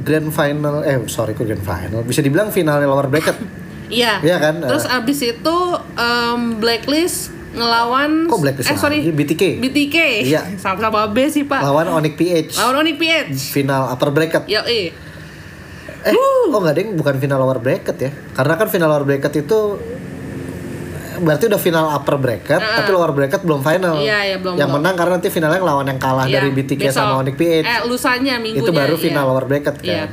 grand 0.00 0.28
final 0.28 0.80
eh 0.80 0.96
sorry 1.06 1.32
kok 1.32 1.44
grand 1.44 1.60
final. 1.60 2.00
Bisa 2.02 2.20
dibilang 2.20 2.48
final 2.48 2.80
lower 2.80 3.06
bracket. 3.06 3.36
iya 3.86 4.16
Iya 4.18 4.36
kan? 4.38 4.54
terus 4.60 4.84
abis 4.84 5.18
itu 5.22 5.56
em, 5.94 6.56
blacklist 6.56 7.28
ngelawan 7.52 8.26
Kok 8.26 8.40
Blacklist 8.40 8.66
eh 8.66 8.74
sorry 8.74 8.98
lagi? 8.98 9.12
BTK? 9.12 9.42
BTK 9.60 9.96
Iya. 10.24 10.42
sama-sama 10.62 11.06
B 11.06 11.28
sih 11.28 11.44
pak 11.44 11.60
Lawan 11.60 11.86
Onyx 11.92 12.14
PH. 12.16 12.58
lawan 12.58 12.82
Onyx 12.82 12.96
PH 12.96 13.14
Final 13.52 13.82
upper 13.88 14.10
bracket. 14.10 14.42
yo 14.46 14.64
eh 14.64 14.90
Eh, 16.02 16.12
oh 16.12 16.52
nggak 16.52 16.74
deng, 16.74 16.88
bukan 16.94 17.16
final 17.16 17.40
lower 17.40 17.56
bracket 17.56 17.96
ya. 17.96 18.10
Karena 18.34 18.56
kan 18.56 18.68
final 18.68 18.88
lower 18.88 19.04
bracket 19.04 19.32
itu 19.38 19.58
berarti 21.16 21.44
udah 21.46 21.58
final 21.58 21.86
upper 21.88 22.16
bracket, 22.16 22.58
tapi 22.58 22.90
lower 22.90 23.10
bracket 23.10 23.40
belum 23.40 23.60
final. 23.60 23.94
Iya, 23.96 24.18
iya, 24.24 24.36
belum, 24.36 24.54
Yang 24.54 24.66
belum. 24.66 24.80
menang 24.80 24.94
karena 24.94 25.12
nanti 25.14 25.28
finalnya 25.28 25.60
lawan 25.60 25.86
yang 25.86 25.96
kalah 25.96 26.24
Iya, 26.24 26.38
dari 26.38 26.50
BTK 26.50 26.80
besok. 26.82 26.96
sama 26.96 27.12
Onyx 27.18 27.34
PH. 27.34 27.52
Eh, 27.60 27.80
lusanya 27.84 28.34
minggunya. 28.36 28.62
itu 28.62 28.70
baru 28.70 28.94
iya. 28.94 29.02
final 29.02 29.24
lower 29.26 29.44
bracket 29.44 29.76
kan. 29.76 29.84
Iya. 29.84 30.04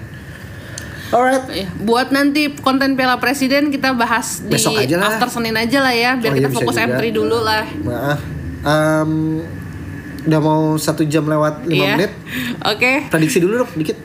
Alright. 1.11 1.43
Iya. 1.45 1.67
Buat 1.77 2.07
nanti 2.09 2.55
konten 2.55 2.95
Piala 2.95 3.17
Presiden 3.17 3.67
kita 3.67 3.91
bahas 3.91 4.39
di 4.41 4.47
Besok 4.49 4.73
aja 4.73 4.95
lah. 4.95 5.11
after 5.11 5.27
Senin 5.29 5.53
aja 5.53 5.79
lah 5.79 5.91
ya, 5.91 6.15
biar 6.15 6.31
Oh, 6.31 6.35
iya, 6.35 6.39
kita 6.39 6.49
bisa 6.49 6.59
fokus 6.61 6.75
juga. 6.77 6.87
M3 6.89 7.03
dulu 7.11 7.37
lah. 7.41 7.63
Nah, 7.83 8.17
em, 8.63 9.11
udah 10.23 10.39
mau 10.39 10.61
satu 10.75 11.03
jam 11.03 11.25
lewat 11.25 11.65
5 11.65 11.73
Iya. 11.73 11.93
menit. 11.95 12.11
Oke. 12.71 12.91
Prediksi 13.07 13.39
dulu 13.39 13.59
dong 13.59 13.71
dikit. 13.75 13.99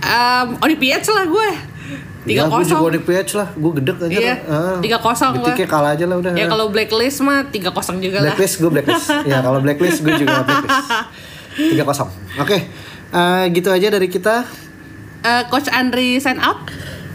Em, 0.00 0.46
Onyx 0.58 0.78
PH 0.78 1.06
lah 1.10 1.24
gue. 1.24 1.48
Tiga 2.24 2.40
Ya, 2.40 2.48
gue 2.48 2.64
juga 2.64 2.80
kosong. 2.80 3.04
PH 3.04 3.30
lah, 3.36 3.48
gue 3.52 3.72
gedek 3.76 3.96
aja. 4.00 4.16
Iya, 4.16 4.34
Ah, 4.46 4.76
3-0 4.80 5.28
BTK 5.36 5.60
gua. 5.60 5.66
kalah 5.68 5.90
aja 5.92 6.04
lah 6.08 6.16
udah. 6.16 6.32
Ya 6.32 6.46
kalau 6.48 6.72
blacklist 6.72 7.20
mah 7.20 7.44
3-0 7.46 8.00
juga 8.00 8.16
lah. 8.18 8.32
Blacklist 8.32 8.54
gue 8.58 8.70
blacklist. 8.70 9.06
ya 9.30 9.44
kalau 9.44 9.60
blacklist 9.60 10.00
gue 10.00 10.14
juga 10.16 10.40
blacklist. 10.40 10.88
Tiga 11.54 11.84
kosong. 11.84 12.08
Oke, 12.40 12.58
Eh, 13.14 13.44
gitu 13.52 13.70
aja 13.70 13.86
dari 13.86 14.10
kita. 14.10 14.42
Eh, 15.20 15.42
Coach 15.46 15.70
Andri 15.70 16.18
sign 16.18 16.40
out. 16.40 16.66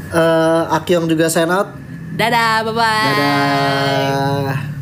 Eh, 0.10 0.64
Akyong 0.72 1.06
juga 1.06 1.28
sign 1.28 1.50
out. 1.50 1.76
Dadah, 2.16 2.64
bye-bye. 2.64 3.10
Dadah. 3.10 4.79